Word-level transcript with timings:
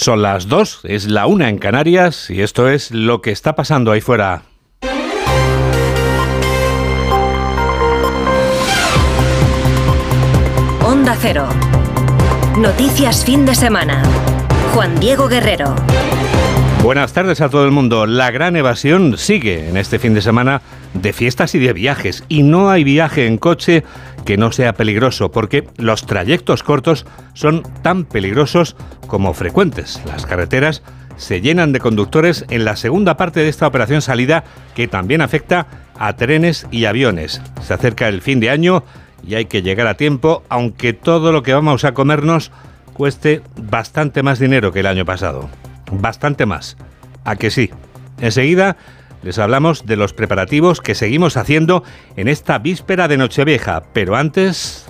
Son 0.00 0.22
las 0.22 0.46
dos, 0.46 0.78
es 0.84 1.10
la 1.10 1.26
una 1.26 1.48
en 1.48 1.58
Canarias 1.58 2.30
y 2.30 2.42
esto 2.42 2.68
es 2.68 2.92
lo 2.92 3.20
que 3.20 3.32
está 3.32 3.56
pasando 3.56 3.90
ahí 3.90 4.00
fuera. 4.00 4.44
Onda 10.84 11.16
Cero. 11.20 11.48
Noticias 12.58 13.24
fin 13.24 13.44
de 13.44 13.56
semana. 13.56 14.04
Juan 14.72 15.00
Diego 15.00 15.26
Guerrero. 15.26 15.74
Buenas 16.82 17.12
tardes 17.12 17.40
a 17.40 17.48
todo 17.48 17.64
el 17.64 17.72
mundo. 17.72 18.06
La 18.06 18.30
gran 18.30 18.56
evasión 18.56 19.18
sigue 19.18 19.68
en 19.68 19.76
este 19.76 19.98
fin 19.98 20.14
de 20.14 20.22
semana 20.22 20.62
de 20.94 21.12
fiestas 21.12 21.54
y 21.54 21.58
de 21.58 21.72
viajes. 21.72 22.24
Y 22.28 22.44
no 22.44 22.70
hay 22.70 22.84
viaje 22.84 23.26
en 23.26 23.36
coche 23.36 23.84
que 24.24 24.36
no 24.36 24.52
sea 24.52 24.72
peligroso, 24.72 25.30
porque 25.30 25.68
los 25.76 26.06
trayectos 26.06 26.62
cortos 26.62 27.04
son 27.34 27.62
tan 27.82 28.04
peligrosos 28.04 28.76
como 29.06 29.34
frecuentes. 29.34 30.00
Las 30.06 30.24
carreteras 30.24 30.82
se 31.16 31.40
llenan 31.40 31.72
de 31.72 31.80
conductores 31.80 32.46
en 32.48 32.64
la 32.64 32.76
segunda 32.76 33.16
parte 33.16 33.40
de 33.40 33.48
esta 33.48 33.66
operación 33.66 34.00
salida 34.00 34.44
que 34.74 34.86
también 34.88 35.20
afecta 35.20 35.66
a 35.98 36.14
trenes 36.14 36.66
y 36.70 36.84
aviones. 36.84 37.42
Se 37.60 37.74
acerca 37.74 38.08
el 38.08 38.22
fin 38.22 38.38
de 38.38 38.50
año 38.50 38.84
y 39.26 39.34
hay 39.34 39.46
que 39.46 39.62
llegar 39.62 39.88
a 39.88 39.96
tiempo, 39.96 40.44
aunque 40.48 40.92
todo 40.92 41.32
lo 41.32 41.42
que 41.42 41.52
vamos 41.52 41.84
a 41.84 41.92
comernos 41.92 42.52
cueste 42.94 43.42
bastante 43.56 44.22
más 44.22 44.38
dinero 44.38 44.72
que 44.72 44.80
el 44.80 44.86
año 44.86 45.04
pasado. 45.04 45.50
Bastante 45.92 46.46
más. 46.46 46.76
¿A 47.24 47.36
que 47.36 47.50
sí? 47.50 47.70
Enseguida 48.20 48.76
les 49.22 49.38
hablamos 49.38 49.84
de 49.86 49.96
los 49.96 50.12
preparativos 50.12 50.80
que 50.80 50.94
seguimos 50.94 51.36
haciendo 51.36 51.82
en 52.16 52.28
esta 52.28 52.58
víspera 52.58 53.08
de 53.08 53.16
Nochevieja, 53.16 53.82
pero 53.92 54.16
antes 54.16 54.86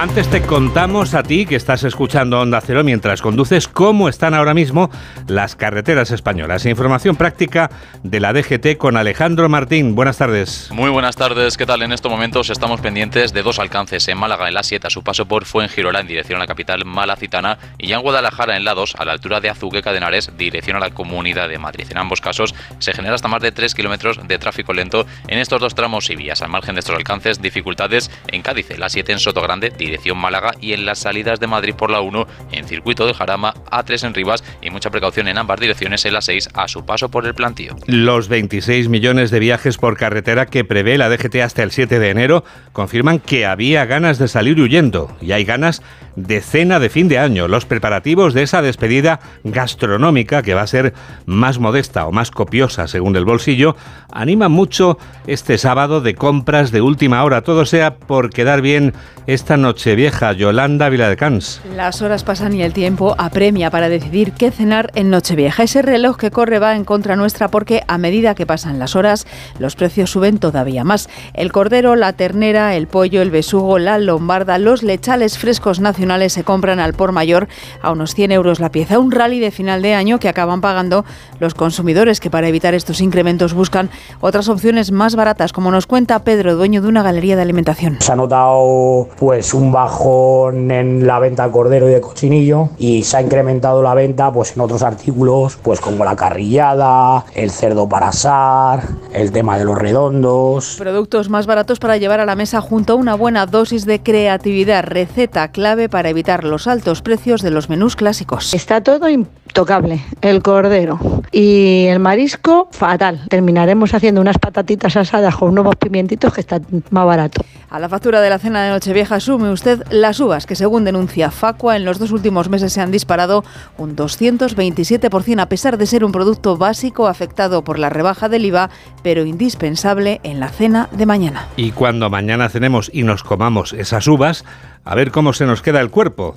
antes 0.00 0.30
te 0.30 0.40
contamos 0.40 1.12
a 1.12 1.22
ti 1.22 1.44
que 1.44 1.56
estás 1.56 1.84
escuchando 1.84 2.40
Onda 2.40 2.62
Cero 2.62 2.82
mientras 2.82 3.20
conduces 3.20 3.68
cómo 3.68 4.08
están 4.08 4.32
ahora 4.32 4.54
mismo 4.54 4.90
las 5.28 5.56
carreteras 5.56 6.10
españolas. 6.10 6.64
Información 6.64 7.16
práctica 7.16 7.70
de 8.02 8.18
la 8.18 8.32
DGT 8.32 8.78
con 8.78 8.96
Alejandro 8.96 9.50
Martín. 9.50 9.94
Buenas 9.94 10.16
tardes. 10.16 10.70
Muy 10.72 10.88
buenas 10.88 11.16
tardes. 11.16 11.58
¿Qué 11.58 11.66
tal? 11.66 11.82
En 11.82 11.92
estos 11.92 12.10
momentos 12.10 12.48
estamos 12.48 12.80
pendientes 12.80 13.34
de 13.34 13.42
dos 13.42 13.58
alcances 13.58 14.08
en 14.08 14.16
Málaga 14.16 14.48
en 14.48 14.54
la 14.54 14.62
7 14.62 14.86
a 14.86 14.90
su 14.90 15.02
paso 15.04 15.26
por 15.26 15.44
Fuengirola 15.44 16.00
en 16.00 16.06
dirección 16.06 16.38
a 16.38 16.40
la 16.40 16.46
capital 16.46 16.86
malacitana 16.86 17.58
y 17.76 17.88
ya 17.88 17.96
en 17.96 18.02
Guadalajara 18.02 18.56
en 18.56 18.64
la 18.64 18.72
2 18.72 18.94
a 18.96 19.04
la 19.04 19.12
altura 19.12 19.42
de 19.42 19.50
Azuqueca 19.50 19.90
de 19.90 19.98
Henares 19.98 20.32
dirección 20.38 20.78
a 20.78 20.80
la 20.80 20.92
Comunidad 20.92 21.50
de 21.50 21.58
Madrid. 21.58 21.86
En 21.90 21.98
ambos 21.98 22.22
casos 22.22 22.54
se 22.78 22.94
genera 22.94 23.16
hasta 23.16 23.28
más 23.28 23.42
de 23.42 23.52
3 23.52 23.74
kilómetros 23.74 24.18
de 24.26 24.38
tráfico 24.38 24.72
lento 24.72 25.04
en 25.28 25.38
estos 25.38 25.60
dos 25.60 25.74
tramos 25.74 26.08
y 26.08 26.16
vías. 26.16 26.40
Al 26.40 26.48
margen 26.48 26.74
de 26.74 26.78
estos 26.78 26.96
alcances, 26.96 27.42
dificultades 27.42 28.10
en 28.28 28.40
Cádiz, 28.40 28.78
la 28.78 28.88
7 28.88 29.12
en 29.12 29.18
Sotogrande, 29.18 29.68
dirección 29.68 29.89
Málaga 30.14 30.52
y 30.60 30.72
en 30.72 30.86
las 30.86 31.00
salidas 31.00 31.40
de 31.40 31.46
Madrid 31.46 31.74
por 31.74 31.90
la 31.90 32.00
1 32.00 32.26
en 32.52 32.66
circuito 32.66 33.06
de 33.06 33.14
Jarama, 33.14 33.54
A3 33.70 34.06
en 34.06 34.14
Rivas 34.14 34.44
y 34.62 34.70
mucha 34.70 34.90
precaución 34.90 35.28
en 35.28 35.38
ambas 35.38 35.60
direcciones 35.60 36.04
en 36.04 36.14
la 36.14 36.20
6 36.20 36.50
a 36.54 36.68
su 36.68 36.84
paso 36.84 37.10
por 37.10 37.26
el 37.26 37.34
plantío. 37.34 37.76
Los 37.86 38.28
26 38.28 38.88
millones 38.88 39.30
de 39.30 39.38
viajes 39.40 39.78
por 39.78 39.96
carretera 39.96 40.46
que 40.46 40.64
prevé 40.64 40.98
la 40.98 41.08
DGT 41.08 41.36
hasta 41.36 41.62
el 41.62 41.70
7 41.70 41.98
de 41.98 42.10
enero 42.10 42.44
confirman 42.72 43.18
que 43.20 43.46
había 43.46 43.84
ganas 43.84 44.18
de 44.18 44.28
salir 44.28 44.60
huyendo 44.60 45.16
y 45.20 45.32
hay 45.32 45.44
ganas 45.44 45.82
de 46.26 46.40
cena 46.40 46.78
de 46.78 46.88
fin 46.88 47.08
de 47.08 47.18
año. 47.18 47.48
Los 47.48 47.66
preparativos 47.66 48.34
de 48.34 48.42
esa 48.42 48.62
despedida 48.62 49.20
gastronómica 49.44 50.42
que 50.42 50.54
va 50.54 50.62
a 50.62 50.66
ser 50.66 50.94
más 51.26 51.58
modesta 51.58 52.06
o 52.06 52.12
más 52.12 52.30
copiosa 52.30 52.88
según 52.88 53.16
el 53.16 53.24
bolsillo 53.24 53.76
animan 54.12 54.52
mucho 54.52 54.98
este 55.26 55.58
sábado 55.58 56.00
de 56.00 56.14
compras 56.14 56.72
de 56.72 56.80
última 56.80 57.24
hora. 57.24 57.42
Todo 57.42 57.64
sea 57.64 57.96
por 57.96 58.30
quedar 58.30 58.60
bien 58.60 58.92
esta 59.26 59.56
noche 59.56 59.94
vieja 59.94 60.32
Yolanda 60.32 60.88
Viladecans. 60.88 61.60
Las 61.76 62.02
horas 62.02 62.24
pasan 62.24 62.54
y 62.54 62.62
el 62.62 62.72
tiempo 62.72 63.14
apremia 63.18 63.70
para 63.70 63.88
decidir 63.88 64.32
qué 64.32 64.50
cenar 64.50 64.90
en 64.94 65.10
Nochevieja. 65.10 65.62
Ese 65.62 65.82
reloj 65.82 66.16
que 66.16 66.30
corre 66.30 66.58
va 66.58 66.74
en 66.74 66.84
contra 66.84 67.16
nuestra 67.16 67.48
porque 67.48 67.82
a 67.86 67.98
medida 67.98 68.34
que 68.34 68.46
pasan 68.46 68.78
las 68.78 68.96
horas, 68.96 69.26
los 69.58 69.76
precios 69.76 70.10
suben 70.10 70.38
todavía 70.38 70.84
más. 70.84 71.08
El 71.34 71.52
cordero, 71.52 71.96
la 71.96 72.12
ternera, 72.14 72.74
el 72.74 72.88
pollo, 72.88 73.22
el 73.22 73.30
besugo, 73.30 73.78
la 73.78 73.98
lombarda, 73.98 74.58
los 74.58 74.82
lechales 74.82 75.38
frescos 75.38 75.80
nacionales 75.80 76.09
se 76.28 76.44
compran 76.44 76.80
al 76.80 76.94
por 76.94 77.12
mayor 77.12 77.48
a 77.82 77.92
unos 77.92 78.14
100 78.14 78.32
euros 78.32 78.58
la 78.58 78.70
pieza. 78.70 78.98
Un 78.98 79.12
rally 79.12 79.38
de 79.38 79.50
final 79.50 79.80
de 79.80 79.94
año 79.94 80.18
que 80.18 80.28
acaban 80.28 80.60
pagando 80.60 81.04
los 81.38 81.54
consumidores 81.54 82.18
que 82.18 82.30
para 82.30 82.48
evitar 82.48 82.74
estos 82.74 83.00
incrementos 83.00 83.54
buscan 83.54 83.90
otras 84.20 84.48
opciones 84.48 84.90
más 84.90 85.14
baratas, 85.14 85.52
como 85.52 85.70
nos 85.70 85.86
cuenta 85.86 86.24
Pedro, 86.24 86.56
dueño 86.56 86.82
de 86.82 86.88
una 86.88 87.02
galería 87.02 87.36
de 87.36 87.42
alimentación. 87.42 87.98
Se 88.00 88.10
ha 88.10 88.16
notado 88.16 89.08
pues 89.18 89.54
un 89.54 89.70
bajo 89.70 90.50
en 90.50 91.06
la 91.06 91.20
venta 91.20 91.46
de 91.46 91.52
cordero 91.52 91.88
y 91.88 91.92
de 91.92 92.00
cochinillo 92.00 92.70
y 92.78 93.04
se 93.04 93.18
ha 93.18 93.22
incrementado 93.22 93.82
la 93.82 93.94
venta 93.94 94.32
pues 94.32 94.56
en 94.56 94.62
otros 94.62 94.82
artículos 94.82 95.56
pues 95.62 95.80
como 95.80 96.04
la 96.04 96.16
carrillada, 96.16 97.24
el 97.34 97.50
cerdo 97.50 97.88
para 97.88 98.08
asar, 98.08 98.82
el 99.12 99.30
tema 99.30 99.58
de 99.58 99.64
los 99.64 99.78
redondos. 99.78 100.76
Productos 100.76 101.28
más 101.28 101.46
baratos 101.46 101.78
para 101.78 101.96
llevar 101.96 102.18
a 102.18 102.26
la 102.26 102.34
mesa 102.34 102.60
junto 102.60 102.94
a 102.94 102.96
una 102.96 103.14
buena 103.14 103.46
dosis 103.46 103.86
de 103.86 104.02
creatividad, 104.02 104.84
receta 104.84 105.48
clave 105.48 105.88
para 105.90 106.08
evitar 106.08 106.44
los 106.44 106.66
altos 106.66 107.02
precios 107.02 107.42
de 107.42 107.50
los 107.50 107.68
menús 107.68 107.96
clásicos. 107.96 108.54
Está 108.54 108.82
todo 108.82 109.08
intocable, 109.08 110.00
el 110.22 110.42
cordero 110.42 110.98
y 111.32 111.86
el 111.86 111.98
marisco 111.98 112.68
fatal. 112.72 113.20
Terminaremos 113.28 113.92
haciendo 113.92 114.20
unas 114.20 114.38
patatitas 114.38 114.96
asadas 114.96 115.36
con 115.36 115.54
nuevos 115.54 115.76
pimientitos 115.76 116.32
que 116.32 116.40
está 116.40 116.60
más 116.90 117.06
barato. 117.06 117.42
A 117.70 117.78
la 117.78 117.88
factura 117.88 118.20
de 118.20 118.28
la 118.28 118.40
cena 118.40 118.64
de 118.64 118.70
Nochevieja 118.70 119.20
sume 119.20 119.52
usted 119.52 119.84
las 119.90 120.18
uvas, 120.18 120.44
que 120.44 120.56
según 120.56 120.82
denuncia 120.84 121.30
Facua, 121.30 121.76
en 121.76 121.84
los 121.84 122.00
dos 122.00 122.10
últimos 122.10 122.48
meses 122.48 122.72
se 122.72 122.80
han 122.80 122.90
disparado 122.90 123.44
un 123.78 123.94
227% 123.94 125.40
a 125.40 125.48
pesar 125.48 125.78
de 125.78 125.86
ser 125.86 126.04
un 126.04 126.10
producto 126.10 126.56
básico 126.56 127.06
afectado 127.06 127.62
por 127.62 127.78
la 127.78 127.88
rebaja 127.88 128.28
del 128.28 128.44
IVA, 128.44 128.70
pero 129.04 129.24
indispensable 129.24 130.20
en 130.24 130.40
la 130.40 130.48
cena 130.48 130.88
de 130.90 131.06
mañana. 131.06 131.46
Y 131.56 131.70
cuando 131.70 132.10
mañana 132.10 132.48
cenemos 132.48 132.90
y 132.92 133.04
nos 133.04 133.22
comamos 133.22 133.72
esas 133.72 134.08
uvas, 134.08 134.44
a 134.84 134.96
ver 134.96 135.12
cómo 135.12 135.32
se 135.32 135.46
nos 135.46 135.62
queda 135.62 135.80
el 135.80 135.90
cuerpo 135.90 136.34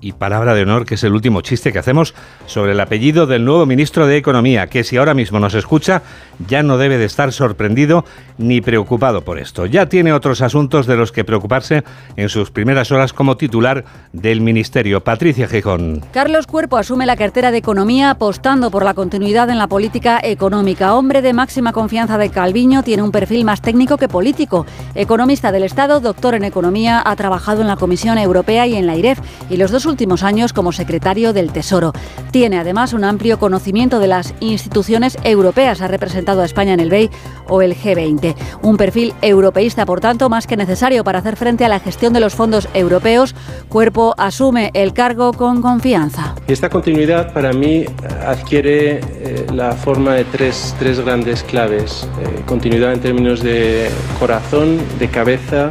y 0.00 0.12
palabra 0.12 0.54
de 0.54 0.62
honor, 0.62 0.84
que 0.84 0.94
es 0.94 1.04
el 1.04 1.12
último 1.12 1.40
chiste 1.40 1.72
que 1.72 1.78
hacemos 1.78 2.14
sobre 2.46 2.72
el 2.72 2.80
apellido 2.80 3.26
del 3.26 3.44
nuevo 3.44 3.66
ministro 3.66 4.06
de 4.06 4.16
Economía, 4.16 4.66
que 4.66 4.84
si 4.84 4.96
ahora 4.96 5.14
mismo 5.14 5.40
nos 5.40 5.54
escucha, 5.54 6.02
ya 6.46 6.62
no 6.62 6.78
debe 6.78 6.98
de 6.98 7.06
estar 7.06 7.32
sorprendido 7.32 8.04
ni 8.38 8.60
preocupado 8.60 9.22
por 9.22 9.38
esto. 9.38 9.66
Ya 9.66 9.86
tiene 9.86 10.12
otros 10.12 10.42
asuntos 10.42 10.86
de 10.86 10.96
los 10.96 11.12
que 11.12 11.24
preocuparse 11.24 11.82
en 12.16 12.28
sus 12.28 12.50
primeras 12.50 12.92
horas 12.92 13.12
como 13.12 13.36
titular 13.36 13.84
del 14.12 14.40
Ministerio. 14.40 15.02
Patricia 15.02 15.48
Gijón. 15.48 16.02
Carlos 16.12 16.46
Cuerpo 16.46 16.76
asume 16.76 17.06
la 17.06 17.16
cartera 17.16 17.50
de 17.50 17.58
Economía 17.58 18.10
apostando 18.10 18.70
por 18.70 18.84
la 18.84 18.94
continuidad 18.94 19.48
en 19.50 19.58
la 19.58 19.66
política 19.66 20.20
económica. 20.22 20.94
Hombre 20.94 21.22
de 21.22 21.32
máxima 21.32 21.72
confianza 21.72 22.18
de 22.18 22.30
Calviño, 22.30 22.82
tiene 22.82 23.02
un 23.02 23.12
perfil 23.12 23.44
más 23.44 23.62
técnico 23.62 23.96
que 23.96 24.08
político. 24.08 24.66
Economista 24.94 25.52
del 25.52 25.64
Estado, 25.64 26.00
doctor 26.00 26.34
en 26.34 26.44
Economía, 26.44 27.02
ha 27.04 27.16
trabajado 27.16 27.62
en 27.62 27.68
la 27.68 27.76
Comisión 27.76 28.18
Europea 28.18 28.66
y 28.66 28.76
en 28.76 28.86
la 28.86 28.96
IREF 28.96 29.20
y 29.48 29.56
los 29.56 29.70
dos 29.70 29.85
últimos 29.86 30.22
años 30.22 30.52
como 30.52 30.72
secretario 30.72 31.32
del 31.32 31.52
Tesoro. 31.52 31.92
Tiene 32.30 32.58
además 32.58 32.92
un 32.92 33.04
amplio 33.04 33.38
conocimiento 33.38 33.98
de 33.98 34.08
las 34.08 34.34
instituciones 34.40 35.18
europeas. 35.24 35.80
Ha 35.80 35.88
representado 35.88 36.42
a 36.42 36.44
España 36.44 36.74
en 36.74 36.80
el 36.80 36.90
BEI 36.90 37.10
o 37.48 37.62
el 37.62 37.76
G20. 37.76 38.34
Un 38.62 38.76
perfil 38.76 39.14
europeísta, 39.22 39.86
por 39.86 40.00
tanto, 40.00 40.28
más 40.28 40.46
que 40.46 40.56
necesario 40.56 41.04
para 41.04 41.20
hacer 41.20 41.36
frente 41.36 41.64
a 41.64 41.68
la 41.68 41.80
gestión 41.80 42.12
de 42.12 42.20
los 42.20 42.34
fondos 42.34 42.68
europeos. 42.74 43.34
Cuerpo 43.68 44.14
asume 44.18 44.70
el 44.74 44.92
cargo 44.92 45.32
con 45.32 45.62
confianza. 45.62 46.34
Esta 46.46 46.68
continuidad 46.68 47.32
para 47.32 47.52
mí 47.52 47.84
adquiere 48.24 49.00
eh, 49.00 49.46
la 49.52 49.72
forma 49.72 50.14
de 50.14 50.24
tres, 50.24 50.74
tres 50.78 51.00
grandes 51.00 51.42
claves. 51.42 52.08
Eh, 52.20 52.42
continuidad 52.46 52.92
en 52.92 53.00
términos 53.00 53.42
de 53.42 53.88
corazón, 54.18 54.78
de 54.98 55.08
cabeza 55.08 55.70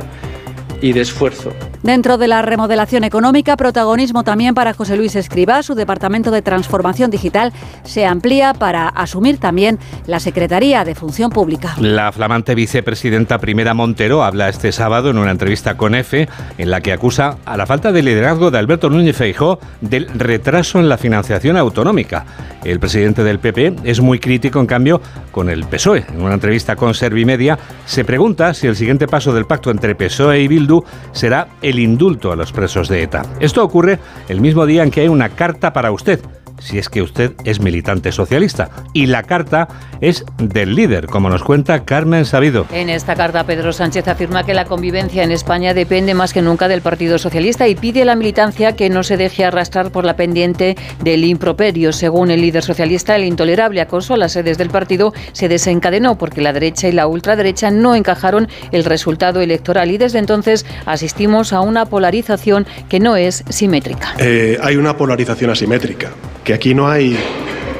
y 0.81 0.93
de 0.93 1.01
esfuerzo. 1.01 1.51
Dentro 1.85 2.17
de 2.17 2.27
la 2.27 2.41
remodelación 2.41 3.03
económica, 3.03 3.55
protagonismo 3.57 4.23
también 4.23 4.55
para 4.55 4.73
José 4.73 4.97
Luis 4.97 5.15
Escribá. 5.15 5.61
Su 5.61 5.75
departamento 5.75 6.31
de 6.31 6.41
transformación 6.41 7.11
digital 7.11 7.53
se 7.83 8.07
amplía 8.07 8.55
para 8.55 8.87
asumir 8.87 9.37
también 9.37 9.77
la 10.07 10.19
Secretaría 10.19 10.83
de 10.83 10.95
Función 10.95 11.29
Pública. 11.29 11.75
La 11.79 12.11
flamante 12.11 12.55
vicepresidenta 12.55 13.37
Primera 13.37 13.75
Montero 13.75 14.23
habla 14.23 14.49
este 14.49 14.71
sábado 14.71 15.11
en 15.11 15.19
una 15.19 15.29
entrevista 15.29 15.77
con 15.77 15.93
EFE 15.93 16.27
en 16.57 16.71
la 16.71 16.81
que 16.81 16.91
acusa 16.91 17.37
a 17.45 17.55
la 17.55 17.67
falta 17.67 17.91
de 17.91 18.01
liderazgo 18.01 18.49
de 18.49 18.57
Alberto 18.57 18.89
Núñez 18.89 19.15
Feijó 19.15 19.59
del 19.79 20.07
retraso 20.07 20.79
en 20.79 20.89
la 20.89 20.97
financiación 20.97 21.55
autonómica. 21.55 22.25
El 22.63 22.79
presidente 22.79 23.23
del 23.23 23.37
PP 23.37 23.75
es 23.83 24.01
muy 24.01 24.17
crítico, 24.17 24.59
en 24.59 24.65
cambio, 24.65 25.01
con 25.31 25.51
el 25.51 25.65
PSOE. 25.65 26.03
En 26.09 26.23
una 26.23 26.33
entrevista 26.33 26.75
con 26.75 26.95
Servimedia 26.95 27.59
se 27.85 28.03
pregunta 28.03 28.55
si 28.55 28.65
el 28.65 28.75
siguiente 28.75 29.07
paso 29.07 29.31
del 29.35 29.45
pacto 29.45 29.69
entre 29.69 29.93
PSOE 29.93 30.41
y 30.41 30.47
Bildu 30.47 30.83
será 31.11 31.47
el 31.61 31.74
indulto 31.79 32.31
a 32.31 32.35
los 32.35 32.51
presos 32.51 32.87
de 32.89 33.03
ETA. 33.03 33.23
Esto 33.39 33.63
ocurre 33.63 33.99
el 34.29 34.41
mismo 34.41 34.65
día 34.65 34.83
en 34.83 34.91
que 34.91 35.01
hay 35.01 35.07
una 35.07 35.29
carta 35.29 35.73
para 35.73 35.91
usted 35.91 36.19
si 36.59 36.77
es 36.77 36.89
que 36.89 37.01
usted 37.01 37.33
es 37.43 37.59
militante 37.59 38.11
socialista. 38.11 38.69
Y 38.93 39.07
la 39.07 39.23
carta 39.23 39.67
es 40.01 40.25
del 40.37 40.75
líder, 40.75 41.07
como 41.07 41.29
nos 41.29 41.43
cuenta 41.43 41.85
Carmen 41.85 42.25
Sabido. 42.25 42.65
En 42.71 42.89
esta 42.89 43.15
carta, 43.15 43.45
Pedro 43.45 43.73
Sánchez 43.73 44.07
afirma 44.07 44.45
que 44.45 44.53
la 44.53 44.65
convivencia 44.65 45.23
en 45.23 45.31
España 45.31 45.73
depende 45.73 46.13
más 46.13 46.33
que 46.33 46.41
nunca 46.41 46.67
del 46.67 46.81
Partido 46.81 47.17
Socialista 47.17 47.67
y 47.67 47.75
pide 47.75 48.01
a 48.01 48.05
la 48.05 48.15
militancia 48.15 48.75
que 48.75 48.89
no 48.89 49.03
se 49.03 49.17
deje 49.17 49.45
arrastrar 49.45 49.91
por 49.91 50.05
la 50.05 50.15
pendiente 50.15 50.75
del 51.03 51.23
improperio. 51.23 51.93
Según 51.93 52.31
el 52.31 52.41
líder 52.41 52.63
socialista, 52.63 53.15
el 53.15 53.23
intolerable 53.23 53.81
acoso 53.81 54.13
a 54.13 54.17
las 54.17 54.33
sedes 54.33 54.57
del 54.57 54.69
partido 54.69 55.13
se 55.33 55.47
desencadenó 55.47 56.17
porque 56.17 56.41
la 56.41 56.53
derecha 56.53 56.87
y 56.87 56.91
la 56.91 57.07
ultraderecha 57.07 57.71
no 57.71 57.95
encajaron 57.95 58.47
el 58.71 58.83
resultado 58.85 59.41
electoral 59.41 59.91
y 59.91 59.97
desde 59.97 60.19
entonces 60.19 60.65
asistimos 60.85 61.53
a 61.53 61.61
una 61.61 61.85
polarización 61.85 62.65
que 62.89 62.99
no 62.99 63.15
es 63.15 63.43
simétrica. 63.49 64.15
Eh, 64.17 64.57
hay 64.61 64.77
una 64.77 64.97
polarización 64.97 65.51
asimétrica, 65.51 66.11
que 66.45 66.53
aquí 66.53 66.73
no 66.73 66.87
hay 66.87 67.17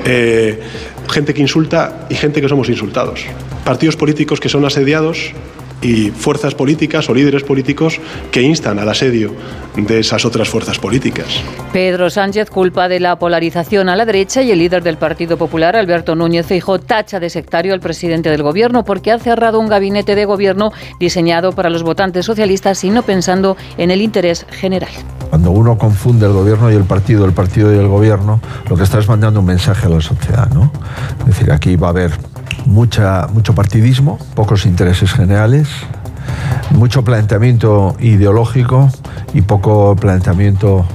eh, 0.04 0.60
gente 1.10 1.34
que 1.34 1.42
insulta 1.42 2.08
y 2.10 2.16
gente 2.16 2.42
que 2.42 2.50
somos 2.50 2.68
insultados. 2.68 3.26
Partidos 3.64 3.96
políticos 3.96 4.42
que 4.42 4.50
son 4.50 4.66
asediados 4.66 5.32
y 5.86 6.10
fuerzas 6.10 6.56
políticas 6.56 7.08
o 7.10 7.14
líderes 7.14 7.44
políticos 7.44 8.00
que 8.32 8.42
instan 8.42 8.80
al 8.80 8.90
asedio 8.90 9.32
de 9.76 10.00
esas 10.00 10.26
otras 10.26 10.50
fuerzas 10.50 10.80
políticas. 10.80 11.28
Pedro 11.72 12.10
Sánchez 12.10 12.50
culpa 12.50 12.88
de 12.88 13.00
la 13.00 13.20
polarización 13.20 13.90
a 13.90 13.96
la 13.96 14.06
derecha 14.06 14.42
y 14.42 14.52
el 14.52 14.60
líder 14.60 14.82
del 14.82 14.98
Partido 14.98 15.38
Popular, 15.38 15.76
Alberto 15.76 16.16
Núñez 16.16 16.48
Feijóo, 16.48 16.80
tacha 16.80 17.20
de 17.20 17.30
sectario 17.30 17.74
al 17.74 17.82
presidente 17.82 18.30
del 18.30 18.42
gobierno 18.42 18.84
porque 18.84 19.12
ha 19.12 19.20
cerrado 19.20 19.60
un 19.60 19.68
gabinete 19.68 20.16
de 20.16 20.26
gobierno 20.26 20.72
diseñado 21.00 21.52
para 21.52 21.70
los 21.70 21.84
votantes 21.84 22.26
socialistas 22.26 22.84
y 22.84 22.90
no 22.90 23.04
pensando 23.04 23.56
en 23.78 23.92
el 23.92 24.02
interés 24.02 24.48
general. 24.50 24.90
Cuando 25.30 25.52
uno 25.52 25.78
confunde 25.78 26.26
el 26.26 26.34
gobierno 26.34 26.72
y 26.72 26.76
el 26.76 26.86
partido, 26.86 27.26
el 27.26 27.34
partido 27.34 27.74
y 27.74 27.78
el 27.78 27.88
gobierno, 27.88 28.40
lo 28.70 28.76
que 28.76 28.84
está 28.84 29.00
es 29.00 29.08
mandando 29.08 29.42
un 29.42 29.46
mensaje 29.46 29.86
a 29.86 29.90
la 29.90 30.02
sociedad, 30.02 30.50
¿no? 30.52 30.72
Es 31.20 31.26
decir, 31.26 31.52
aquí 31.52 31.76
va 31.76 31.88
a 31.88 31.90
haber 31.92 32.12
mucha, 32.66 33.28
mucho 33.28 33.56
partidismo, 33.56 34.20
pocos 34.36 34.66
intereses 34.66 35.14
generales, 35.14 35.70
mucho 36.72 37.04
planteamiento 37.04 37.96
ideológico 38.00 38.90
y 39.34 39.42
poco 39.42 39.96
planteamiento 39.96 40.86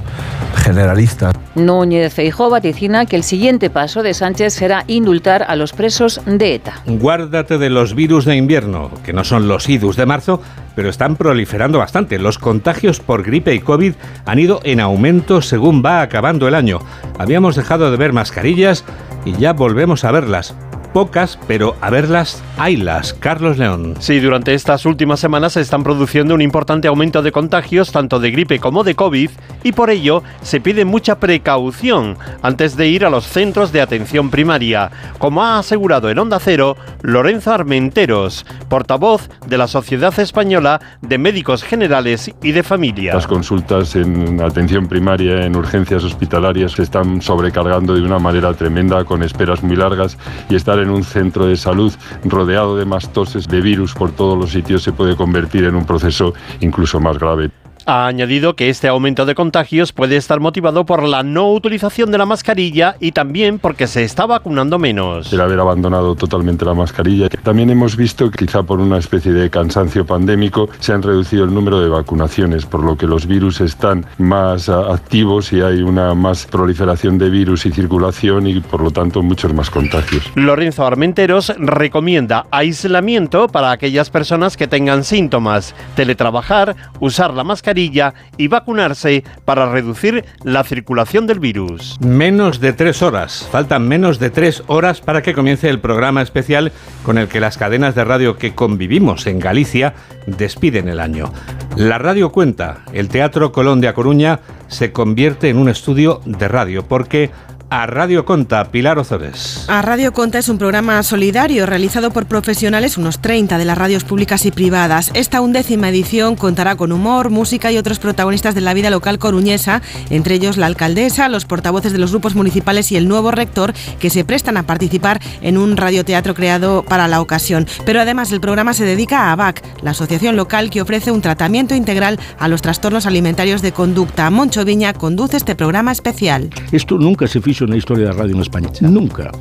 generalista. 0.55 1.31
Núñez 1.55 2.13
Feijóo 2.13 2.49
vaticina 2.49 3.05
que 3.05 3.15
el 3.15 3.23
siguiente 3.23 3.69
paso 3.69 4.03
de 4.03 4.13
Sánchez 4.13 4.53
será 4.53 4.83
indultar 4.87 5.43
a 5.47 5.55
los 5.55 5.73
presos 5.73 6.21
de 6.25 6.55
ETA. 6.55 6.81
Guárdate 6.85 7.57
de 7.57 7.69
los 7.69 7.93
virus 7.95 8.25
de 8.25 8.35
invierno, 8.35 8.91
que 9.03 9.11
no 9.11 9.23
son 9.23 9.47
los 9.47 9.67
idus 9.67 9.95
de 9.95 10.05
marzo, 10.05 10.41
pero 10.75 10.89
están 10.89 11.15
proliferando 11.15 11.79
bastante. 11.79 12.19
Los 12.19 12.37
contagios 12.37 12.99
por 12.99 13.23
gripe 13.23 13.53
y 13.53 13.59
COVID 13.59 13.93
han 14.25 14.39
ido 14.39 14.61
en 14.63 14.79
aumento 14.79 15.41
según 15.41 15.83
va 15.83 16.01
acabando 16.01 16.47
el 16.47 16.55
año. 16.55 16.79
Habíamos 17.17 17.55
dejado 17.55 17.91
de 17.91 17.97
ver 17.97 18.13
mascarillas 18.13 18.85
y 19.25 19.33
ya 19.33 19.53
volvemos 19.53 20.05
a 20.05 20.11
verlas 20.11 20.55
pocas, 20.93 21.39
pero 21.47 21.75
a 21.81 21.89
verlas, 21.89 22.43
haylas. 22.57 23.13
Carlos 23.13 23.57
León. 23.57 23.95
Sí, 23.99 24.19
durante 24.19 24.53
estas 24.53 24.85
últimas 24.85 25.19
semanas 25.19 25.53
se 25.53 25.61
están 25.61 25.83
produciendo 25.83 26.35
un 26.35 26.41
importante 26.41 26.87
aumento 26.87 27.21
de 27.21 27.31
contagios, 27.31 27.91
tanto 27.91 28.19
de 28.19 28.31
gripe 28.31 28.59
como 28.59 28.83
de 28.83 28.95
COVID, 28.95 29.29
y 29.63 29.71
por 29.71 29.89
ello 29.89 30.23
se 30.41 30.59
pide 30.59 30.85
mucha 30.85 31.19
precaución 31.19 32.17
antes 32.41 32.75
de 32.77 32.87
ir 32.87 33.05
a 33.05 33.09
los 33.09 33.25
centros 33.25 33.71
de 33.71 33.81
atención 33.81 34.29
primaria, 34.29 34.91
como 35.17 35.43
ha 35.43 35.59
asegurado 35.59 36.09
en 36.09 36.19
Onda 36.19 36.39
Cero 36.39 36.75
Lorenzo 37.01 37.51
Armenteros, 37.51 38.45
portavoz 38.69 39.29
de 39.47 39.57
la 39.57 39.67
Sociedad 39.67 40.17
Española 40.19 40.79
de 41.01 41.17
Médicos 41.17 41.63
Generales 41.63 42.31
y 42.41 42.51
de 42.51 42.63
Familia. 42.63 43.13
Las 43.13 43.27
consultas 43.27 43.95
en 43.95 44.41
atención 44.41 44.87
primaria, 44.87 45.45
en 45.45 45.55
urgencias 45.55 46.03
hospitalarias, 46.03 46.73
se 46.73 46.83
están 46.83 47.21
sobrecargando 47.21 47.95
de 47.95 48.01
una 48.01 48.19
manera 48.19 48.53
tremenda, 48.53 49.03
con 49.05 49.23
esperas 49.23 49.63
muy 49.63 49.75
largas, 49.75 50.17
y 50.49 50.55
estar 50.55 50.79
en 50.81 50.89
un 50.89 51.03
centro 51.03 51.45
de 51.45 51.55
salud 51.55 51.93
rodeado 52.23 52.77
de 52.77 52.85
mastoses, 52.85 53.47
de 53.47 53.61
virus 53.61 53.93
por 53.93 54.11
todos 54.11 54.37
los 54.37 54.51
sitios, 54.51 54.83
se 54.83 54.91
puede 54.91 55.15
convertir 55.15 55.65
en 55.65 55.75
un 55.75 55.85
proceso 55.85 56.33
incluso 56.59 56.99
más 56.99 57.17
grave. 57.17 57.49
Ha 57.85 58.05
añadido 58.05 58.55
que 58.55 58.69
este 58.69 58.87
aumento 58.87 59.25
de 59.25 59.33
contagios 59.33 59.91
puede 59.91 60.15
estar 60.15 60.39
motivado 60.39 60.85
por 60.85 61.03
la 61.03 61.23
no 61.23 61.51
utilización 61.51 62.11
de 62.11 62.17
la 62.17 62.25
mascarilla 62.25 62.95
y 62.99 63.11
también 63.11 63.57
porque 63.57 63.87
se 63.87 64.03
está 64.03 64.25
vacunando 64.25 64.77
menos. 64.77 65.33
El 65.33 65.41
haber 65.41 65.59
abandonado 65.59 66.15
totalmente 66.15 66.63
la 66.63 66.75
mascarilla. 66.75 67.29
También 67.29 67.69
hemos 67.71 67.95
visto 67.95 68.29
que 68.29 68.45
quizá 68.45 68.63
por 68.63 68.79
una 68.79 68.97
especie 68.97 69.31
de 69.33 69.49
cansancio 69.49 70.05
pandémico 70.05 70.69
se 70.79 70.93
han 70.93 71.01
reducido 71.01 71.43
el 71.43 71.53
número 71.53 71.81
de 71.81 71.89
vacunaciones, 71.89 72.65
por 72.65 72.83
lo 72.83 72.95
que 72.95 73.07
los 73.07 73.25
virus 73.25 73.61
están 73.61 74.05
más 74.17 74.69
ah, 74.69 74.93
activos 74.93 75.51
y 75.51 75.61
hay 75.61 75.81
una 75.81 76.13
más 76.13 76.45
proliferación 76.45 77.17
de 77.17 77.29
virus 77.29 77.65
y 77.65 77.71
circulación 77.71 78.47
y 78.47 78.59
por 78.59 78.81
lo 78.81 78.91
tanto 78.91 79.23
muchos 79.23 79.53
más 79.53 79.69
contagios. 79.69 80.23
Lorenzo 80.35 80.85
Armenteros 80.85 81.53
recomienda 81.57 82.45
aislamiento 82.51 83.47
para 83.47 83.71
aquellas 83.71 84.09
personas 84.09 84.55
que 84.55 84.67
tengan 84.67 85.03
síntomas, 85.03 85.73
teletrabajar, 85.95 86.75
usar 86.99 87.33
la 87.33 87.43
mascarilla 87.43 87.70
y 87.77 88.47
vacunarse 88.47 89.23
para 89.45 89.71
reducir 89.71 90.25
la 90.43 90.63
circulación 90.63 91.27
del 91.27 91.39
virus. 91.39 91.97
Menos 92.01 92.59
de 92.59 92.73
tres 92.73 93.01
horas. 93.01 93.47
Faltan 93.51 93.87
menos 93.87 94.19
de 94.19 94.29
tres 94.29 94.63
horas 94.67 95.01
para 95.01 95.21
que 95.21 95.33
comience 95.33 95.69
el 95.69 95.79
programa 95.79 96.21
especial 96.21 96.71
con 97.03 97.17
el 97.17 97.27
que 97.27 97.39
las 97.39 97.57
cadenas 97.57 97.95
de 97.95 98.03
radio 98.03 98.37
que 98.37 98.53
convivimos 98.53 99.27
en 99.27 99.39
Galicia 99.39 99.93
despiden 100.25 100.87
el 100.87 100.99
año. 100.99 101.31
La 101.75 101.97
radio 101.97 102.31
cuenta, 102.31 102.83
el 102.93 103.09
Teatro 103.09 103.51
Colón 103.51 103.81
de 103.81 103.87
A 103.87 103.93
Coruña 103.93 104.39
se 104.67 104.91
convierte 104.91 105.49
en 105.49 105.57
un 105.57 105.69
estudio 105.69 106.21
de 106.25 106.47
radio 106.47 106.83
porque 106.87 107.31
a 107.71 107.85
Radio 107.85 108.25
Conta, 108.25 108.65
Pilar 108.65 108.99
Ozores. 108.99 109.63
A 109.69 109.81
Radio 109.81 110.11
Conta 110.11 110.37
es 110.37 110.49
un 110.49 110.57
programa 110.57 111.01
solidario 111.03 111.65
realizado 111.65 112.11
por 112.11 112.25
profesionales, 112.25 112.97
unos 112.97 113.19
30 113.19 113.57
de 113.57 113.63
las 113.63 113.77
radios 113.77 114.03
públicas 114.03 114.45
y 114.45 114.51
privadas. 114.51 115.09
Esta 115.13 115.39
undécima 115.39 115.87
edición 115.87 116.35
contará 116.35 116.75
con 116.75 116.91
humor, 116.91 117.29
música 117.29 117.71
y 117.71 117.77
otros 117.77 117.97
protagonistas 117.97 118.55
de 118.55 118.61
la 118.61 118.73
vida 118.73 118.89
local 118.89 119.19
coruñesa, 119.19 119.81
entre 120.09 120.35
ellos 120.35 120.57
la 120.57 120.65
alcaldesa, 120.65 121.29
los 121.29 121.45
portavoces 121.45 121.93
de 121.93 121.97
los 121.97 122.11
grupos 122.11 122.35
municipales 122.35 122.91
y 122.91 122.97
el 122.97 123.07
nuevo 123.07 123.31
rector, 123.31 123.73
que 124.01 124.09
se 124.09 124.25
prestan 124.25 124.57
a 124.57 124.63
participar 124.63 125.21
en 125.41 125.57
un 125.57 125.77
radioteatro 125.77 126.33
creado 126.33 126.83
para 126.83 127.07
la 127.07 127.21
ocasión. 127.21 127.67
Pero 127.85 128.01
además 128.01 128.33
el 128.33 128.41
programa 128.41 128.73
se 128.73 128.83
dedica 128.83 129.29
a 129.29 129.31
ABAC, 129.31 129.63
la 129.81 129.91
asociación 129.91 130.35
local 130.35 130.69
que 130.69 130.81
ofrece 130.81 131.09
un 131.09 131.21
tratamiento 131.21 131.73
integral 131.73 132.19
a 132.37 132.49
los 132.49 132.61
trastornos 132.61 133.05
alimentarios 133.05 133.61
de 133.61 133.71
conducta. 133.71 134.29
Moncho 134.29 134.65
Viña 134.65 134.93
conduce 134.93 135.37
este 135.37 135.55
programa 135.55 135.93
especial. 135.93 136.49
Esto 136.73 136.97
nunca 136.97 137.27
se 137.27 137.39
fichó 137.39 137.60
na 137.67 137.75
historia 137.75 138.07
da 138.07 138.13
radio 138.13 138.35
en 138.35 138.41
España. 138.41 138.69
Xa. 138.71 138.87
Nunca. 138.87 139.31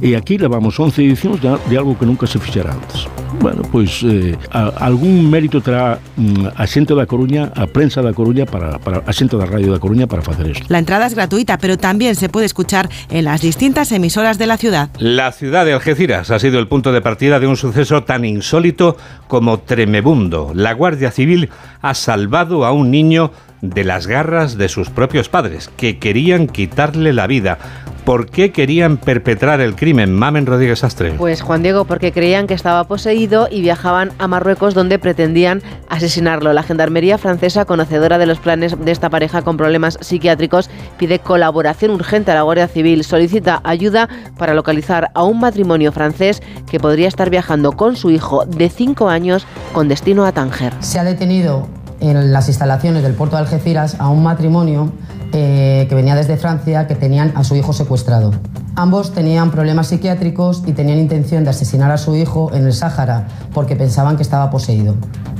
E 0.00 0.16
aquí 0.16 0.38
levamos 0.38 0.78
11 0.78 1.02
edicións 1.02 1.40
de, 1.40 1.50
de 1.68 1.74
algo 1.76 1.96
que 1.98 2.06
nunca 2.06 2.26
se 2.26 2.38
fixera 2.38 2.72
antes. 2.72 3.08
Bueno, 3.40 3.62
pois 3.70 4.02
eh, 4.02 4.36
a, 4.50 4.68
algún 4.80 5.28
mérito 5.28 5.60
terá 5.60 5.98
mm, 6.16 6.56
a 6.56 6.64
xente 6.66 6.94
da 6.94 7.04
Coruña, 7.06 7.52
a 7.54 7.66
prensa 7.66 8.00
da 8.00 8.12
Coruña 8.16 8.46
para, 8.46 8.78
para 8.78 9.04
a 9.04 9.12
xente 9.12 9.36
da 9.36 9.44
radio 9.44 9.72
da 9.72 9.78
Coruña 9.78 10.06
para 10.06 10.22
facer 10.22 10.46
isto. 10.48 10.64
La 10.68 10.78
entrada 10.78 11.06
es 11.06 11.14
gratuita, 11.14 11.58
pero 11.58 11.76
también 11.76 12.14
se 12.14 12.28
puede 12.28 12.46
escuchar 12.46 12.88
en 13.10 13.24
las 13.24 13.40
distintas 13.40 13.92
emisoras 13.92 14.38
de 14.38 14.46
la 14.46 14.56
ciudad. 14.56 14.90
La 14.98 15.32
ciudad 15.32 15.64
de 15.64 15.74
Algeciras 15.74 16.30
ha 16.30 16.38
sido 16.38 16.58
el 16.58 16.68
punto 16.68 16.92
de 16.92 17.00
partida 17.00 17.40
de 17.40 17.46
un 17.46 17.56
suceso 17.56 18.04
tan 18.04 18.24
insólito 18.24 18.96
como 19.28 19.60
tremebundo. 19.60 20.52
La 20.54 20.72
Guardia 20.72 21.10
Civil 21.10 21.50
ha 21.82 21.94
salvado 21.94 22.64
a 22.64 22.72
un 22.72 22.90
niño 22.90 23.32
de 23.62 23.84
las 23.84 24.06
garras 24.06 24.56
de 24.58 24.68
sus 24.68 24.90
propios 24.90 25.28
padres, 25.28 25.70
que 25.76 25.98
querían 25.98 26.46
quitarle 26.46 27.12
la 27.12 27.26
vida. 27.26 27.58
¿Por 28.04 28.30
qué 28.30 28.52
querían 28.52 28.98
perpetrar 28.98 29.60
el 29.60 29.74
crimen? 29.74 30.14
Mamen 30.14 30.46
Rodríguez 30.46 30.84
Astre. 30.84 31.14
Pues 31.18 31.42
Juan 31.42 31.64
Diego, 31.64 31.86
porque 31.86 32.12
creían 32.12 32.46
que 32.46 32.54
estaba 32.54 32.84
poseído 32.84 33.48
y 33.50 33.62
viajaban 33.62 34.12
a 34.18 34.28
Marruecos 34.28 34.74
donde 34.74 35.00
pretendían 35.00 35.60
asesinarlo. 35.88 36.52
La 36.52 36.62
Gendarmería 36.62 37.18
francesa, 37.18 37.64
conocedora 37.64 38.18
de 38.18 38.26
los 38.26 38.38
planes 38.38 38.76
de 38.78 38.92
esta 38.92 39.10
pareja 39.10 39.42
con 39.42 39.56
problemas 39.56 39.98
psiquiátricos, 40.00 40.70
pide 40.98 41.18
colaboración 41.18 41.90
urgente 41.90 42.30
a 42.30 42.36
la 42.36 42.42
Guardia 42.42 42.68
Civil. 42.68 43.02
Solicita 43.02 43.60
ayuda 43.64 44.08
para 44.38 44.54
localizar 44.54 45.10
a 45.12 45.24
un 45.24 45.40
matrimonio 45.40 45.90
francés 45.90 46.42
que 46.70 46.78
podría 46.78 47.08
estar 47.08 47.28
viajando 47.28 47.72
con 47.72 47.96
su 47.96 48.12
hijo 48.12 48.44
de 48.46 48.68
5 48.68 49.08
años 49.08 49.48
con 49.72 49.88
destino 49.88 50.24
a 50.26 50.30
Tánger. 50.30 50.74
Se 50.78 51.00
ha 51.00 51.04
detenido 51.04 51.68
en 52.00 52.32
las 52.32 52.48
instalaciones 52.48 53.02
del 53.02 53.14
puerto 53.14 53.36
de 53.36 53.42
Algeciras 53.42 53.96
a 53.98 54.08
un 54.08 54.22
matrimonio 54.22 54.92
eh, 55.38 55.84
que 55.86 55.94
venía 55.94 56.16
desde 56.16 56.38
Francia 56.38 56.86
que 56.86 56.94
tenían 56.94 57.32
a 57.34 57.44
su 57.44 57.56
hijo 57.56 57.74
secuestrado. 57.74 58.32
Ambos 58.74 59.12
tenían 59.12 59.50
problemas 59.50 59.88
psiquiátricos 59.88 60.62
y 60.66 60.72
tenían 60.72 60.98
intención 60.98 61.44
de 61.44 61.50
asesinar 61.50 61.90
a 61.90 61.98
su 61.98 62.16
hijo 62.16 62.50
en 62.54 62.64
el 62.64 62.72
Sáhara 62.72 63.28
porque 63.52 63.76
pensaban 63.76 64.16
que 64.16 64.22
estaba 64.22 64.48
poseído. 64.48 64.94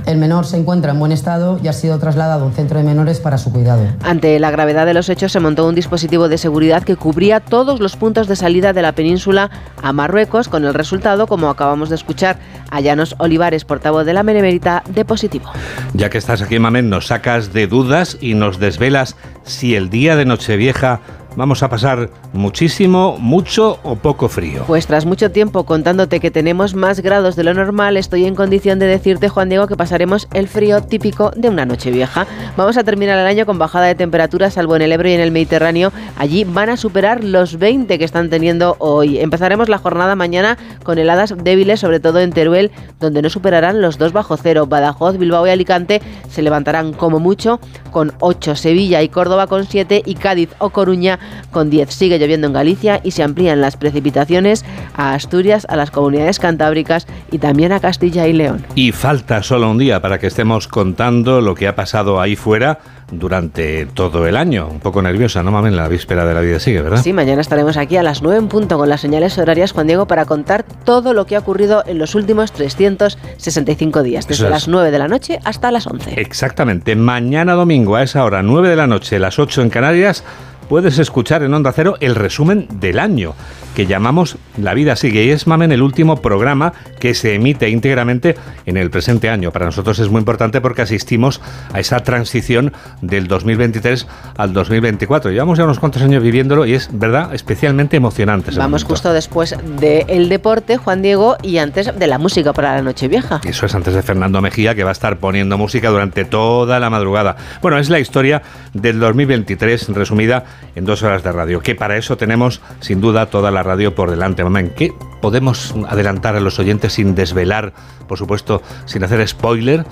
El 0.07 0.19
menor 0.19 0.47
se 0.47 0.57
encuentra 0.57 0.93
en 0.93 1.00
buen 1.00 1.11
estado 1.11 1.59
y 1.61 1.67
ha 1.67 1.73
sido 1.73 1.99
trasladado 1.99 2.45
a 2.45 2.47
un 2.47 2.53
centro 2.53 2.79
de 2.79 2.85
menores 2.85 3.19
para 3.19 3.38
su 3.38 3.53
cuidado. 3.53 3.83
Ante 4.05 4.38
la 4.38 4.53
gravedad 4.53 4.87
de 4.87 4.95
los 4.95 5.09
hechos 5.09 5.33
se 5.33 5.41
montó 5.41 5.67
un 5.67 5.75
dispositivo 5.75 6.29
de 6.29 6.38
seguridad 6.38 6.85
que 6.85 6.95
cubría 6.95 7.41
todos 7.41 7.81
los 7.81 7.97
puntos 7.97 8.29
de 8.29 8.37
salida 8.37 8.73
de 8.73 8.83
la 8.83 8.93
península 8.93 9.50
a 9.83 9.93
Marruecos, 9.93 10.49
con 10.49 10.65
el 10.65 10.75
resultado, 10.75 11.26
como 11.26 11.50
acabamos 11.50 11.88
de 11.88 11.97
escuchar, 11.97 12.38
a 12.71 12.81
Llanos 12.81 13.17
Olivares, 13.19 13.65
portavoz 13.65 14.07
de 14.07 14.12
la 14.12 14.23
Benemérita, 14.23 14.85
de 14.88 15.05
positivo. 15.05 15.50
Ya 15.95 16.09
que 16.09 16.19
estás 16.19 16.41
aquí, 16.41 16.61
Mamen, 16.61 16.88
nos 16.88 17.09
sacas 17.09 17.53
de 17.53 17.67
dudas 17.67 18.17
y 18.21 18.35
nos 18.35 18.61
desvelas 18.61 19.17
si 19.43 19.75
el 19.75 19.86
día 19.90 20.16
de 20.16 20.25
Nochevieja 20.25 21.00
vamos 21.37 21.62
a 21.62 21.69
pasar 21.69 22.11
muchísimo, 22.33 23.16
mucho 23.19 23.78
o 23.83 23.97
poco 23.97 24.28
frío. 24.28 24.64
Pues 24.66 24.87
tras 24.87 25.07
mucho 25.07 25.31
tiempo 25.31 25.64
contándote 25.64 26.19
que 26.19 26.31
tenemos 26.31 26.75
más 26.75 27.00
grados 27.00 27.37
de 27.37 27.45
lo 27.45 27.55
normal, 27.55 27.97
estoy 27.97 28.25
en 28.25 28.35
condición 28.35 28.78
de 28.78 28.87
decirte, 28.87 29.28
Juan 29.28 29.49
Diego, 29.49 29.66
que 29.66 29.76
pasaremos 29.76 30.28
el 30.33 30.49
frío 30.49 30.83
típico 30.83 31.31
de 31.37 31.49
una 31.49 31.66
noche 31.66 31.90
vieja. 31.90 32.26
Vamos 32.57 32.76
a 32.76 32.85
terminar 32.85 33.19
el 33.19 33.26
año 33.26 33.47
con 33.47 33.59
bajada 33.59 33.87
de 33.87 33.95
temperatura, 33.95 34.50
salvo 34.50 34.76
en 34.76 34.83
el 34.83 34.93
Ebro 34.93 35.09
y 35.09 35.12
en 35.12 35.21
el 35.21 35.31
Mediterráneo. 35.31 35.93
Allí 36.16 36.45
van 36.45 36.71
a 36.71 36.76
superar 36.76 37.23
los 37.23 37.59
20 37.59 37.99
que 37.99 38.05
están 38.05 38.31
teniendo 38.31 38.76
hoy. 38.78 39.19
Empezaremos 39.19 39.69
la 39.69 39.78
jornada 39.78 40.16
mañana 40.16 40.57
con 40.83 40.99
heladas 40.99 41.35
débiles, 41.37 41.81
sobre 41.81 42.00
todo 42.00 42.21
en 42.21 42.33
Teruel, 42.33 42.71
donde 42.99 43.23
no 43.23 43.31
superarán 43.31 43.83
los 43.83 43.99
2 43.99 44.12
bajo 44.12 44.37
cero. 44.37 44.66
Badajoz, 44.66 45.19
Bilbao 45.19 45.47
y 45.47 45.50
Alicante 45.50 46.00
se 46.31 46.43
levantarán 46.43 46.93
como 46.93 47.21
mucho 47.21 47.61
con 47.90 48.12
8, 48.21 48.57
Sevilla 48.57 49.02
y 49.02 49.09
Córdoba 49.09 49.47
con 49.47 49.66
7 49.66 50.02
y 50.05 50.14
Cádiz 50.14 50.50
o 50.59 50.71
Coruña 50.71 51.19
con 51.50 51.71
10. 51.71 51.90
Sigue 51.90 52.18
lloviendo 52.18 52.47
en 52.47 52.52
Galicia 52.52 53.00
y 53.02 53.12
se 53.12 53.23
amplían 53.23 53.61
las 53.61 53.76
precipitaciones 53.76 54.64
a 54.95 55.14
Asturias, 55.14 55.66
a 55.68 55.76
las 55.76 55.90
comunidades 55.90 56.38
cantábricas 56.38 57.06
y 57.30 57.38
también 57.38 57.73
a 57.73 57.80
Castilla 57.80 58.26
y 58.26 58.33
León. 58.33 58.64
Y 58.75 58.92
falta 58.92 59.42
solo 59.42 59.71
un 59.71 59.78
día 59.78 60.00
para 60.00 60.18
que 60.18 60.26
estemos 60.26 60.68
contando 60.68 61.40
lo 61.40 61.54
que 61.54 61.68
ha 61.68 61.75
pasado 61.75 62.21
ahí 62.21 62.37
fuera 62.37 62.78
durante 63.11 63.87
todo 63.87 64.26
el 64.26 64.37
año. 64.37 64.68
Un 64.68 64.80
poco 64.80 65.00
nerviosa, 65.02 65.42
¿no, 65.42 65.50
mamen? 65.50 65.76
La 65.76 65.88
víspera 65.88 66.25
de 66.25 66.35
la 66.35 66.40
vida 66.40 66.59
sigue, 66.59 66.83
¿verdad? 66.83 67.02
Sí, 67.02 67.12
mañana 67.12 67.40
estaremos 67.40 67.76
aquí 67.76 67.97
a 67.97 68.02
las 68.02 68.23
9 68.23 68.38
en 68.38 68.49
punto 68.49 68.78
con 68.78 68.88
las 68.88 69.00
señales 69.00 69.38
horarias, 69.38 69.73
Juan 69.73 69.87
Diego, 69.87 70.06
para 70.06 70.25
contar 70.25 70.64
todo 70.85 71.12
lo 71.12 71.26
que 71.26 71.37
ha 71.37 71.38
ocurrido 71.38 71.85
en 71.87 71.99
los 71.99 72.14
últimos 72.14 72.52
365 72.52 74.02
días, 74.02 74.26
desde 74.26 74.50
las 74.50 74.68
9 74.68 74.90
de 74.90 74.99
la 74.99 75.09
noche 75.09 75.38
hasta 75.45 75.71
las 75.71 75.87
11. 75.87 76.21
Exactamente. 76.21 76.97
Mañana 76.97 77.54
domingo 77.54 77.97
a 77.97 78.02
esa 78.02 78.25
hora, 78.25 78.42
9 78.42 78.68
de 78.68 78.76
la 78.76 78.87
noche, 78.87 79.18
las 79.18 79.38
8 79.38 79.62
en 79.62 79.71
Canarias, 79.71 80.25
puedes 80.68 80.99
escuchar 80.99 81.42
en 81.42 81.54
Onda 81.54 81.73
Cero 81.73 81.96
el 82.00 82.14
resumen 82.14 82.66
del 82.80 82.99
año 82.99 83.35
que 83.76 83.87
llamamos 83.87 84.38
La 84.56 84.73
vida 84.73 84.97
sigue 84.97 85.25
y 85.25 85.30
es 85.30 85.47
Mamen 85.47 85.71
el 85.71 85.83
último 85.83 86.23
programa 86.23 86.73
que 86.99 87.12
se 87.12 87.35
emite 87.35 87.68
íntegramente 87.68 88.35
en 88.64 88.78
el 88.78 88.88
presente 88.88 89.28
año. 89.28 89.52
Para 89.52 89.66
nosotros 89.66 89.99
es 89.99 90.09
muy 90.09 90.21
importante 90.21 90.62
porque 90.62 90.80
asistimos 90.80 91.42
a 91.75 91.78
esa 91.78 92.00
transición 92.00 92.73
del 93.02 93.28
2023 93.28 94.06
al 94.38 94.54
2024. 94.54 95.30
Llevamos 95.30 95.59
ya 95.59 95.64
unos 95.64 95.78
cuantos 95.78 96.00
años 96.00 96.23
viviéndolo 96.23 96.64
y 96.64 96.73
es, 96.73 96.88
¿verdad?, 96.90 97.35
especialmente 97.35 97.99
emocionante. 97.99 98.50
Vamos 98.56 98.83
justo 98.83 99.12
después 99.12 99.54
del 99.78 100.30
deporte, 100.30 100.78
Juan 100.78 101.02
Diego, 101.02 101.37
y 101.42 101.59
antes 101.59 101.99
de 101.99 102.06
la 102.06 102.16
música 102.16 102.54
para 102.54 102.76
la 102.76 102.80
noche 102.80 103.09
vieja. 103.09 103.42
Eso 103.45 103.66
es 103.66 103.75
antes 103.75 103.92
de 103.92 104.02
Fernando 104.02 104.40
Mejía, 104.40 104.75
que 104.75 104.85
va 104.85 104.90
a 104.90 104.92
estar 104.92 105.18
poniendo 105.18 105.59
música 105.59 105.90
durante 105.90 106.25
toda 106.25 106.80
la 106.80 106.88
madrugada. 106.88 107.37
Bueno, 107.61 107.76
es 107.76 107.90
la 107.90 108.00
historia 108.00 108.40
del 108.73 108.99
2023 109.00 109.90
resumida 109.90 110.45
en 110.75 110.87
dos 110.87 111.02
horas 111.02 111.23
de 111.23 111.30
radio, 111.30 111.61
que 111.61 111.75
para 111.75 111.99
eso 111.99 112.16
tenemos 112.16 112.62
sin 112.80 113.02
duda 113.02 113.26
toda 113.26 113.50
la 113.50 113.65
radio 113.66 113.94
por 113.94 114.11
delante. 114.11 114.42
Mamá, 114.44 114.62
qué 114.64 114.94
podemos 115.20 115.75
adelantar 115.88 116.37
a 116.37 116.40
los 116.40 116.58
oyentes 116.58 116.94
sin 116.94 117.14
desvelar, 117.14 117.73
por 118.08 118.16
supuesto, 118.16 118.62
sin 118.87 119.04
hacer 119.04 119.26
spoiler? 119.26 119.85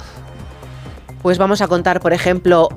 Pues 1.23 1.39
vamos 1.39 1.61
a 1.61 1.69
contar, 1.69 2.01
por 2.01 2.13
ejemplo, 2.13 2.69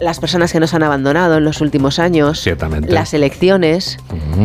las 0.00 0.18
personas 0.18 0.52
que 0.52 0.58
nos 0.58 0.74
han 0.74 0.82
abandonado 0.82 1.36
en 1.38 1.44
los 1.44 1.60
últimos 1.60 1.98
años, 1.98 2.40
Ciertamente. 2.40 2.92
las 2.92 3.14
elecciones, 3.14 3.98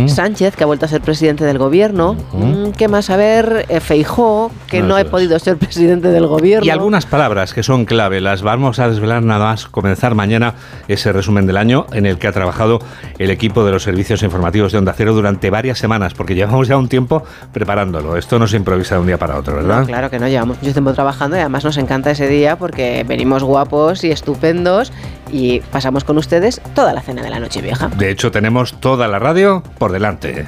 Sánchez, 0.07 0.55
que 0.55 0.63
ha 0.63 0.67
vuelto 0.67 0.85
a 0.85 0.89
ser 0.89 1.01
presidente 1.01 1.45
del 1.45 1.57
gobierno, 1.57 2.15
mm, 2.33 2.71
¿qué 2.71 2.87
más? 2.87 3.09
A 3.09 3.17
ver, 3.17 3.65
eh, 3.69 3.79
Feijó, 3.79 4.51
que 4.67 4.81
no, 4.81 4.95
ha 4.95 5.03
podido 5.05 5.39
ser 5.39 5.57
presidente 5.57 6.09
del 6.09 6.27
gobierno. 6.27 6.65
Y 6.65 6.69
algunas 6.69 7.05
palabras 7.05 7.53
que 7.53 7.63
son 7.63 7.85
clave, 7.85 8.21
las 8.21 8.41
vamos 8.41 8.79
a 8.79 8.89
desvelar 8.89 9.23
nada 9.23 9.45
más 9.45 9.65
comenzar 9.65 10.15
mañana 10.15 10.55
ese 10.87 11.11
resumen 11.11 11.47
del 11.47 11.57
año 11.57 11.87
en 11.91 12.05
el 12.05 12.17
que 12.17 12.27
ha 12.27 12.31
trabajado 12.31 12.79
el 13.17 13.31
equipo 13.31 13.65
de 13.65 13.71
los 13.71 13.83
servicios 13.83 14.23
informativos 14.23 14.71
de 14.71 14.77
Onda 14.77 14.93
Cero 14.95 15.13
durante 15.13 15.49
varias 15.49 15.79
semanas, 15.79 16.13
porque 16.13 16.35
llevamos 16.35 16.67
ya 16.67 16.77
un 16.77 16.89
tiempo 16.89 17.23
preparándolo. 17.51 18.17
Esto 18.17 18.37
no 18.37 18.47
se 18.47 18.57
improvisa 18.57 18.95
de 18.95 19.01
un 19.01 19.07
día 19.07 19.17
para 19.17 19.37
otro, 19.37 19.55
¿verdad? 19.55 19.81
No, 19.81 19.85
claro 19.85 20.09
que 20.09 20.19
no, 20.19 20.27
llevamos 20.27 20.57
mucho 20.61 20.73
tiempo 20.73 20.93
trabajando 20.93 21.37
y 21.37 21.39
además 21.39 21.63
nos 21.63 21.77
encanta 21.77 22.11
ese 22.11 22.27
día 22.27 22.57
porque 22.57 23.03
venimos 23.07 23.43
guapos 23.43 24.03
y 24.03 24.11
estupendos 24.11 24.91
y 25.31 25.60
pasamos 25.60 26.03
con 26.03 26.17
ustedes 26.17 26.62
toda 26.74 26.93
la 26.93 27.01
cena 27.01 27.22
de 27.22 27.29
la 27.29 27.39
noche 27.39 27.62
vieja. 27.62 27.89
De 27.89 28.10
hecho, 28.12 28.31
tenemos 28.31 28.79
toda 28.79 29.07
la 29.07 29.19
radio 29.19 29.63
por 29.77 29.91
delante. 29.91 30.48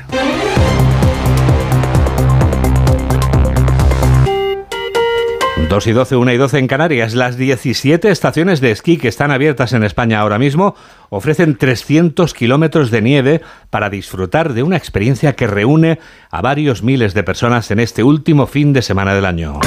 Dos 5.69 5.85
y 5.85 5.91
12, 5.91 6.15
1 6.15 6.31
y 6.31 6.37
12 6.37 6.57
en 6.57 6.67
Canarias. 6.67 7.13
Las 7.13 7.37
17 7.37 8.09
estaciones 8.09 8.59
de 8.59 8.71
esquí 8.71 8.97
que 8.97 9.07
están 9.07 9.29
abiertas 9.29 9.71
en 9.73 9.83
España 9.83 10.19
ahora 10.19 10.39
mismo 10.39 10.73
ofrecen 11.09 11.57
300 11.57 12.33
kilómetros 12.33 12.89
de 12.89 13.03
nieve 13.03 13.41
para 13.69 13.91
disfrutar 13.91 14.53
de 14.53 14.63
una 14.63 14.77
experiencia 14.77 15.33
que 15.33 15.45
reúne 15.45 15.99
a 16.31 16.41
varios 16.41 16.81
miles 16.81 17.13
de 17.13 17.21
personas 17.21 17.69
en 17.69 17.79
este 17.79 18.03
último 18.03 18.47
fin 18.47 18.73
de 18.73 18.81
semana 18.81 19.13
del 19.13 19.25
año. 19.25 19.59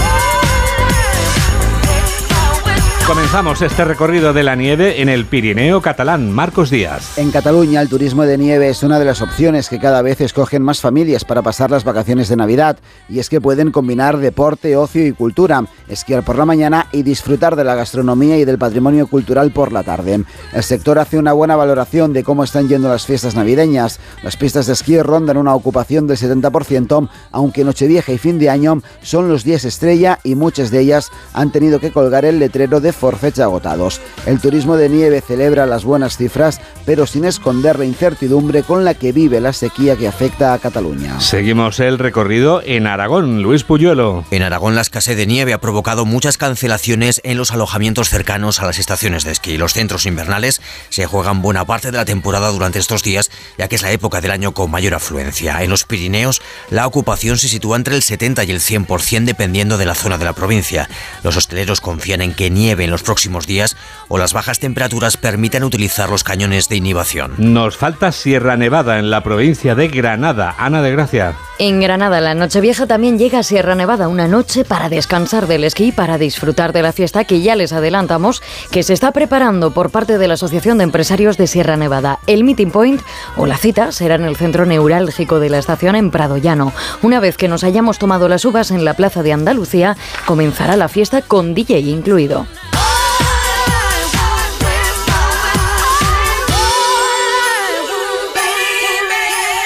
Comenzamos 3.07 3.61
este 3.63 3.85
recorrido 3.85 4.33
de 4.33 4.45
la 4.45 4.55
nieve 4.55 5.03
en 5.03 5.09
el 5.09 5.27
Pirineo 5.27 5.83
catalán. 5.83 6.31
Marcos 6.31 6.71
Díaz. 6.71 7.19
En 7.19 7.33
Cataluña 7.33 7.83
el 7.83 7.89
turismo 7.89 8.23
de 8.23 8.39
nieve 8.39 8.69
es 8.69 8.85
una 8.85 9.01
de 9.01 9.05
las 9.05 9.21
opciones 9.21 9.69
que 9.69 9.81
cada 9.81 10.03
vez 10.03 10.21
escogen 10.21 10.63
más 10.63 10.81
familias 10.81 11.25
para 11.25 11.43
pasar 11.43 11.73
las 11.73 11.83
vacaciones 11.83 12.29
de 12.29 12.37
Navidad 12.37 12.79
y 13.09 13.19
es 13.19 13.29
que 13.29 13.41
pueden 13.41 13.73
combinar 13.73 14.19
deporte, 14.19 14.77
ocio 14.77 15.05
y 15.05 15.13
cultura, 15.13 15.65
esquiar 15.89 16.23
por 16.23 16.39
la 16.39 16.47
mañana 16.47 16.87
y 16.93 17.03
disfrutar 17.03 17.57
de 17.57 17.65
la 17.65 17.75
gastronomía 17.75 18.39
y 18.39 18.45
del 18.45 18.57
patrimonio 18.57 19.09
cultural 19.09 19.51
por 19.51 19.73
la 19.73 19.83
tarde. 19.83 20.25
El 20.53 20.63
sector 20.63 21.01
hace 21.01 21.19
una 21.19 21.33
buena 21.33 21.57
valoración 21.57 22.13
de 22.13 22.23
cómo 22.23 22.45
están 22.45 22.69
yendo 22.69 22.89
las 22.89 23.05
fiestas 23.05 23.35
navideñas. 23.35 23.99
Las 24.23 24.37
pistas 24.37 24.67
de 24.67 24.75
esquí 24.75 25.03
rondan 25.03 25.39
una 25.39 25.57
ocupación 25.57 26.07
del 26.07 26.19
70%, 26.19 27.09
aunque 27.33 27.65
Nochevieja 27.65 28.13
y 28.13 28.19
fin 28.19 28.39
de 28.39 28.49
año 28.49 28.81
son 29.03 29.29
los 29.29 29.43
días 29.43 29.65
estrella 29.65 30.21
y 30.23 30.37
muchas 30.37 30.71
de 30.71 30.81
ellas 30.81 31.11
han 31.35 31.51
tenido 31.51 31.81
que 31.81 31.91
colgar 31.91 32.25
el 32.25 32.39
letrero 32.39 32.81
de 32.81 32.92
fecha 32.93 33.45
agotados. 33.45 34.01
El 34.27 34.41
turismo 34.41 34.77
de 34.77 34.89
nieve 34.89 35.21
celebra 35.21 35.67
las 35.67 35.85
buenas 35.85 36.17
cifras, 36.17 36.61
pero 36.85 37.07
sin 37.07 37.25
esconder 37.25 37.79
la 37.79 37.85
incertidumbre 37.85 38.63
con 38.63 38.85
la 38.85 38.95
que 38.95 39.13
vive 39.13 39.41
la 39.41 39.53
sequía 39.53 39.97
que 39.97 40.09
afecta 40.09 40.55
a 40.55 40.59
Cataluña. 40.59 41.21
Seguimos 41.21 41.81
el 41.81 41.99
recorrido 41.99 42.63
en 42.65 42.87
Aragón. 42.87 43.43
Luis 43.43 43.65
Puyuelo. 43.65 44.25
En 44.31 44.43
Aragón 44.43 44.75
la 44.75 44.83
escasez 44.83 45.17
de 45.17 45.27
nieve 45.27 45.53
ha 45.53 45.61
provocado 45.61 46.05
muchas 46.05 46.37
cancelaciones 46.37 47.21
en 47.25 47.37
los 47.37 47.53
alojamientos 47.53 48.09
cercanos 48.09 48.61
a 48.61 48.67
las 48.67 48.79
estaciones 48.79 49.25
de 49.25 49.33
esquí. 49.33 49.57
Los 49.57 49.75
centros 49.75 50.07
invernales 50.07 50.61
se 50.89 51.07
juegan 51.07 51.43
buena 51.43 51.65
parte 51.65 51.91
de 51.91 51.97
la 51.97 52.05
temporada 52.05 52.49
durante 52.49 52.79
estos 52.79 53.03
días, 53.03 53.31
ya 53.59 53.69
que 53.69 53.77
es 53.77 53.83
la 53.83 53.93
época 53.93 54.21
del 54.21 54.31
año 54.31 54.53
con 54.53 54.71
mayor 54.71 54.95
afluencia. 54.95 55.63
En 55.63 55.71
los 55.71 55.85
Pirineos 55.85 56.43
la 56.71 56.87
ocupación 56.87 57.39
se 57.39 57.49
sitúa 57.49 57.77
entre 57.77 57.97
el 57.97 58.03
70 58.03 58.45
y 58.45 58.51
el 58.51 58.61
100% 58.61 59.25
dependiendo 59.25 59.79
de 59.79 59.87
la 59.87 59.95
zona 59.95 60.19
de 60.19 60.25
la 60.25 60.33
provincia. 60.33 60.89
Los 61.23 61.37
hosteleros 61.37 61.81
confían 61.81 62.23
en 62.23 62.35
que 62.35 62.51
nieve 62.51 62.82
en 62.85 62.91
los 62.91 63.03
próximos 63.03 63.47
días 63.47 63.77
o 64.09 64.19
las 64.19 64.33
bajas 64.33 64.59
temperaturas 64.59 65.17
permitan 65.17 65.65
utilizar 65.65 66.11
los 66.11 66.25
cañones 66.25 66.69
de 66.69 66.77
inhibición. 66.77 67.35
Nos 67.39 67.77
falta 67.77 68.13
Sierra 68.13 68.57
Nevada 68.57 68.99
en 68.99 69.11
la 69.11 69.23
provincia 69.23 69.75
de 69.75 69.89
Granada. 69.89 70.55
Ana 70.59 70.83
de 70.83 70.93
Gracia. 70.93 71.35
En 71.59 71.81
Granada, 71.81 72.21
la 72.21 72.35
Nochevieja 72.35 72.87
también 72.87 73.19
llega 73.19 73.39
a 73.39 73.43
Sierra 73.43 73.75
Nevada, 73.75 74.09
una 74.09 74.27
noche 74.27 74.65
para 74.65 74.89
descansar 74.89 75.47
del 75.47 75.65
esquí, 75.65 75.93
para 75.93 76.19
disfrutar 76.19 76.73
de 76.73 76.83
la 76.83 76.93
fiesta 76.93 77.25
que 77.25 77.41
ya 77.41 77.55
les 77.55 77.73
adelantamos 77.73 78.43
que 78.71 78.83
se 78.83 78.93
está 78.93 79.13
preparando 79.13 79.73
por 79.73 79.91
parte 79.91 80.19
de 80.19 80.29
la 80.29 80.35
Asociación 80.35 80.79
de 80.79 80.85
Empresarios 80.85 81.37
de 81.37 81.47
Sierra 81.47 81.77
Nevada. 81.77 82.19
El 82.27 82.45
meeting 82.45 82.71
point 82.71 83.01
o 83.37 83.47
la 83.47 83.57
cita 83.57 83.93
será 83.93 84.17
en 84.17 84.25
el 84.25 84.37
centro 84.37 84.67
neurálgico 84.67 85.39
de 85.41 85.51
la 85.51 85.59
estación 85.59 85.95
en 85.95 86.11
Prado 86.11 86.37
Llano. 86.37 86.73
Una 87.03 87.21
vez 87.21 87.37
que 87.37 87.49
nos 87.49 87.65
hayamos 87.65 87.99
tomado 87.99 88.29
las 88.29 88.45
uvas 88.45 88.71
en 88.71 88.85
la 88.85 88.95
Plaza 88.95 89.23
de 89.23 89.33
Andalucía, 89.33 89.97
comenzará 90.27 90.77
la 90.77 90.89
fiesta 90.89 91.23
con 91.23 91.55
DJ 91.55 91.81
incluido. 91.81 92.47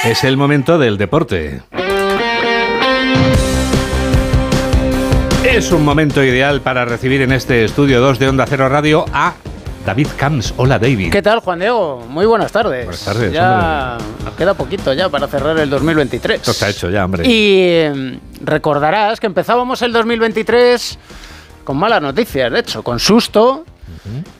Es 0.06 0.22
el 0.22 0.36
momento 0.36 0.78
del 0.78 0.98
deporte. 0.98 1.62
Es 5.42 5.72
un 5.72 5.84
momento 5.84 6.22
ideal 6.22 6.60
para 6.60 6.84
recibir 6.84 7.22
en 7.22 7.32
este 7.32 7.64
estudio 7.64 8.00
2 8.00 8.20
de 8.20 8.28
Onda 8.28 8.46
Cero 8.46 8.68
Radio 8.68 9.04
a 9.12 9.34
David 9.84 10.06
Camps. 10.16 10.54
Hola, 10.58 10.78
David. 10.78 11.10
¿Qué 11.10 11.22
tal, 11.22 11.40
Juan 11.40 11.58
Diego? 11.58 12.06
Muy 12.08 12.24
buenas 12.24 12.52
tardes. 12.52 12.84
Buenas 12.84 13.04
tardes. 13.04 13.32
Ya 13.32 13.98
nos 14.24 14.34
queda 14.34 14.54
poquito 14.54 14.92
ya 14.92 15.08
para 15.08 15.26
cerrar 15.26 15.58
el 15.58 15.68
2023. 15.68 16.36
Esto 16.36 16.52
está 16.52 16.68
hecho 16.68 16.88
ya, 16.88 17.04
hombre. 17.04 17.26
Y 17.26 17.62
em, 17.62 18.20
recordarás 18.42 19.18
que 19.18 19.26
empezábamos 19.26 19.82
el 19.82 19.92
2023 19.92 21.00
con 21.64 21.78
malas 21.78 22.00
noticias, 22.00 22.52
de 22.52 22.60
hecho, 22.60 22.84
con 22.84 23.00
susto. 23.00 23.64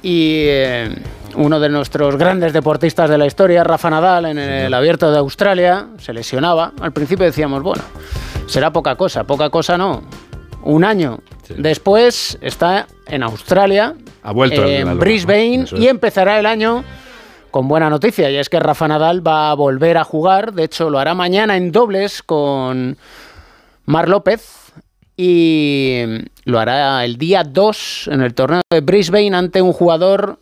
Y 0.03 0.47
em, 0.49 0.97
uno 1.37 1.61
de 1.61 1.69
nuestros 1.69 2.17
grandes 2.17 2.53
deportistas 2.53 3.11
de 3.11 3.19
la 3.19 3.26
historia, 3.26 3.65
Rafa 3.65 3.91
Nadal, 3.91 4.26
en 4.26 4.38
el 4.38 4.73
abierto 4.75 5.11
de 5.11 5.19
Australia, 5.19 5.87
se 5.99 6.12
lesionaba. 6.12 6.73
Al 6.81 6.93
principio 6.93 7.25
decíamos, 7.26 7.62
bueno, 7.62 7.83
será 8.47 8.73
poca 8.73 8.97
cosa, 8.97 9.25
poca 9.25 9.50
cosa 9.50 9.76
no. 9.76 10.03
Un 10.62 10.85
año 10.85 11.21
después 11.57 12.38
está 12.41 12.87
en 13.07 13.23
Australia, 13.23 13.95
ha 14.23 14.33
vuelto 14.33 14.65
en 14.65 14.99
Brisbane, 14.99 15.67
y 15.76 15.87
empezará 15.87 16.38
el 16.38 16.47
año 16.47 16.85
con 17.50 17.69
buena 17.69 17.88
noticia, 17.88 18.31
y 18.31 18.37
es 18.37 18.49
que 18.49 18.59
Rafa 18.59 18.88
Nadal 18.88 19.26
va 19.26 19.50
a 19.50 19.55
volver 19.55 19.97
a 19.97 20.05
jugar, 20.05 20.53
de 20.53 20.65
hecho 20.65 20.91
lo 20.91 20.99
hará 20.99 21.15
mañana 21.15 21.57
en 21.57 21.73
dobles 21.73 22.23
con 22.23 22.99
Mar 23.87 24.09
López 24.09 24.66
y 25.17 26.03
lo 26.45 26.59
hará 26.59 27.05
el 27.05 27.17
día 27.17 27.43
2 27.43 28.11
en 28.13 28.21
el 28.21 28.35
torneo 28.35 28.61
de 28.71 28.81
Brisbane 28.81 29.35
ante 29.35 29.63
un 29.63 29.73
jugador 29.73 30.41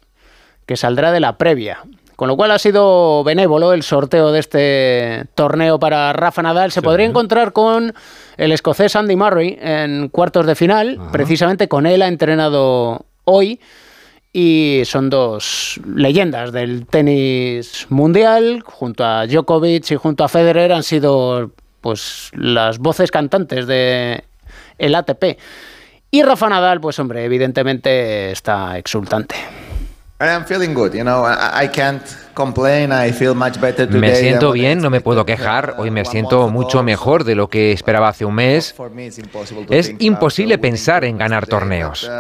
que 0.67 0.77
saldrá 0.77 1.13
de 1.13 1.21
la 1.21 1.39
previa. 1.39 1.79
Con 2.17 2.29
lo 2.29 2.37
cual 2.37 2.53
ha 2.53 2.59
sido 2.59 3.25
benévolo 3.25 3.73
el 3.73 3.83
sorteo 3.83 4.31
de 4.31 4.39
este 4.39 5.25
torneo 5.35 5.81
para 5.81 6.13
Rafa 6.13 6.43
Nadal. 6.43 6.71
Se 6.71 6.81
podría 6.81 7.07
encontrar 7.07 7.53
con 7.53 7.93
el 8.37 8.53
escocés 8.53 8.95
Andy 8.95 9.17
Murray 9.17 9.59
en 9.61 10.09
cuartos 10.11 10.47
de 10.47 10.55
final. 10.55 11.01
Precisamente 11.11 11.67
con 11.67 11.87
él 11.87 12.03
ha 12.03 12.09
entrenado 12.09 13.07
hoy. 13.25 13.61
Y 14.33 14.83
son 14.85 15.11
dos 15.11 15.81
leyendas 15.85 16.53
del 16.53 16.87
tenis 16.87 17.87
mundial. 17.89 18.63
Junto 18.65 19.05
a 19.05 19.27
Djokovic 19.27 19.91
y 19.91 19.97
junto 19.97 20.23
a 20.23 20.29
Federer 20.29 20.73
han 20.73 20.85
sido 20.85 21.51
pues 21.81 22.31
las 22.35 22.79
voces 22.79 23.11
cantantes 23.11 23.67
de 23.67 24.25
el 24.79 24.95
ATP. 24.95 25.39
Y 26.11 26.23
Rafa 26.23 26.49
Nadal, 26.49 26.81
pues 26.81 26.99
hombre, 26.99 27.25
evidentemente 27.25 28.31
está 28.31 28.79
exultante. 28.79 29.35
I'm 30.21 30.45
feeling 30.45 30.75
good, 30.75 30.95
you 30.95 31.03
know, 31.03 31.25
I, 31.27 31.69
can't 31.69 32.03
me 33.91 34.15
siento 34.15 34.53
bien, 34.53 34.81
no 34.81 34.91
me 34.91 35.01
puedo 35.01 35.25
quejar. 35.25 35.77
Hoy 35.79 35.91
me 35.91 36.05
siento 36.05 36.49
mucho 36.49 36.83
mejor 36.83 37.25
de 37.25 37.35
lo 37.35 37.49
que 37.49 37.73
esperaba 37.73 38.09
hace 38.09 38.25
un 38.25 38.35
mes. 38.35 38.75
Es 39.71 39.95
imposible 39.99 40.59
pensar 40.59 41.05
en 41.05 41.19
ganar 41.19 41.47
torneos. 41.47 42.11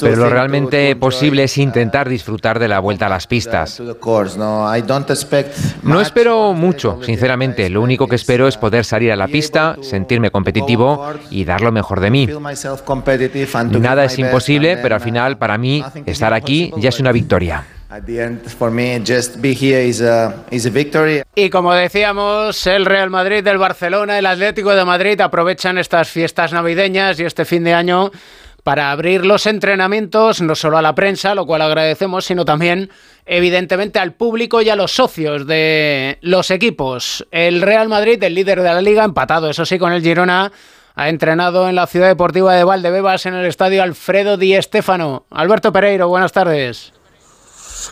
Pero 0.00 0.16
lo 0.16 0.28
realmente 0.28 0.96
posible 0.96 1.44
es 1.44 1.58
intentar 1.58 2.08
disfrutar 2.08 2.58
de 2.58 2.68
la 2.68 2.80
vuelta 2.80 3.06
a 3.06 3.08
las 3.08 3.26
pistas. 3.26 3.80
No 5.82 6.00
espero 6.00 6.52
mucho, 6.52 7.00
sinceramente. 7.02 7.68
Lo 7.70 7.82
único 7.82 8.06
que 8.06 8.16
espero 8.16 8.48
es 8.48 8.56
poder 8.56 8.84
salir 8.84 9.12
a 9.12 9.16
la 9.16 9.28
pista, 9.28 9.76
sentirme 9.80 10.30
competitivo 10.30 11.06
y 11.30 11.44
dar 11.44 11.60
lo 11.60 11.72
mejor 11.72 12.00
de 12.00 12.10
mí. 12.10 12.28
Nada 13.80 14.04
es 14.04 14.18
imposible, 14.18 14.76
pero 14.78 14.94
al 14.94 15.00
final, 15.00 15.38
para 15.38 15.58
mí, 15.58 15.84
estar 16.04 16.34
aquí 16.34 16.72
ya 16.76 16.90
es 16.90 17.00
una 17.00 17.12
victoria. 17.12 17.64
Y 21.34 21.50
como 21.50 21.72
decíamos, 21.72 22.66
el 22.66 22.84
Real 22.86 23.10
Madrid, 23.10 23.46
el 23.46 23.58
Barcelona, 23.58 24.18
el 24.18 24.26
Atlético 24.26 24.74
de 24.74 24.84
Madrid 24.84 25.20
aprovechan 25.20 25.78
estas 25.78 26.08
fiestas 26.08 26.52
navideñas 26.52 27.18
y 27.20 27.24
este 27.24 27.44
fin 27.44 27.64
de 27.64 27.74
año 27.74 28.10
para 28.66 28.90
abrir 28.90 29.24
los 29.24 29.46
entrenamientos, 29.46 30.42
no 30.42 30.56
solo 30.56 30.76
a 30.76 30.82
la 30.82 30.94
prensa, 30.96 31.36
lo 31.36 31.46
cual 31.46 31.62
agradecemos, 31.62 32.24
sino 32.24 32.44
también, 32.44 32.90
evidentemente, 33.24 34.00
al 34.00 34.14
público 34.14 34.60
y 34.60 34.70
a 34.70 34.74
los 34.74 34.90
socios 34.90 35.46
de 35.46 36.18
los 36.20 36.50
equipos. 36.50 37.24
El 37.30 37.62
Real 37.62 37.88
Madrid, 37.88 38.20
el 38.24 38.34
líder 38.34 38.62
de 38.62 38.74
la 38.74 38.82
liga, 38.82 39.04
empatado, 39.04 39.48
eso 39.50 39.64
sí, 39.64 39.78
con 39.78 39.92
el 39.92 40.02
Girona, 40.02 40.50
ha 40.96 41.08
entrenado 41.08 41.68
en 41.68 41.76
la 41.76 41.86
ciudad 41.86 42.08
deportiva 42.08 42.54
de 42.54 42.64
Valdebebas 42.64 43.26
en 43.26 43.34
el 43.34 43.46
estadio 43.46 43.84
Alfredo 43.84 44.36
Di 44.36 44.60
Stéfano. 44.60 45.26
Alberto 45.30 45.72
Pereiro, 45.72 46.08
buenas 46.08 46.32
tardes. 46.32 46.95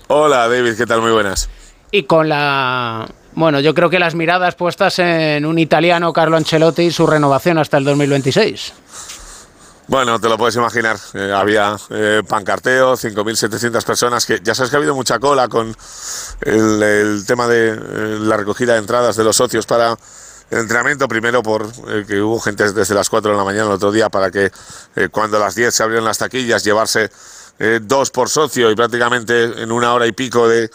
Hola 0.08 0.48
David, 0.48 0.76
¿qué 0.76 0.86
tal? 0.86 1.00
Muy 1.00 1.12
buenas. 1.12 1.48
Y 1.90 2.04
con 2.04 2.28
la... 2.28 3.08
Bueno, 3.34 3.60
yo 3.60 3.74
creo 3.74 3.90
que 3.90 3.98
las 3.98 4.14
miradas 4.14 4.54
puestas 4.54 4.98
en 4.98 5.44
un 5.44 5.58
italiano, 5.58 6.12
Carlo 6.12 6.36
Ancelotti, 6.36 6.82
y 6.82 6.90
su 6.90 7.06
renovación 7.06 7.58
hasta 7.58 7.78
el 7.78 7.84
2026. 7.84 8.72
Bueno, 9.86 10.18
te 10.18 10.28
lo 10.28 10.38
puedes 10.38 10.56
imaginar. 10.56 10.96
Eh, 11.12 11.32
había 11.34 11.76
eh, 11.90 12.22
pancarteo, 12.26 12.94
5.700 12.94 13.84
personas, 13.84 14.24
que 14.24 14.40
ya 14.42 14.54
sabes 14.54 14.70
que 14.70 14.76
ha 14.76 14.78
habido 14.78 14.94
mucha 14.94 15.18
cola 15.18 15.48
con 15.48 15.76
el, 16.40 17.24
tema 17.26 17.46
de 17.46 17.70
eh, 17.70 18.18
la 18.20 18.36
recogida 18.36 18.74
de 18.74 18.78
entradas 18.78 19.16
de 19.16 19.24
los 19.24 19.36
socios 19.36 19.66
para 19.66 19.96
el 20.50 20.58
entrenamiento. 20.58 21.06
Primero 21.06 21.42
por 21.42 21.70
que 22.06 22.20
hubo 22.22 22.40
gente 22.40 22.72
desde 22.72 22.94
las 22.94 23.10
4 23.10 23.32
de 23.32 23.36
la 23.36 23.44
mañana 23.44 23.66
el 23.66 23.72
otro 23.72 23.92
día 23.92 24.08
para 24.08 24.30
que 24.30 24.50
cuando 25.10 25.36
a 25.36 25.40
las 25.40 25.54
10 25.54 25.74
se 25.74 25.82
abrieron 25.82 26.04
las 26.04 26.18
taquillas 26.18 26.64
llevarse 26.64 27.10
eh, 27.58 27.80
dos 27.82 28.10
por 28.10 28.28
socio 28.28 28.70
y 28.70 28.74
prácticamente 28.74 29.62
en 29.62 29.70
una 29.70 29.94
hora 29.94 30.06
y 30.06 30.12
pico 30.12 30.48
de 30.48 30.70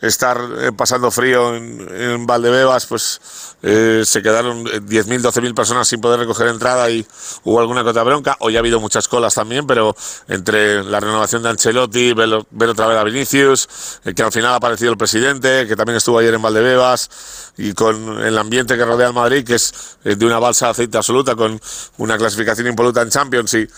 estar 0.00 0.40
eh, 0.58 0.72
pasando 0.76 1.10
frío 1.10 1.54
en, 1.54 2.26
Valdebebas, 2.26 2.86
pues 2.86 3.20
eh, 3.62 4.02
se 4.04 4.20
quedaron 4.20 4.64
10.000, 4.64 5.20
12.000 5.20 5.54
personas 5.54 5.86
sin 5.86 6.00
poder 6.00 6.20
recoger 6.20 6.48
entrada 6.48 6.90
y 6.90 7.06
hubo 7.44 7.60
alguna 7.60 7.84
cota 7.84 8.02
bronca. 8.02 8.36
Hoy 8.40 8.56
ha 8.56 8.58
habido 8.58 8.80
muchas 8.80 9.06
colas 9.06 9.34
también, 9.34 9.66
pero 9.66 9.94
entre 10.26 10.82
la 10.82 10.98
renovación 10.98 11.42
de 11.42 11.50
Ancelotti, 11.50 12.14
ver, 12.14 12.68
otra 12.68 12.86
vez 12.88 12.98
a 12.98 13.04
Vinicius, 13.04 13.68
que 14.16 14.22
al 14.22 14.32
final 14.32 14.52
ha 14.52 14.56
aparecido 14.56 14.90
el 14.90 14.98
presidente, 14.98 15.66
que 15.68 15.76
también 15.76 15.96
estuvo 15.96 16.18
ayer 16.18 16.34
en 16.34 16.42
Valdebebas, 16.42 17.52
y 17.56 17.72
con 17.72 18.20
el 18.20 18.36
ambiente 18.38 18.76
que 18.76 18.84
rodea 18.84 19.08
al 19.08 19.14
Madrid, 19.14 19.44
que 19.44 19.54
es 19.54 19.98
de 20.02 20.26
una 20.26 20.40
balsa 20.40 20.66
de 20.66 20.70
aceite 20.72 20.98
absoluta, 20.98 21.36
con 21.36 21.60
una 21.98 22.18
clasificación 22.18 22.66
impoluta 22.66 23.02
en 23.02 23.10
Champions 23.10 23.54
y 23.54 23.68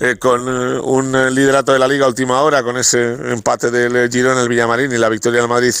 eh, 0.00 0.16
con 0.18 0.48
eh, 0.48 0.78
un 0.78 1.14
eh, 1.14 1.30
liderato 1.30 1.72
de 1.72 1.78
la 1.78 1.88
liga 1.88 2.06
última 2.06 2.40
hora, 2.42 2.62
con 2.62 2.76
ese 2.76 3.12
empate 3.32 3.70
del 3.70 4.10
Girona, 4.10 4.42
el 4.42 4.48
Villamarín 4.48 4.92
y 4.92 4.98
la 4.98 5.08
victoria 5.08 5.40
del 5.40 5.48
Madrid 5.48 5.74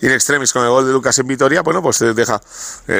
in 0.00 0.10
extremis 0.10 0.52
con 0.52 0.62
el 0.62 0.70
gol 0.70 0.86
de 0.86 0.92
Lucas 0.92 1.18
en 1.18 1.26
Vitoria, 1.26 1.62
bueno, 1.62 1.82
pues 1.82 1.98
deja 1.98 2.40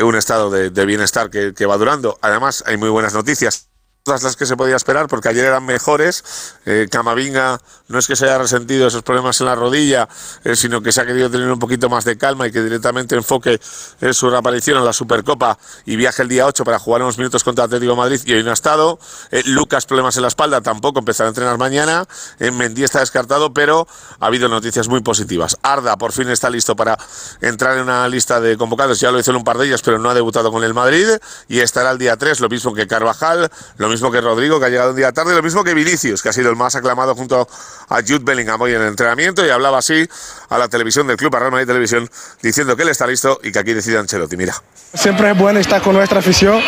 un 0.03 0.17
estado 0.17 0.51
de, 0.51 0.85
bienestar 0.85 1.31
que, 1.31 1.55
que 1.55 1.67
va 1.67 1.77
durando. 1.77 2.19
Además, 2.21 2.63
hay 2.67 2.77
muy 2.77 2.89
buenas 2.89 3.15
noticias 3.15 3.69
todas 4.05 4.23
las 4.23 4.37
que 4.37 4.45
se 4.45 4.55
podía 4.55 4.77
esperar, 4.77 5.07
porque 5.07 5.31
ayer 5.31 5.47
eran 5.47 5.65
mejores. 5.65 6.23
Eh, 6.67 6.89
Camavinga 6.91 7.59
no 7.89 7.99
es 7.99 8.07
que 8.07 8.17
se 8.17 8.27
haya 8.27 8.37
resentido 8.37 8.87
esos 8.87 9.03
problemas 9.03 9.41
en 9.41 9.47
la 9.47 9.55
rodilla, 9.55 10.11
eh, 10.45 10.57
sino 10.57 10.83
que 10.83 10.93
se 10.93 11.01
ha 11.01 11.07
querido 11.07 11.31
tener 11.31 11.51
un 11.51 11.59
poquito 11.59 11.89
más 11.89 12.05
de 12.05 12.19
calma 12.19 12.47
y 12.47 12.53
que 12.53 12.63
directamente 12.63 13.17
enfoque 13.17 13.59
eh, 14.03 14.13
su 14.13 14.29
reaparición 14.29 14.77
en 14.77 14.85
la 14.85 14.93
Supercopa 14.93 15.59
y 15.87 15.97
viaje 15.97 16.21
el 16.21 16.29
día 16.29 16.45
8 16.45 16.67
para 16.67 16.79
jugar 16.79 17.01
unos 17.01 17.17
minutos 17.17 17.43
contra 17.43 17.65
Atlético 17.65 17.97
Madrid 17.97 18.21
y 18.27 18.35
hoy 18.35 18.45
no 18.45 18.51
ha 18.51 18.53
estado. 18.53 18.99
Lucas, 19.47 19.87
problemas 19.87 20.15
en 20.17 20.23
la 20.23 20.29
espalda, 20.29 20.61
tampoco 20.61 20.99
empezará 20.99 21.29
a 21.29 21.31
entrenar 21.31 21.57
mañana. 21.57 22.05
Mendy 22.41 22.85
está 22.85 23.01
descartado, 23.01 23.55
pero 23.55 23.89
ha 24.21 24.27
habido 24.27 24.51
noticias 24.51 24.87
muy 24.87 25.01
positivas. 25.01 25.57
Arda 25.63 25.97
por 25.97 26.13
fin 26.13 26.29
está 26.29 26.51
listo 26.51 26.77
para 26.77 26.99
entrar 27.41 27.79
en 27.79 27.85
una 27.85 28.07
lista 28.09 28.39
de 28.39 28.59
convocados, 28.59 29.01
ya 29.01 29.11
lo 29.11 29.19
hizo 29.19 29.31
en 29.31 29.39
un 29.39 29.45
par 29.45 29.57
de 29.57 29.67
ellas, 29.67 29.81
pero 29.81 29.99
no 29.99 30.11
ha 30.11 30.15
debutado 30.15 30.53
con 30.53 30.63
el 30.63 30.75
Madrid 30.75 31.09
y 31.49 31.61
estará 31.61 31.91
el 31.91 31.97
día 31.99 32.19
3, 32.19 32.41
lo 32.41 32.51
mismo 32.51 32.75
que 32.75 32.87
Carvajal, 32.87 33.51
lo 33.79 33.89
mismo 33.89 33.94
que 34.01 34.21
Rodrigo, 34.21 34.59
que 34.59 34.67
ha 34.67 34.69
llegado 34.69 34.91
un 34.91 34.97
día 34.97 35.13
tarde, 35.13 35.35
lo 35.35 35.43
mismo 35.43 35.63
que 35.65 35.75
Vinicius, 35.75 36.23
que 36.23 36.29
ha 36.29 36.33
sido 36.33 36.51
el 36.51 36.57
más 36.57 36.75
aclamado 36.75 37.15
junto 37.15 37.49
a 37.89 37.97
Jude 37.97 38.21
Bellingham 38.23 38.61
hoy 38.61 38.75
en 38.75 38.83
el 38.83 38.89
entrenamiento 38.89 39.45
y 39.45 39.51
hablaba 39.51 39.79
así 39.79 40.07
a 40.49 40.59
la 40.59 40.69
televisión 40.69 41.07
del 41.07 41.17
club, 41.17 41.35
a 41.37 41.39
Real 41.39 41.53
Madrid 41.53 41.67
Televisión, 41.67 42.11
diciendo 42.43 42.77
que 42.77 42.83
él 42.83 42.89
está 42.89 43.07
listo 43.07 43.41
y 43.43 43.53
que 43.53 43.59
aquí 43.59 43.73
decide 43.73 43.99
Ancelotti. 43.99 44.37
Mira. 44.37 44.55
Siempre 44.93 45.31
es 45.31 45.39
bueno 45.39 45.61
estar 45.61 45.83
con 45.83 45.95
nuestra 45.95 46.19
afición 46.19 46.61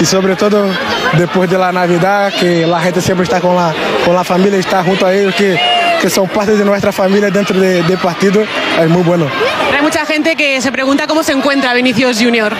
y 0.00 0.04
sobre 0.04 0.36
todo 0.36 0.64
después 1.16 1.50
de 1.50 1.58
la 1.58 1.72
Navidad, 1.72 2.32
que 2.38 2.66
la 2.66 2.80
gente 2.80 3.00
siempre 3.00 3.24
está 3.24 3.40
con 3.40 3.56
la, 3.56 3.74
con 4.04 4.14
la 4.14 4.24
familia 4.24 4.58
está 4.58 4.84
junto 4.84 5.06
a 5.06 5.14
ellos, 5.14 5.34
que, 5.34 5.58
que 6.00 6.10
son 6.10 6.28
parte 6.28 6.56
de 6.56 6.64
nuestra 6.64 6.92
familia 6.92 7.30
dentro 7.30 7.58
del 7.58 7.86
de 7.86 7.96
partido, 7.96 8.42
es 8.42 8.88
muy 8.88 9.02
bueno. 9.02 9.26
Hay 9.74 9.82
mucha 9.82 10.04
gente 10.06 10.36
que 10.36 10.60
se 10.60 10.72
pregunta 10.72 11.06
cómo 11.06 11.22
se 11.22 11.32
encuentra 11.32 11.72
Vinicius 11.74 12.18
Junior. 12.20 12.54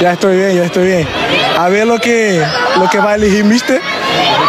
Ya 0.00 0.12
estoy 0.12 0.36
bien, 0.36 0.56
ya 0.56 0.64
estoy 0.64 0.86
bien. 0.86 1.08
A 1.58 1.68
ver 1.68 1.86
lo 1.86 1.98
que, 1.98 2.42
lo 2.78 2.88
que 2.88 2.98
va 2.98 3.12
a 3.12 3.14
elegir 3.16 3.44
Mister 3.44 3.80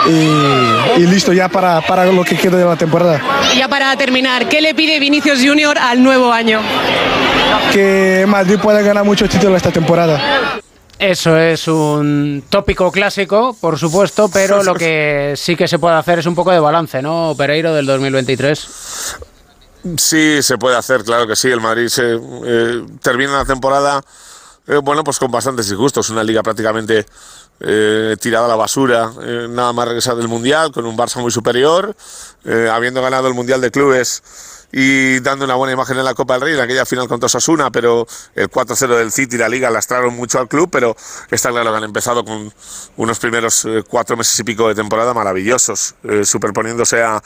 y, 0.08 1.06
listo 1.06 1.34
ya 1.34 1.49
para, 1.49 1.82
para 1.82 2.06
lo 2.06 2.23
que 2.23 2.36
queda 2.36 2.58
de 2.58 2.65
la 2.65 2.75
temporada. 2.75 3.21
Y 3.54 3.58
ya 3.58 3.67
para 3.67 3.95
terminar, 3.95 4.47
¿qué 4.47 4.62
le 4.62 4.73
pide 4.73 4.99
Vinicius 4.99 5.39
Junior 5.43 5.77
al 5.77 6.01
nuevo 6.04 6.32
año? 6.32 6.62
Que 7.73 8.25
Madrid 8.27 8.58
pueda 8.62 8.82
ganar 8.82 9.04
muchos 9.04 9.30
títulos 9.30 9.58
esta 9.58 9.71
temporada. 9.71 10.19
Eso 11.02 11.36
es 11.36 11.68
un 11.68 12.44
tópico 12.48 12.92
clásico, 12.92 13.58
por 13.60 13.80
supuesto, 13.80 14.30
pero 14.32 14.62
lo 14.62 14.76
que 14.76 15.34
sí 15.36 15.56
que 15.56 15.68
se 15.68 15.80
puede 15.80 15.96
hacer 15.96 16.20
es 16.20 16.28
un 16.28 16.36
poco 16.36 16.52
de 16.52 16.60
balance, 16.60 17.02
¿no, 17.02 17.34
Pereiro, 17.36 17.74
del 17.74 17.88
2023? 17.88 19.18
Sí, 19.98 20.44
se 20.44 20.58
puede 20.60 20.78
hacer, 20.78 21.04
claro 21.04 21.26
que 21.26 21.36
sí. 21.36 21.48
El 21.48 21.60
Madrid 21.60 21.88
se, 21.88 22.20
eh, 22.46 22.86
termina 23.02 23.38
la 23.38 23.46
temporada, 23.46 24.04
eh, 24.68 24.78
bueno, 24.78 25.04
pues 25.04 25.18
con 25.18 25.32
bastantes 25.32 25.70
disgustos. 25.70 26.12
Una 26.12 26.24
liga 26.24 26.44
prácticamente 26.44 27.08
eh, 27.62 28.16
tirada 28.22 28.46
a 28.46 28.50
la 28.50 28.56
basura, 28.56 29.12
nada 29.50 29.74
más 29.74 29.88
regresar 29.88 30.16
del 30.18 30.28
Mundial, 30.28 30.72
con 30.72 30.86
un 30.86 30.96
Barça 30.96 31.20
muy 31.20 31.32
superior, 31.32 31.96
habiendo 32.72 33.02
ganado 33.02 33.28
el 33.28 33.34
Mundial 33.34 33.60
de 33.60 33.72
Clubes 33.72 34.22
y 34.71 35.19
dando 35.19 35.45
una 35.45 35.55
buena 35.55 35.73
imagen 35.73 35.97
en 35.97 36.05
la 36.05 36.13
Copa 36.13 36.34
del 36.34 36.41
Rey, 36.43 36.53
en 36.53 36.62
aquella 36.62 36.86
final 36.86 37.07
contra 37.07 37.25
Osasuna, 37.25 37.71
pero 37.71 38.07
el 38.36 38.49
4-0 38.49 38.97
del 38.97 39.12
City 39.12 39.36
y 39.36 39.39
la 39.39 39.49
Liga 39.49 39.69
lastraron 39.69 40.15
mucho 40.15 40.39
al 40.39 40.47
club, 40.47 40.69
pero 40.71 40.95
está 41.29 41.49
claro 41.49 41.71
que 41.71 41.77
han 41.77 41.84
empezado 41.84 42.23
con 42.23 42.53
unos 42.97 43.19
primeros 43.19 43.67
cuatro 43.88 44.17
meses 44.17 44.39
y 44.39 44.43
pico 44.43 44.67
de 44.67 44.75
temporada 44.75 45.13
maravillosos, 45.13 45.95
superponiéndose 46.23 47.01
a 47.01 47.21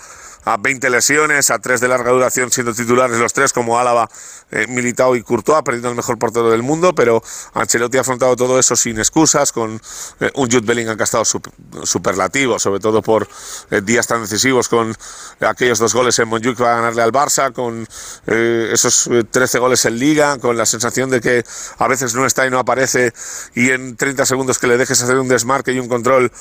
a 0.46 0.58
20 0.58 0.90
lesiones, 0.92 1.50
a 1.50 1.60
tres 1.60 1.82
de 1.82 1.88
larga 1.88 2.12
duración 2.12 2.52
siendo 2.52 2.74
titulares 2.74 3.18
los 3.18 3.34
tres, 3.34 3.52
como 3.52 3.80
Álava, 3.80 4.08
eh, 4.52 4.68
Militao 4.68 5.16
y 5.16 5.24
Courtois, 5.24 5.64
perdiendo 5.64 5.90
el 5.90 5.96
mejor 5.96 6.20
portero 6.20 6.52
del 6.52 6.62
mundo, 6.62 6.94
pero 6.94 7.22
Ancelotti 7.54 7.98
ha 7.98 8.02
afrontado 8.02 8.36
todo 8.36 8.60
eso 8.60 8.76
sin 8.76 9.00
excusas, 9.00 9.52
con 9.52 9.82
eh, 10.20 10.32
un 10.36 10.46
Jude 10.46 10.62
Bellingham 10.62 10.96
que 10.96 11.04
ha 11.04 11.06
estado 11.06 11.26
superlativo, 11.26 12.60
sobre 12.60 12.80
todo 12.80 13.02
por 13.02 13.28
eh, 13.72 13.82
días 13.82 14.06
tan 14.06 14.22
decisivos, 14.22 14.70
con 14.70 14.96
aquellos 15.42 15.80
dos 15.80 15.94
goles 15.94 16.18
en 16.20 16.28
Montjuic 16.28 16.58
para 16.58 16.76
ganarle 16.76 17.02
al 17.02 17.12
Barça, 17.12 17.52
con 17.52 17.88
esos 18.28 19.10
13 19.32 19.60
goles 19.60 19.84
en 19.86 19.98
Liga, 19.98 20.38
con 20.38 20.58
la 20.58 20.66
sensación 20.66 21.10
de 21.10 21.22
que 21.22 21.44
a 21.78 21.88
veces 21.88 22.14
no 22.14 22.26
está 22.26 22.46
y 22.46 22.52
no 22.52 22.60
aparece, 22.60 23.14
y 23.56 23.72
en 23.72 23.96
30 23.96 24.26
segundos 24.26 24.60
que 24.60 24.68
le 24.68 24.78
dejes 24.78 25.02
hacer 25.02 25.18
un 25.18 25.28
desmarque 25.28 25.72
y 25.72 25.80
un 25.80 25.88
control, 25.88 26.32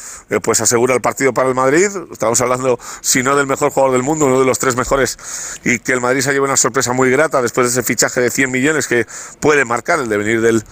pues 0.43 0.61
asegura 0.61 0.95
el 0.95 1.01
partido 1.01 1.33
para 1.33 1.49
el 1.49 1.55
Madrid. 1.55 1.89
Estamos 2.13 2.41
hablando, 2.41 2.79
si 3.01 3.23
no 3.23 3.37
del 3.37 3.47
mejor 3.47 3.71
jugador 3.71 3.94
del 3.95 4.03
mundo, 4.03 4.27
uno 4.27 4.39
de 4.39 4.45
los 4.45 4.59
tres 4.59 4.77
mejores, 4.77 5.19
y 5.65 5.79
que 5.79 5.93
el 5.93 6.01
Madrid 6.01 6.21
se 6.21 6.33
lleve 6.33 6.45
una 6.45 6.57
sorpresa 6.57 6.93
muy 6.93 7.11
grata 7.11 7.41
después 7.41 7.67
de 7.67 7.81
ese 7.81 7.83
fichaje 7.83 8.21
de 8.21 8.31
100 8.31 8.51
millones 8.51 8.87
que 8.87 9.07
puede 9.41 9.65
marcar 9.65 10.01
el 10.01 10.09
devenir 10.09 10.41
del 10.41 10.63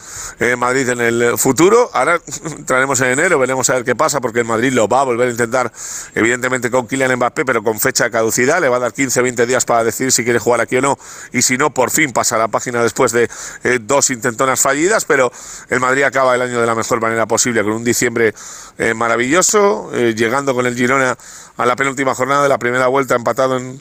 eh, 0.41 0.57
Madrid 0.57 0.89
en 0.89 1.01
el 1.01 1.39
futuro. 1.39 1.91
Ahora 1.93 2.21
entraremos 2.45 3.01
en 3.01 3.09
enero, 3.09 3.39
veremos 3.39 3.71
a 3.71 3.75
ver 3.75 3.85
qué 3.85 3.97
pasa, 3.97 4.21
porque 4.21 4.41
el 4.41 4.45
Madrid 4.45 4.73
lo 4.73 4.89
va 4.89 5.01
a 5.01 5.05
volver 5.05 5.29
a 5.29 5.31
intentar, 5.31 5.73
evidentemente 6.15 6.71
con 6.71 6.87
Kylian 6.87 7.17
Mbappé, 7.17 7.45
pero 7.45 7.63
con 7.63 7.81
fecha 7.81 8.05
de 8.05 8.11
caducidad. 8.11 8.61
Le 8.61 8.69
va 8.69 8.77
a 8.77 8.81
dar 8.81 8.93
15 8.93 9.21
o 9.21 9.23
20 9.23 9.47
días 9.47 9.65
para 9.65 9.85
decidir 9.85 10.13
si 10.13 10.25
quiere 10.25 10.39
jugar 10.39 10.61
aquí 10.61 10.77
o 10.77 10.83
no, 10.83 10.99
y 11.33 11.43
si 11.43 11.57
no, 11.57 11.73
por 11.73 11.91
fin 11.91 12.13
pasa 12.13 12.37
la 12.37 12.49
página 12.49 12.83
después 12.83 13.13
de 13.13 13.29
eh, 13.65 13.79
dos 13.81 14.11
intentonas 14.11 14.61
fallidas, 14.61 15.05
pero 15.05 15.33
el 15.71 15.81
Madrid 15.81 16.03
acaba 16.03 16.35
el 16.35 16.43
año 16.43 16.61
de 16.61 16.67
la 16.67 16.75
mejor 16.75 17.01
manera 17.01 17.27
posible, 17.27 17.63
con 17.63 17.73
un 17.73 17.85
diciembre 17.85 18.35
eh, 18.79 18.95
maravilloso, 18.95 19.91
llegando 19.93 20.55
con 20.55 20.67
el 20.67 20.75
Girona 20.75 21.17
a 21.57 21.67
la 21.67 21.77
penúltima 21.77 22.15
jornada 22.15 22.43
de 22.43 22.49
la 22.49 22.59
primera 22.59 22.87
vuelta, 22.89 23.12
empatado 23.17 23.57
en, 23.57 23.81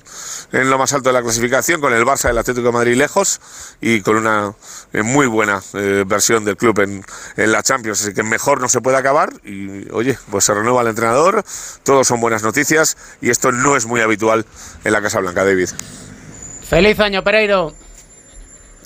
lo 0.51 0.77
más 0.77 0.93
alto 0.93 1.09
de 1.09 1.13
la 1.13 1.21
clasificación, 1.21 1.81
con 1.81 1.93
el 1.93 2.05
Barça 2.05 2.27
del 2.27 2.37
Atlético 2.37 2.67
de 2.67 2.73
Madrid 2.73 2.95
lejos 2.95 3.41
y 3.81 4.01
con 4.01 4.17
una 4.17 4.53
eh, 4.93 5.01
muy 5.01 5.27
buena 5.27 5.61
eh, 5.73 6.03
versión 6.05 6.45
del 6.45 6.57
club 6.57 6.79
en, 6.79 7.03
en, 7.37 7.51
la 7.51 7.63
Champions. 7.63 8.01
Así 8.01 8.13
que 8.13 8.23
mejor 8.23 8.61
no 8.61 8.69
se 8.69 8.81
puede 8.81 8.97
acabar 8.97 9.33
y, 9.43 9.89
oye, 9.91 10.17
pues 10.29 10.45
se 10.45 10.53
renueva 10.53 10.81
el 10.81 10.87
entrenador, 10.87 11.43
todos 11.83 12.07
son 12.07 12.19
buenas 12.19 12.43
noticias 12.43 12.97
y 13.21 13.29
esto 13.29 13.51
no 13.51 13.75
es 13.75 13.85
muy 13.85 14.01
habitual 14.01 14.45
en 14.83 14.91
la 14.91 15.01
Casa 15.01 15.19
Blanca, 15.19 15.43
David. 15.43 15.69
Feliz 16.69 16.99
año, 16.99 17.23
Pereiro. 17.23 17.73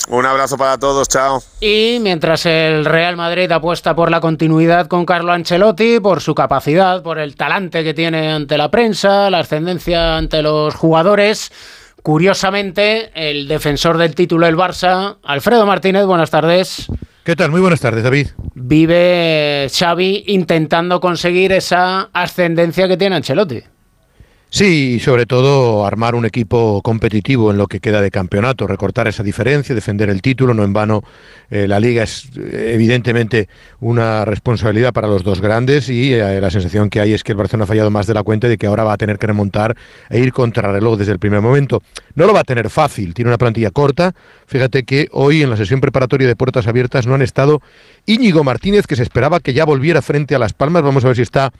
Un 0.08 0.24
abrazo 0.24 0.56
para 0.56 0.78
todos, 0.78 1.08
chao. 1.08 1.42
Y 1.60 1.98
mientras 2.00 2.46
el 2.46 2.84
Real 2.84 3.16
Madrid 3.16 3.50
apuesta 3.50 3.96
por 3.96 4.10
la 4.10 4.20
continuidad 4.20 4.86
con 4.86 5.04
Carlo 5.04 5.32
Ancelotti, 5.32 5.98
por 6.00 6.20
su 6.20 6.34
capacidad, 6.34 7.02
por 7.02 7.18
el 7.18 7.34
talante 7.34 7.82
que 7.82 7.92
tiene 7.92 8.32
ante 8.32 8.56
la 8.56 8.70
prensa, 8.70 9.30
la 9.30 9.40
ascendencia 9.40 10.16
ante 10.16 10.42
los 10.42 10.74
jugadores, 10.74 11.50
curiosamente, 12.02 13.10
el 13.14 13.48
defensor 13.48 13.98
del 13.98 14.14
título 14.14 14.46
del 14.46 14.56
Barça, 14.56 15.16
Alfredo 15.24 15.66
Martínez, 15.66 16.06
buenas 16.06 16.30
tardes. 16.30 16.86
¿Qué 17.24 17.34
tal? 17.34 17.50
Muy 17.50 17.60
buenas 17.60 17.80
tardes, 17.80 18.04
David. 18.04 18.28
Vive 18.54 19.66
Xavi 19.76 20.22
intentando 20.28 21.00
conseguir 21.00 21.52
esa 21.52 22.10
ascendencia 22.12 22.86
que 22.86 22.96
tiene 22.96 23.16
Ancelotti. 23.16 23.64
Sí, 24.56 25.00
sobre 25.00 25.26
todo 25.26 25.84
armar 25.84 26.14
un 26.14 26.24
equipo 26.24 26.80
competitivo 26.80 27.50
en 27.50 27.58
lo 27.58 27.66
que 27.66 27.78
queda 27.78 28.00
de 28.00 28.10
campeonato, 28.10 28.66
recortar 28.66 29.06
esa 29.06 29.22
diferencia, 29.22 29.74
defender 29.74 30.08
el 30.08 30.22
título. 30.22 30.54
No 30.54 30.64
en 30.64 30.72
vano, 30.72 31.02
eh, 31.50 31.68
la 31.68 31.78
liga 31.78 32.04
es 32.04 32.30
eh, 32.38 32.70
evidentemente 32.72 33.50
una 33.80 34.24
responsabilidad 34.24 34.94
para 34.94 35.08
los 35.08 35.24
dos 35.24 35.42
grandes 35.42 35.90
y 35.90 36.14
eh, 36.14 36.40
la 36.40 36.48
sensación 36.48 36.88
que 36.88 37.00
hay 37.00 37.12
es 37.12 37.22
que 37.22 37.32
el 37.32 37.36
Barcelona 37.36 37.64
ha 37.64 37.66
fallado 37.66 37.90
más 37.90 38.06
de 38.06 38.14
la 38.14 38.22
cuenta 38.22 38.48
de 38.48 38.56
que 38.56 38.66
ahora 38.66 38.82
va 38.82 38.94
a 38.94 38.96
tener 38.96 39.18
que 39.18 39.26
remontar 39.26 39.76
e 40.08 40.20
ir 40.20 40.32
contra 40.32 40.72
reloj 40.72 40.96
desde 40.96 41.12
el 41.12 41.18
primer 41.18 41.42
momento. 41.42 41.82
No 42.14 42.24
lo 42.24 42.32
va 42.32 42.40
a 42.40 42.44
tener 42.44 42.70
fácil, 42.70 43.12
tiene 43.12 43.28
una 43.28 43.36
plantilla 43.36 43.70
corta. 43.72 44.14
Fíjate 44.46 44.84
que 44.84 45.08
hoy 45.12 45.42
en 45.42 45.50
la 45.50 45.58
sesión 45.58 45.82
preparatoria 45.82 46.26
de 46.26 46.34
puertas 46.34 46.66
abiertas 46.66 47.06
no 47.06 47.14
han 47.14 47.20
estado 47.20 47.60
Íñigo 48.06 48.42
Martínez, 48.42 48.86
que 48.86 48.96
se 48.96 49.02
esperaba 49.02 49.40
que 49.40 49.52
ya 49.52 49.66
volviera 49.66 50.00
frente 50.00 50.34
a 50.34 50.38
Las 50.38 50.54
Palmas. 50.54 50.82
Vamos 50.82 51.04
a 51.04 51.08
ver 51.08 51.16
si 51.16 51.22
está 51.22 51.52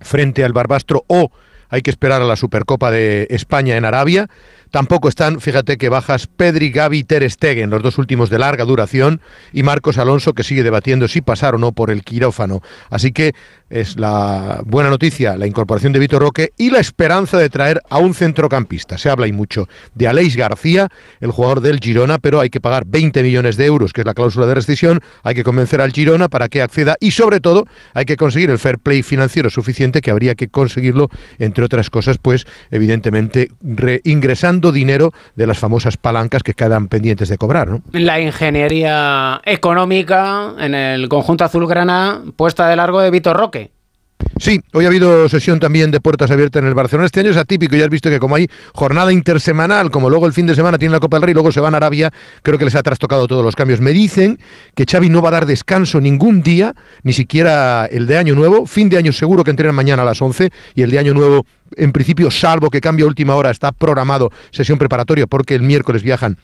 frente 0.00 0.42
al 0.42 0.52
Barbastro 0.52 1.04
o 1.06 1.30
hay 1.74 1.82
que 1.82 1.90
esperar 1.90 2.22
a 2.22 2.24
la 2.24 2.36
Supercopa 2.36 2.92
de 2.92 3.26
España 3.30 3.76
en 3.76 3.84
Arabia. 3.84 4.28
Tampoco 4.74 5.08
están, 5.08 5.40
fíjate 5.40 5.76
que 5.76 5.88
bajas 5.88 6.26
Pedri, 6.26 6.72
Gavi, 6.72 7.04
Ter 7.04 7.30
Stegen, 7.30 7.70
los 7.70 7.80
dos 7.80 7.96
últimos 7.96 8.28
de 8.28 8.40
larga 8.40 8.64
duración, 8.64 9.20
y 9.52 9.62
Marcos 9.62 9.98
Alonso 9.98 10.32
que 10.32 10.42
sigue 10.42 10.64
debatiendo 10.64 11.06
si 11.06 11.20
pasar 11.20 11.54
o 11.54 11.58
no 11.58 11.70
por 11.70 11.92
el 11.92 12.02
quirófano. 12.02 12.60
Así 12.90 13.12
que 13.12 13.34
es 13.70 13.96
la 13.98 14.62
buena 14.66 14.90
noticia 14.90 15.36
la 15.36 15.46
incorporación 15.46 15.92
de 15.92 15.98
Vitor 15.98 16.22
Roque 16.22 16.52
y 16.56 16.70
la 16.70 16.80
esperanza 16.80 17.38
de 17.38 17.50
traer 17.50 17.82
a 17.88 17.98
un 17.98 18.14
centrocampista. 18.14 18.98
Se 18.98 19.10
habla 19.10 19.26
y 19.26 19.32
mucho 19.32 19.68
de 19.94 20.08
Aleix 20.08 20.36
García, 20.36 20.88
el 21.20 21.30
jugador 21.30 21.60
del 21.60 21.78
Girona, 21.78 22.18
pero 22.18 22.40
hay 22.40 22.50
que 22.50 22.60
pagar 22.60 22.84
20 22.84 23.22
millones 23.22 23.56
de 23.56 23.66
euros, 23.66 23.92
que 23.92 24.00
es 24.00 24.06
la 24.06 24.14
cláusula 24.14 24.46
de 24.46 24.54
rescisión. 24.54 25.00
Hay 25.22 25.36
que 25.36 25.44
convencer 25.44 25.80
al 25.80 25.92
Girona 25.92 26.28
para 26.28 26.48
que 26.48 26.62
acceda 26.62 26.96
y, 26.98 27.12
sobre 27.12 27.40
todo, 27.40 27.66
hay 27.94 28.04
que 28.04 28.16
conseguir 28.16 28.50
el 28.50 28.58
fair 28.58 28.78
play 28.78 29.02
financiero 29.02 29.50
suficiente, 29.50 30.00
que 30.00 30.10
habría 30.10 30.34
que 30.34 30.48
conseguirlo, 30.48 31.10
entre 31.38 31.64
otras 31.64 31.90
cosas, 31.90 32.18
pues 32.18 32.46
evidentemente 32.70 33.50
reingresando 33.62 34.63
dinero 34.72 35.12
de 35.34 35.46
las 35.46 35.58
famosas 35.58 35.96
palancas 35.96 36.42
que 36.42 36.54
quedan 36.54 36.88
pendientes 36.88 37.28
de 37.28 37.38
cobrar. 37.38 37.68
¿no? 37.68 37.82
La 37.92 38.20
ingeniería 38.20 39.40
económica 39.44 40.54
en 40.58 40.74
el 40.74 41.08
conjunto 41.08 41.44
azulgrana 41.44 42.22
puesta 42.36 42.68
de 42.68 42.76
largo 42.76 43.00
de 43.00 43.10
Vitor 43.10 43.36
Roque. 43.36 43.73
Sí, 44.40 44.60
hoy 44.72 44.84
ha 44.84 44.88
habido 44.88 45.28
sesión 45.28 45.60
también 45.60 45.92
de 45.92 46.00
puertas 46.00 46.30
abiertas 46.30 46.60
en 46.60 46.68
el 46.68 46.74
Barcelona. 46.74 47.06
Este 47.06 47.20
año 47.20 47.30
es 47.30 47.36
atípico, 47.36 47.76
ya 47.76 47.84
has 47.84 47.90
visto 47.90 48.10
que 48.10 48.18
como 48.18 48.34
hay 48.34 48.48
jornada 48.72 49.12
intersemanal, 49.12 49.92
como 49.92 50.10
luego 50.10 50.26
el 50.26 50.32
fin 50.32 50.46
de 50.46 50.56
semana 50.56 50.76
tiene 50.76 50.92
la 50.92 51.00
Copa 51.00 51.16
del 51.16 51.22
Rey, 51.22 51.34
luego 51.34 51.52
se 51.52 51.60
van 51.60 51.74
a 51.74 51.76
Arabia, 51.76 52.12
creo 52.42 52.58
que 52.58 52.64
les 52.64 52.74
ha 52.74 52.82
trastocado 52.82 53.28
todos 53.28 53.44
los 53.44 53.54
cambios. 53.54 53.80
Me 53.80 53.92
dicen 53.92 54.40
que 54.74 54.86
Xavi 54.90 55.08
no 55.08 55.22
va 55.22 55.28
a 55.28 55.32
dar 55.32 55.46
descanso 55.46 56.00
ningún 56.00 56.42
día, 56.42 56.74
ni 57.04 57.12
siquiera 57.12 57.86
el 57.86 58.06
de 58.06 58.18
Año 58.18 58.34
Nuevo. 58.34 58.66
Fin 58.66 58.88
de 58.88 58.98
año 58.98 59.12
seguro 59.12 59.44
que 59.44 59.50
entrenan 59.50 59.76
mañana 59.76 60.02
a 60.02 60.04
las 60.04 60.20
11 60.20 60.50
y 60.74 60.82
el 60.82 60.90
de 60.90 60.98
Año 60.98 61.14
Nuevo, 61.14 61.46
en 61.76 61.92
principio, 61.92 62.30
salvo 62.30 62.70
que 62.70 62.80
cambie 62.80 63.04
a 63.04 63.08
última 63.08 63.36
hora, 63.36 63.50
está 63.50 63.70
programado 63.70 64.32
sesión 64.50 64.78
preparatoria 64.78 65.28
porque 65.28 65.54
el 65.54 65.62
miércoles 65.62 66.02
viajan 66.02 66.38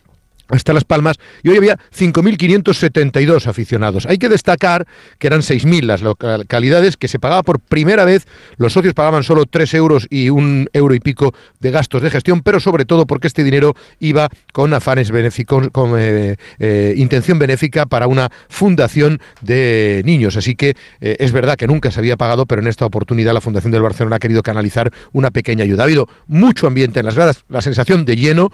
hasta 0.50 0.72
Las 0.72 0.84
Palmas 0.84 1.16
y 1.42 1.50
hoy 1.50 1.56
había 1.56 1.78
5.572 1.96 3.46
aficionados. 3.46 4.06
Hay 4.06 4.18
que 4.18 4.28
destacar 4.28 4.86
que 5.18 5.26
eran 5.26 5.40
6.000 5.40 5.82
las 5.82 6.02
localidades 6.02 6.96
que 6.96 7.08
se 7.08 7.18
pagaba 7.18 7.42
por 7.42 7.60
primera 7.60 8.04
vez, 8.04 8.26
los 8.56 8.72
socios 8.72 8.94
pagaban 8.94 9.22
solo 9.22 9.46
3 9.46 9.74
euros 9.74 10.06
y 10.10 10.30
un 10.30 10.68
euro 10.72 10.94
y 10.94 11.00
pico 11.00 11.34
de 11.60 11.70
gastos 11.70 12.02
de 12.02 12.10
gestión, 12.10 12.42
pero 12.42 12.60
sobre 12.60 12.84
todo 12.84 13.06
porque 13.06 13.28
este 13.28 13.44
dinero 13.44 13.74
iba 13.98 14.28
con 14.52 14.74
afanes 14.74 15.10
benéficos, 15.10 15.68
con 15.70 15.94
eh, 15.98 16.36
eh, 16.58 16.94
intención 16.96 17.38
benéfica 17.38 17.86
para 17.86 18.06
una 18.06 18.30
fundación 18.48 19.20
de 19.40 20.02
niños. 20.04 20.36
Así 20.36 20.54
que 20.54 20.76
eh, 21.00 21.16
es 21.20 21.32
verdad 21.32 21.56
que 21.56 21.66
nunca 21.66 21.90
se 21.90 22.00
había 22.00 22.16
pagado, 22.16 22.46
pero 22.46 22.60
en 22.60 22.68
esta 22.68 22.86
oportunidad 22.86 23.32
la 23.32 23.40
Fundación 23.40 23.72
del 23.72 23.82
Barcelona 23.82 24.16
ha 24.16 24.18
querido 24.18 24.42
canalizar 24.42 24.92
una 25.12 25.30
pequeña 25.30 25.64
ayuda. 25.64 25.82
Ha 25.82 25.86
habido 25.86 26.08
mucho 26.26 26.66
ambiente 26.66 27.00
en 27.00 27.06
las 27.06 27.14
gradas, 27.14 27.44
la 27.48 27.62
sensación 27.62 28.04
de 28.04 28.16
lleno, 28.16 28.50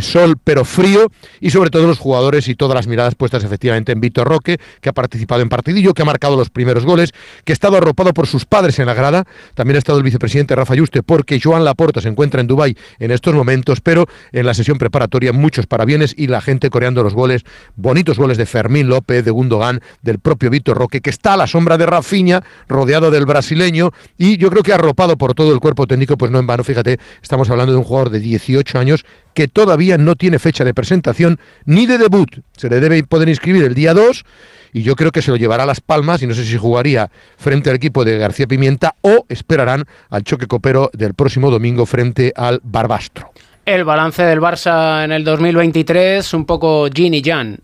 sol 0.00 0.36
pero 0.42 0.64
frío 0.64 1.10
y 1.40 1.50
sobre 1.50 1.70
todo 1.70 1.86
los 1.86 1.98
jugadores 1.98 2.48
y 2.48 2.54
todas 2.54 2.74
las 2.74 2.86
miradas 2.86 3.14
puestas 3.14 3.44
efectivamente 3.44 3.92
en 3.92 4.00
Víctor 4.00 4.28
Roque, 4.28 4.58
que 4.80 4.88
ha 4.88 4.92
participado 4.92 5.42
en 5.42 5.48
partidillo, 5.48 5.94
que 5.94 6.02
ha 6.02 6.04
marcado 6.04 6.36
los 6.36 6.50
primeros 6.50 6.84
goles, 6.84 7.12
que 7.44 7.52
ha 7.52 7.54
estado 7.54 7.76
arropado 7.76 8.12
por 8.12 8.26
sus 8.26 8.44
padres 8.44 8.78
en 8.78 8.86
la 8.86 8.94
grada, 8.94 9.24
también 9.54 9.76
ha 9.76 9.78
estado 9.78 9.98
el 9.98 10.04
vicepresidente 10.04 10.54
Rafa 10.54 10.74
Yuste, 10.74 11.02
porque 11.02 11.40
Joan 11.42 11.64
Laporta 11.64 12.00
se 12.00 12.08
encuentra 12.08 12.40
en 12.40 12.46
Dubái 12.46 12.76
en 12.98 13.10
estos 13.10 13.34
momentos, 13.34 13.80
pero 13.80 14.06
en 14.32 14.46
la 14.46 14.54
sesión 14.54 14.78
preparatoria 14.78 15.32
muchos 15.32 15.66
parabienes 15.66 16.14
y 16.16 16.26
la 16.26 16.40
gente 16.40 16.70
coreando 16.70 17.02
los 17.02 17.14
goles, 17.14 17.42
bonitos 17.76 18.18
goles 18.18 18.38
de 18.38 18.46
Fermín 18.46 18.88
López, 18.88 19.24
de 19.24 19.30
Gundogan, 19.30 19.80
del 20.02 20.18
propio 20.18 20.50
Víctor 20.50 20.78
Roque, 20.78 21.00
que 21.00 21.10
está 21.10 21.34
a 21.34 21.36
la 21.36 21.46
sombra 21.46 21.78
de 21.78 21.86
Rafinha, 21.86 22.42
rodeado 22.68 23.10
del 23.10 23.26
brasileño, 23.26 23.92
y 24.16 24.36
yo 24.36 24.50
creo 24.50 24.62
que 24.62 24.72
arropado 24.72 25.16
por 25.16 25.34
todo 25.34 25.52
el 25.52 25.60
cuerpo 25.60 25.86
técnico, 25.86 26.16
pues 26.16 26.30
no 26.30 26.38
en 26.38 26.46
vano, 26.46 26.64
fíjate, 26.64 26.98
estamos 27.22 27.50
hablando 27.50 27.72
de 27.72 27.78
un 27.78 27.84
jugador 27.84 28.10
de 28.10 28.20
18 28.20 28.78
años 28.78 29.04
que 29.36 29.48
todavía 29.48 29.98
no 29.98 30.16
tiene 30.16 30.38
fecha 30.38 30.64
de 30.64 30.72
presentación 30.72 31.38
ni 31.66 31.84
de 31.84 31.98
debut. 31.98 32.40
Se 32.56 32.70
le 32.70 32.80
debe 32.80 33.04
poder 33.04 33.28
inscribir 33.28 33.64
el 33.64 33.74
día 33.74 33.92
2 33.92 34.24
y 34.72 34.82
yo 34.82 34.96
creo 34.96 35.12
que 35.12 35.20
se 35.20 35.30
lo 35.30 35.36
llevará 35.36 35.64
a 35.64 35.66
Las 35.66 35.82
Palmas 35.82 36.22
y 36.22 36.26
no 36.26 36.32
sé 36.32 36.46
si 36.46 36.56
jugaría 36.56 37.10
frente 37.36 37.68
al 37.68 37.76
equipo 37.76 38.06
de 38.06 38.16
García 38.16 38.46
Pimienta 38.46 38.94
o 39.02 39.26
esperarán 39.28 39.84
al 40.08 40.24
choque 40.24 40.46
copero 40.46 40.90
del 40.94 41.12
próximo 41.12 41.50
domingo 41.50 41.84
frente 41.84 42.32
al 42.34 42.60
Barbastro. 42.64 43.30
El 43.66 43.84
balance 43.84 44.22
del 44.22 44.40
Barça 44.40 45.04
en 45.04 45.12
el 45.12 45.22
2023, 45.22 46.32
un 46.32 46.46
poco 46.46 46.88
Gin 46.88 47.12
y 47.12 47.22
Jan. 47.22 47.58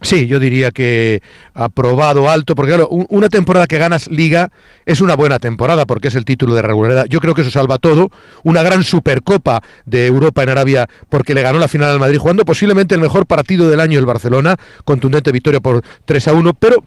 Sí, 0.00 0.26
yo 0.26 0.38
diría 0.38 0.70
que 0.70 1.22
aprobado 1.54 2.28
alto, 2.28 2.54
porque 2.54 2.72
claro, 2.72 2.88
una 2.90 3.28
temporada 3.28 3.66
que 3.66 3.78
ganas 3.78 4.08
liga 4.08 4.50
es 4.84 5.00
una 5.00 5.16
buena 5.16 5.38
temporada 5.38 5.86
porque 5.86 6.08
es 6.08 6.14
el 6.14 6.24
título 6.24 6.54
de 6.54 6.62
regularidad. 6.62 7.06
Yo 7.06 7.20
creo 7.20 7.34
que 7.34 7.42
eso 7.42 7.50
salva 7.50 7.78
todo. 7.78 8.10
Una 8.42 8.62
gran 8.62 8.84
supercopa 8.84 9.62
de 9.86 10.06
Europa 10.06 10.42
en 10.42 10.50
Arabia 10.50 10.88
porque 11.08 11.34
le 11.34 11.42
ganó 11.42 11.58
la 11.58 11.68
final 11.68 11.90
al 11.90 12.00
Madrid 12.00 12.18
jugando 12.18 12.44
posiblemente 12.44 12.94
el 12.94 13.00
mejor 13.00 13.26
partido 13.26 13.70
del 13.70 13.80
año 13.80 13.98
el 13.98 14.06
Barcelona, 14.06 14.56
contundente 14.84 15.32
victoria 15.32 15.60
por 15.60 15.82
3 16.04 16.28
a 16.28 16.32
1, 16.34 16.54
pero 16.54 16.84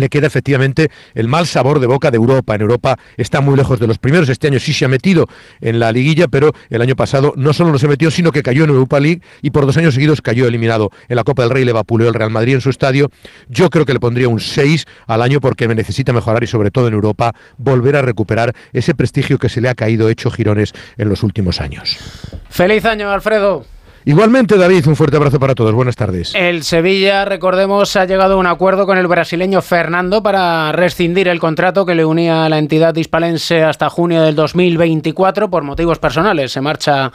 le 0.00 0.08
queda 0.08 0.26
efectivamente 0.26 0.90
el 1.14 1.28
mal 1.28 1.46
sabor 1.46 1.80
de 1.80 1.86
boca 1.86 2.10
de 2.10 2.16
Europa. 2.16 2.54
En 2.54 2.62
Europa 2.62 2.98
está 3.16 3.40
muy 3.40 3.56
lejos 3.56 3.78
de 3.78 3.86
los 3.86 3.98
primeros. 3.98 4.28
Este 4.28 4.48
año 4.48 4.58
sí 4.58 4.72
se 4.72 4.84
ha 4.84 4.88
metido 4.88 5.28
en 5.60 5.78
la 5.78 5.92
liguilla, 5.92 6.28
pero 6.28 6.52
el 6.68 6.82
año 6.82 6.96
pasado 6.96 7.32
no 7.36 7.52
solo 7.52 7.72
no 7.72 7.78
se 7.78 7.88
metió, 7.88 8.10
sino 8.10 8.32
que 8.32 8.42
cayó 8.42 8.64
en 8.64 8.70
Europa 8.70 9.00
League 9.00 9.22
y 9.42 9.50
por 9.50 9.66
dos 9.66 9.76
años 9.76 9.94
seguidos 9.94 10.20
cayó 10.22 10.46
eliminado. 10.46 10.90
En 11.08 11.16
la 11.16 11.24
Copa 11.24 11.42
del 11.42 11.50
Rey 11.50 11.64
le 11.64 11.72
vapuleó 11.72 12.08
el 12.08 12.14
Real 12.14 12.30
Madrid 12.30 12.54
en 12.54 12.60
su 12.60 12.70
estadio. 12.70 13.10
Yo 13.48 13.70
creo 13.70 13.86
que 13.86 13.92
le 13.92 14.00
pondría 14.00 14.28
un 14.28 14.40
6 14.40 14.86
al 15.06 15.22
año 15.22 15.40
porque 15.40 15.68
necesita 15.68 16.12
mejorar 16.12 16.42
y 16.42 16.46
sobre 16.46 16.70
todo 16.70 16.88
en 16.88 16.94
Europa 16.94 17.34
volver 17.58 17.96
a 17.96 18.02
recuperar 18.02 18.54
ese 18.72 18.94
prestigio 18.94 19.38
que 19.38 19.48
se 19.48 19.60
le 19.60 19.68
ha 19.68 19.74
caído 19.74 20.08
hecho 20.08 20.30
girones 20.30 20.72
en 20.96 21.08
los 21.08 21.22
últimos 21.22 21.60
años. 21.60 21.98
Feliz 22.48 22.84
año, 22.84 23.10
Alfredo. 23.10 23.64
Igualmente, 24.04 24.56
David, 24.56 24.86
un 24.86 24.96
fuerte 24.96 25.16
abrazo 25.16 25.38
para 25.38 25.54
todos. 25.54 25.74
Buenas 25.74 25.94
tardes. 25.94 26.34
El 26.34 26.62
Sevilla, 26.64 27.26
recordemos, 27.26 27.96
ha 27.96 28.06
llegado 28.06 28.34
a 28.34 28.36
un 28.38 28.46
acuerdo 28.46 28.86
con 28.86 28.96
el 28.96 29.06
brasileño 29.06 29.60
Fernando 29.60 30.22
para 30.22 30.72
rescindir 30.72 31.28
el 31.28 31.38
contrato 31.38 31.84
que 31.84 31.94
le 31.94 32.04
unía 32.04 32.46
a 32.46 32.48
la 32.48 32.58
entidad 32.58 32.94
hispalense 32.96 33.62
hasta 33.62 33.90
junio 33.90 34.22
del 34.22 34.34
2024 34.34 35.50
por 35.50 35.64
motivos 35.64 35.98
personales. 35.98 36.52
Se 36.52 36.62
marcha 36.62 37.12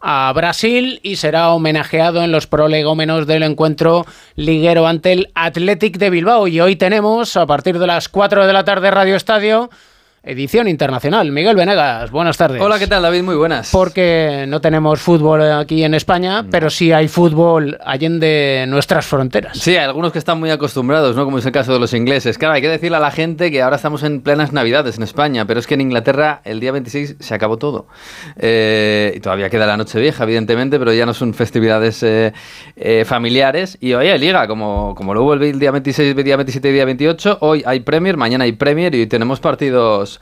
a 0.00 0.32
Brasil 0.32 1.00
y 1.02 1.16
será 1.16 1.50
homenajeado 1.50 2.22
en 2.22 2.30
los 2.30 2.46
prolegómenos 2.46 3.26
del 3.26 3.42
encuentro 3.42 4.06
liguero 4.36 4.86
ante 4.86 5.12
el 5.12 5.30
Athletic 5.34 5.98
de 5.98 6.10
Bilbao. 6.10 6.46
Y 6.46 6.60
hoy 6.60 6.76
tenemos, 6.76 7.36
a 7.36 7.46
partir 7.46 7.80
de 7.80 7.86
las 7.88 8.08
4 8.08 8.46
de 8.46 8.52
la 8.52 8.64
tarde, 8.64 8.92
Radio 8.92 9.16
Estadio 9.16 9.70
edición 10.28 10.68
internacional. 10.68 11.32
Miguel 11.32 11.56
Venegas, 11.56 12.10
buenas 12.10 12.36
tardes. 12.36 12.60
Hola, 12.60 12.78
¿qué 12.78 12.86
tal 12.86 13.02
David? 13.02 13.22
Muy 13.22 13.34
buenas. 13.34 13.70
Porque 13.72 14.44
no 14.46 14.60
tenemos 14.60 15.00
fútbol 15.00 15.40
aquí 15.52 15.82
en 15.82 15.94
España, 15.94 16.44
pero 16.50 16.68
sí 16.68 16.92
hay 16.92 17.08
fútbol 17.08 17.78
allende 17.82 18.66
nuestras 18.68 19.06
fronteras. 19.06 19.58
Sí, 19.58 19.70
hay 19.70 19.84
algunos 19.84 20.12
que 20.12 20.18
están 20.18 20.38
muy 20.38 20.50
acostumbrados, 20.50 21.16
¿no? 21.16 21.24
Como 21.24 21.38
es 21.38 21.46
el 21.46 21.52
caso 21.52 21.72
de 21.72 21.78
los 21.78 21.94
ingleses. 21.94 22.36
Claro, 22.36 22.54
hay 22.54 22.60
que 22.60 22.68
decirle 22.68 22.98
a 22.98 23.00
la 23.00 23.10
gente 23.10 23.50
que 23.50 23.62
ahora 23.62 23.76
estamos 23.76 24.02
en 24.02 24.20
plenas 24.20 24.52
navidades 24.52 24.98
en 24.98 25.02
España, 25.02 25.46
pero 25.46 25.60
es 25.60 25.66
que 25.66 25.74
en 25.74 25.80
Inglaterra 25.80 26.42
el 26.44 26.60
día 26.60 26.72
26 26.72 27.16
se 27.18 27.34
acabó 27.34 27.56
todo. 27.56 27.86
Eh, 28.36 29.14
y 29.16 29.20
todavía 29.20 29.48
queda 29.48 29.66
la 29.66 29.78
noche 29.78 29.98
vieja, 29.98 30.24
evidentemente, 30.24 30.78
pero 30.78 30.92
ya 30.92 31.06
no 31.06 31.14
son 31.14 31.32
festividades 31.32 32.02
eh, 32.02 32.34
eh, 32.76 33.04
familiares. 33.06 33.78
Y 33.80 33.94
hoy 33.94 34.08
hay 34.08 34.18
liga, 34.18 34.46
como, 34.46 34.94
como 34.94 35.14
lo 35.14 35.22
hubo 35.22 35.34
el 35.34 35.58
día 35.58 35.70
26, 35.70 36.14
el 36.14 36.24
día 36.24 36.36
27 36.36 36.68
y 36.68 36.70
el 36.70 36.74
día 36.74 36.84
28, 36.84 37.38
hoy 37.40 37.62
hay 37.64 37.80
Premier, 37.80 38.18
mañana 38.18 38.44
hay 38.44 38.52
Premier 38.52 38.94
y 38.94 39.00
hoy 39.00 39.06
tenemos 39.06 39.40
partidos 39.40 40.17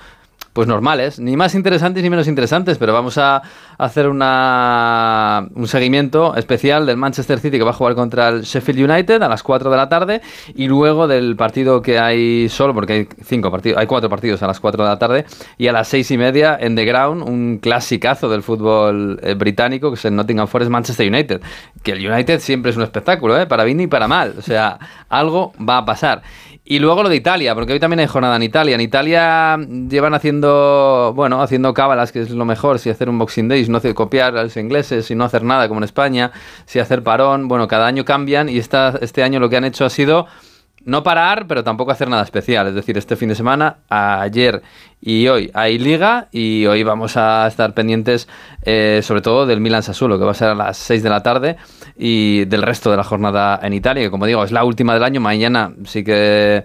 pues 0.57 0.69
normales, 0.69 1.21
ni 1.21 1.37
más 1.37 1.55
interesantes 1.55 2.03
ni 2.03 2.09
menos 2.09 2.27
interesantes, 2.29 2.79
pero 2.79 2.95
vamos 2.95 3.19
a 3.19 3.43
hacer 3.77 4.09
una, 4.09 5.47
un 5.55 5.69
seguimiento 5.69 6.35
especial 6.35 6.87
del 6.87 6.97
Manchester 6.97 7.41
City 7.41 7.59
que 7.59 7.63
va 7.63 7.73
a 7.73 7.75
jugar 7.75 7.95
contra 7.95 8.31
el 8.31 8.41
Sheffield 8.41 8.91
United 8.91 9.21
a 9.21 9.29
las 9.29 9.43
4 9.43 9.71
de 9.71 9.77
la 9.77 9.91
tarde 9.91 10.23
y 10.55 10.67
luego 10.67 11.09
del 11.09 11.37
partido 11.37 11.83
que 11.83 11.99
hay 11.99 12.49
solo, 12.49 12.73
porque 12.73 12.93
hay 12.95 13.09
cinco 13.23 13.51
partidos, 13.51 13.79
hay 13.79 13.87
cuatro 13.87 14.09
partidos 14.09 14.43
a 14.43 14.47
las 14.47 14.59
4 14.59 14.83
de 14.83 14.89
la 14.89 14.99
tarde 14.99 15.27
y 15.59 15.69
a 15.69 15.73
las 15.73 15.89
seis 15.89 16.11
y 16.11 16.17
media 16.17 16.57
en 16.59 16.75
The 16.75 16.87
Ground, 16.87 17.29
un 17.29 17.59
clasicazo 17.59 18.31
del 18.31 18.43
fútbol 18.43 19.21
eh, 19.23 19.35
británico 19.35 19.91
que 19.91 19.97
es 19.97 20.05
el 20.07 20.17
Nottingham 20.17 20.49
Forest 20.49 20.71
Manchester 20.71 21.07
United, 21.07 21.43
que 21.83 21.93
el 21.93 22.11
United 22.11 22.41
siempre 22.41 22.71
es 22.71 22.79
un 22.79 22.83
espectáculo, 22.83 23.39
¿eh? 23.39 23.47
para 23.47 23.65
bien 23.65 23.79
y 23.81 23.89
para 23.89 24.09
mal, 24.09 24.37
o 24.39 24.41
sea, 24.41 24.79
algo 25.11 25.53
va 25.61 25.77
a 25.77 25.85
pasar. 25.85 26.23
Y 26.69 26.81
luego 26.81 27.05
lo 27.05 27.09
de 27.09 27.15
Italia, 27.15 27.55
porque 27.55 27.75
hoy 27.75 27.79
también 27.79 28.01
hay 28.01 28.09
jornada 28.09 28.35
en 28.35 28.43
Italia. 28.43 28.75
En 28.75 28.81
Italia 28.81 29.57
llevan 29.57 30.15
haciendo, 30.15 31.13
bueno, 31.15 31.41
haciendo 31.41 31.73
cábalas, 31.73 32.11
que 32.11 32.23
es 32.23 32.31
lo 32.31 32.45
mejor, 32.45 32.81
si 32.81 32.91
hacer 32.91 33.09
un 33.09 33.21
Boxing 33.21 33.47
Day, 33.47 33.65
si 33.65 33.71
no 33.71 33.79
hacer 33.79 33.95
copiar 33.95 34.37
a 34.37 34.43
los 34.43 34.57
ingleses, 34.57 35.07
si 35.07 35.15
no 35.15 35.23
hacer 35.23 35.45
nada 35.45 35.69
como 35.69 35.79
en 35.79 35.85
España, 35.85 36.33
si 36.65 36.81
hacer 36.81 37.05
parón. 37.05 37.47
Bueno, 37.47 37.69
cada 37.69 37.87
año 37.87 38.05
cambian 38.05 38.49
y 38.49 38.59
esta, 38.59 38.99
este 39.01 39.23
año 39.23 39.39
lo 39.39 39.49
que 39.49 39.57
han 39.57 39.65
hecho 39.65 39.85
ha 39.85 39.91
sido 39.91 40.27
no 40.87 41.03
parar, 41.03 41.47
pero 41.47 41.63
tampoco 41.65 41.91
hacer 41.91 42.09
nada 42.09 42.23
especial. 42.23 42.69
Es 42.69 42.75
decir, 42.75 42.97
este 42.97 43.17
fin 43.17 43.29
de 43.29 43.35
semana, 43.35 43.79
ayer 43.89 44.63
y 45.01 45.27
hoy 45.29 45.51
hay 45.53 45.79
liga 45.79 46.29
y 46.33 46.65
hoy 46.67 46.85
vamos 46.85 47.17
a 47.17 47.47
estar 47.47 47.75
pendientes 47.75 48.29
eh, 48.63 49.01
sobre 49.03 49.21
todo 49.21 49.47
del 49.47 49.61
Milan 49.61 49.83
Sassuolo, 49.83 50.19
que 50.19 50.25
va 50.25 50.31
a 50.31 50.35
ser 50.35 50.49
a 50.49 50.55
las 50.55 50.79
6 50.79 51.03
de 51.03 51.11
la 51.11 51.23
tarde 51.23 51.57
y 51.99 52.45
del 52.47 52.63
resto 52.63 52.91
de 52.91 52.97
la 52.97 53.05
jornada 53.05 53.59
en 53.63 53.73
Italia, 53.73 54.05
que 54.05 54.11
como 54.11 54.27
digo, 54.27 54.45
es 54.45 54.53
la 54.53 54.65
última 54.65 54.95
del 54.95 55.03
año. 55.03 55.21
Mañana 55.21 55.75
sí 55.85 56.05
que 56.05 56.65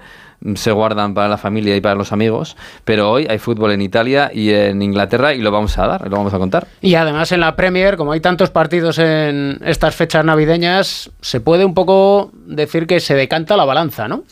se 0.56 0.71
guardan 0.71 1.13
para 1.13 1.27
la 1.27 1.38
familia 1.38 1.75
y 1.75 1.82
para 1.82 1.95
los 1.95 2.12
amigos, 2.12 2.58
pero 2.84 3.12
hoy 3.12 3.27
hay 3.30 3.38
fútbol 3.38 3.71
en 3.71 3.82
Italia 3.82 4.32
y 4.34 4.51
en 4.51 4.82
Inglaterra 4.82 5.34
y 5.34 5.39
lo 5.39 5.51
vamos 5.51 5.77
a 5.77 5.88
dar, 5.88 6.10
lo 6.10 6.17
vamos 6.17 6.34
a 6.34 6.39
contar. 6.39 6.67
Y 6.82 6.95
además 6.95 7.32
en 7.32 7.41
la 7.41 7.56
Premier, 7.56 7.97
como 7.97 8.12
hay 8.12 8.19
tantos 8.19 8.49
partidos 8.49 8.97
en 8.99 9.60
estas 9.63 9.95
fechas 9.95 10.25
navideñas, 10.25 11.12
se 11.21 11.39
puede 11.39 11.65
un 11.65 11.73
poco 11.73 12.32
decir 12.45 12.88
que 12.88 12.99
se 12.99 13.15
decanta 13.15 13.56
la 13.56 13.65
balanza, 13.65 14.08
¿no? 14.08 14.23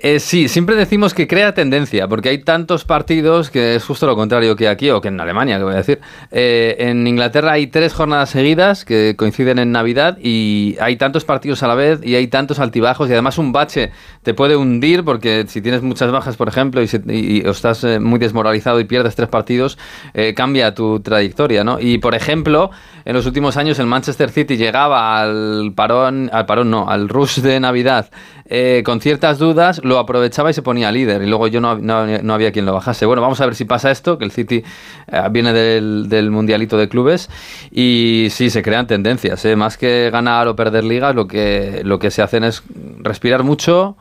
Eh, 0.00 0.20
sí, 0.20 0.46
siempre 0.46 0.76
decimos 0.76 1.12
que 1.12 1.26
crea 1.26 1.54
tendencia, 1.54 2.06
porque 2.06 2.28
hay 2.28 2.38
tantos 2.38 2.84
partidos 2.84 3.50
que 3.50 3.74
es 3.74 3.84
justo 3.84 4.06
lo 4.06 4.14
contrario 4.14 4.54
que 4.54 4.68
aquí 4.68 4.90
o 4.90 5.00
que 5.00 5.08
en 5.08 5.20
Alemania, 5.20 5.58
que 5.58 5.64
voy 5.64 5.74
a 5.74 5.78
decir. 5.78 5.98
Eh, 6.30 6.76
en 6.78 7.04
Inglaterra 7.04 7.50
hay 7.50 7.66
tres 7.66 7.94
jornadas 7.94 8.30
seguidas 8.30 8.84
que 8.84 9.16
coinciden 9.16 9.58
en 9.58 9.72
Navidad 9.72 10.16
y 10.22 10.76
hay 10.80 10.94
tantos 10.94 11.24
partidos 11.24 11.64
a 11.64 11.66
la 11.66 11.74
vez 11.74 11.98
y 12.04 12.14
hay 12.14 12.28
tantos 12.28 12.60
altibajos 12.60 13.08
y 13.08 13.12
además 13.12 13.38
un 13.38 13.50
bache 13.50 13.90
te 14.22 14.34
puede 14.34 14.54
hundir 14.54 15.04
porque 15.04 15.46
si 15.48 15.60
tienes 15.60 15.82
muchas 15.82 16.12
bajas, 16.12 16.36
por 16.36 16.46
ejemplo, 16.46 16.80
y, 16.80 17.42
estás 17.44 17.82
eh, 17.82 17.98
muy 17.98 18.20
desmoralizado 18.20 18.78
y 18.78 18.84
pierdes 18.84 19.16
tres 19.16 19.28
partidos, 19.28 19.78
cambia 20.36 20.74
tu 20.74 21.00
trayectoria, 21.00 21.64
¿no? 21.64 21.80
Y 21.80 21.98
por 21.98 22.14
ejemplo, 22.14 22.70
en 23.04 23.14
los 23.14 23.26
últimos 23.26 23.56
años 23.56 23.80
el 23.80 23.86
Manchester 23.86 24.30
City 24.30 24.56
llegaba 24.56 25.20
al 25.20 25.72
parón, 25.74 26.30
al 26.32 26.46
parón 26.46 26.70
no, 26.70 26.88
al 26.88 27.08
rush 27.08 27.40
de 27.40 27.58
Navidad 27.58 28.10
con 28.84 29.02
ciertas 29.02 29.38
dudas 29.38 29.80
lo 29.88 29.98
aprovechaba 29.98 30.50
y 30.50 30.54
se 30.54 30.62
ponía 30.62 30.92
líder. 30.92 31.22
Y 31.22 31.26
luego 31.26 31.48
yo 31.48 31.60
no, 31.60 31.76
no, 31.76 32.34
había 32.34 32.52
quien 32.52 32.66
lo 32.66 32.72
bajase. 32.72 33.06
Bueno, 33.06 33.22
vamos 33.22 33.40
a 33.40 33.46
ver 33.46 33.54
si 33.54 33.64
pasa 33.64 33.90
esto, 33.90 34.18
que 34.18 34.24
el 34.24 34.30
City 34.30 34.62
eh, 35.08 35.22
viene 35.30 35.52
del, 35.52 36.08
del, 36.08 36.30
Mundialito 36.30 36.76
de 36.76 36.88
Clubes. 36.88 37.28
Y 37.70 38.28
sí, 38.30 38.50
se 38.50 38.62
crean 38.62 38.86
tendencias. 38.86 39.44
¿eh? 39.44 39.56
Más 39.56 39.76
que 39.76 40.10
ganar 40.12 40.46
o 40.48 40.54
perder 40.54 40.84
ligas, 40.84 41.14
lo 41.14 41.26
que, 41.26 41.80
lo 41.84 41.98
que 41.98 42.10
se 42.10 42.22
hacen 42.22 42.44
es 42.44 42.62
respirar 43.00 43.42
mucho 43.42 43.96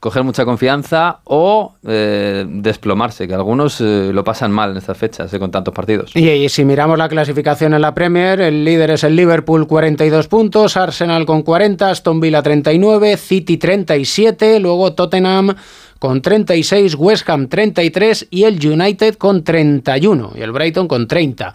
coger 0.00 0.24
mucha 0.24 0.46
confianza 0.46 1.20
o 1.24 1.74
eh, 1.86 2.46
desplomarse, 2.48 3.28
que 3.28 3.34
algunos 3.34 3.80
eh, 3.82 4.10
lo 4.12 4.24
pasan 4.24 4.50
mal 4.50 4.70
en 4.70 4.78
estas 4.78 4.96
fechas 4.96 5.32
eh, 5.32 5.38
con 5.38 5.50
tantos 5.50 5.74
partidos. 5.74 6.16
Y, 6.16 6.48
si 6.48 6.64
miramos 6.64 6.96
la 6.96 7.08
clasificación 7.08 7.74
en 7.74 7.82
la 7.82 7.94
Premier, 7.94 8.40
el 8.40 8.64
líder 8.64 8.92
es 8.92 9.04
el 9.04 9.14
Liverpool 9.14 9.66
42 9.66 10.26
puntos, 10.26 10.78
Arsenal 10.78 11.26
con 11.26 11.42
40, 11.42 11.90
Aston 11.90 12.18
Villa 12.18 12.42
39, 12.42 13.18
City 13.18 13.58
37, 13.58 14.58
luego 14.58 14.94
Tottenham 14.94 15.54
con 15.98 16.22
36, 16.22 16.94
West 16.94 17.28
Ham 17.28 17.48
33 17.48 18.28
y 18.30 18.44
el 18.44 18.66
United 18.66 19.16
con 19.16 19.44
31 19.44 20.32
y 20.34 20.40
el 20.40 20.50
Brighton 20.50 20.88
con 20.88 21.06
30. 21.06 21.52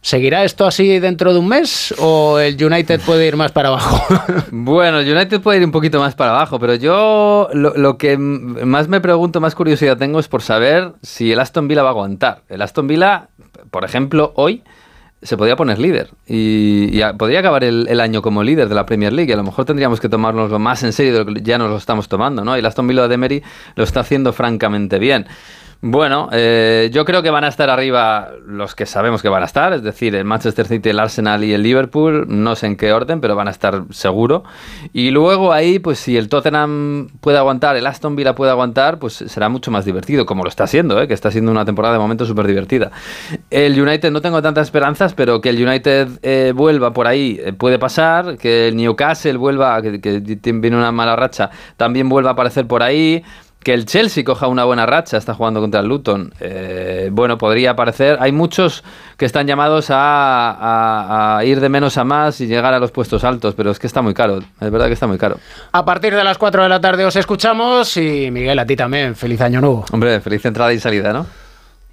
¿Seguirá 0.00 0.44
esto 0.44 0.64
así 0.64 1.00
dentro 1.00 1.32
de 1.32 1.40
un 1.40 1.48
mes 1.48 1.92
o 1.98 2.38
el 2.38 2.62
United 2.62 3.00
puede 3.04 3.26
ir 3.26 3.36
más 3.36 3.50
para 3.50 3.68
abajo? 3.68 4.00
bueno, 4.52 5.00
el 5.00 5.12
United 5.12 5.40
puede 5.40 5.58
ir 5.58 5.64
un 5.64 5.72
poquito 5.72 5.98
más 5.98 6.14
para 6.14 6.30
abajo, 6.30 6.60
pero 6.60 6.76
yo 6.76 7.48
lo, 7.52 7.98
que 7.98 8.16
más 8.16 8.88
me 8.88 9.00
pregunto, 9.00 9.40
más 9.40 9.56
curiosidad 9.56 9.98
tengo 9.98 10.20
es 10.20 10.28
por 10.28 10.42
saber 10.42 10.92
si 11.02 11.32
el 11.32 11.40
Aston 11.40 11.66
Villa 11.66 11.82
va 11.82 11.88
a 11.88 11.92
aguantar. 11.92 12.42
El 12.48 12.62
Aston 12.62 12.86
Villa, 12.86 13.28
por 13.70 13.84
ejemplo, 13.84 14.32
hoy 14.36 14.62
se 15.20 15.36
podría 15.36 15.56
poner 15.56 15.80
líder 15.80 16.10
y, 16.28 17.02
podría 17.18 17.40
acabar 17.40 17.64
el, 17.64 18.00
año 18.00 18.22
como 18.22 18.44
líder 18.44 18.68
de 18.68 18.76
la 18.76 18.86
Premier 18.86 19.12
League. 19.12 19.32
a 19.32 19.36
lo 19.36 19.42
mejor 19.42 19.64
tendríamos 19.64 20.00
que 20.00 20.08
tomárnoslo 20.08 20.60
más 20.60 20.84
en 20.84 20.92
serio 20.92 21.12
de 21.12 21.24
lo 21.24 21.34
que 21.34 21.42
ya 21.42 21.58
nos 21.58 21.70
lo 21.70 21.76
estamos 21.76 22.08
tomando, 22.08 22.44
¿no? 22.44 22.54
Y 22.54 22.60
el 22.60 22.66
Aston 22.66 22.86
Villa 22.86 23.08
de 23.08 23.14
Emery 23.16 23.42
lo 23.74 23.82
está 23.82 24.00
haciendo 24.00 24.32
francamente 24.32 25.00
bien. 25.00 25.26
Bueno, 25.80 26.28
eh, 26.32 26.90
yo 26.92 27.04
creo 27.04 27.22
que 27.22 27.30
van 27.30 27.44
a 27.44 27.48
estar 27.48 27.70
arriba 27.70 28.30
los 28.44 28.74
que 28.74 28.84
sabemos 28.84 29.22
que 29.22 29.28
van 29.28 29.42
a 29.42 29.46
estar, 29.46 29.72
es 29.72 29.84
decir, 29.84 30.16
el 30.16 30.24
Manchester 30.24 30.66
City, 30.66 30.88
el 30.88 30.98
Arsenal 30.98 31.44
y 31.44 31.52
el 31.52 31.62
Liverpool, 31.62 32.26
no 32.26 32.56
sé 32.56 32.66
en 32.66 32.76
qué 32.76 32.92
orden, 32.92 33.20
pero 33.20 33.36
van 33.36 33.46
a 33.46 33.52
estar 33.52 33.84
seguro. 33.90 34.42
Y 34.92 35.12
luego 35.12 35.52
ahí, 35.52 35.78
pues 35.78 36.00
si 36.00 36.16
el 36.16 36.28
Tottenham 36.28 37.06
puede 37.20 37.38
aguantar, 37.38 37.76
el 37.76 37.86
Aston 37.86 38.16
Villa 38.16 38.34
puede 38.34 38.50
aguantar, 38.50 38.98
pues 38.98 39.12
será 39.14 39.48
mucho 39.48 39.70
más 39.70 39.84
divertido, 39.84 40.26
como 40.26 40.42
lo 40.42 40.48
está 40.48 40.64
haciendo, 40.64 41.00
¿eh? 41.00 41.06
que 41.06 41.14
está 41.14 41.30
siendo 41.30 41.52
una 41.52 41.64
temporada 41.64 41.94
de 41.94 42.00
momento 42.00 42.26
súper 42.26 42.48
divertida. 42.48 42.90
El 43.48 43.80
United 43.80 44.10
no 44.10 44.20
tengo 44.20 44.42
tantas 44.42 44.66
esperanzas, 44.66 45.14
pero 45.14 45.40
que 45.40 45.50
el 45.50 45.64
United 45.64 46.08
eh, 46.22 46.52
vuelva 46.56 46.92
por 46.92 47.06
ahí 47.06 47.40
puede 47.56 47.78
pasar, 47.78 48.36
que 48.36 48.66
el 48.66 48.76
Newcastle 48.76 49.36
vuelva, 49.36 49.80
que, 49.80 50.00
que 50.00 50.52
viene 50.54 50.76
una 50.76 50.90
mala 50.90 51.14
racha, 51.14 51.50
también 51.76 52.08
vuelva 52.08 52.30
a 52.30 52.32
aparecer 52.32 52.66
por 52.66 52.82
ahí 52.82 53.22
que 53.62 53.74
el 53.74 53.86
Chelsea 53.86 54.24
coja 54.24 54.46
una 54.46 54.64
buena 54.64 54.86
racha, 54.86 55.16
está 55.16 55.34
jugando 55.34 55.60
contra 55.60 55.80
el 55.80 55.86
Luton. 55.86 56.32
Eh, 56.40 57.10
bueno, 57.12 57.38
podría 57.38 57.74
parecer. 57.74 58.16
Hay 58.20 58.32
muchos 58.32 58.84
que 59.16 59.26
están 59.26 59.46
llamados 59.46 59.88
a, 59.90 61.40
ir 61.44 61.60
de 61.60 61.68
menos 61.68 61.98
a 61.98 62.04
más 62.04 62.40
y 62.40 62.46
llegar 62.46 62.72
a 62.72 62.78
los 62.78 62.92
puestos 62.92 63.24
altos, 63.24 63.54
pero 63.54 63.70
es 63.70 63.78
que 63.78 63.86
está 63.86 64.00
muy 64.00 64.14
caro. 64.14 64.38
Es 64.60 64.70
verdad 64.70 64.86
que 64.86 64.92
está 64.92 65.06
muy 65.06 65.18
caro. 65.18 65.38
A 65.72 65.84
partir 65.84 66.14
de 66.14 66.24
las 66.24 66.38
4 66.38 66.62
de 66.62 66.68
la 66.68 66.80
tarde 66.80 67.04
os 67.04 67.16
escuchamos 67.16 67.96
y 67.96 68.30
Miguel, 68.30 68.58
a 68.58 68.66
ti 68.66 68.76
también. 68.76 69.14
Feliz 69.16 69.40
año 69.40 69.60
nuevo. 69.60 69.84
Hombre, 69.92 70.20
feliz 70.20 70.44
entrada 70.44 70.72
y 70.72 70.78
salida, 70.78 71.12
¿no? 71.12 71.26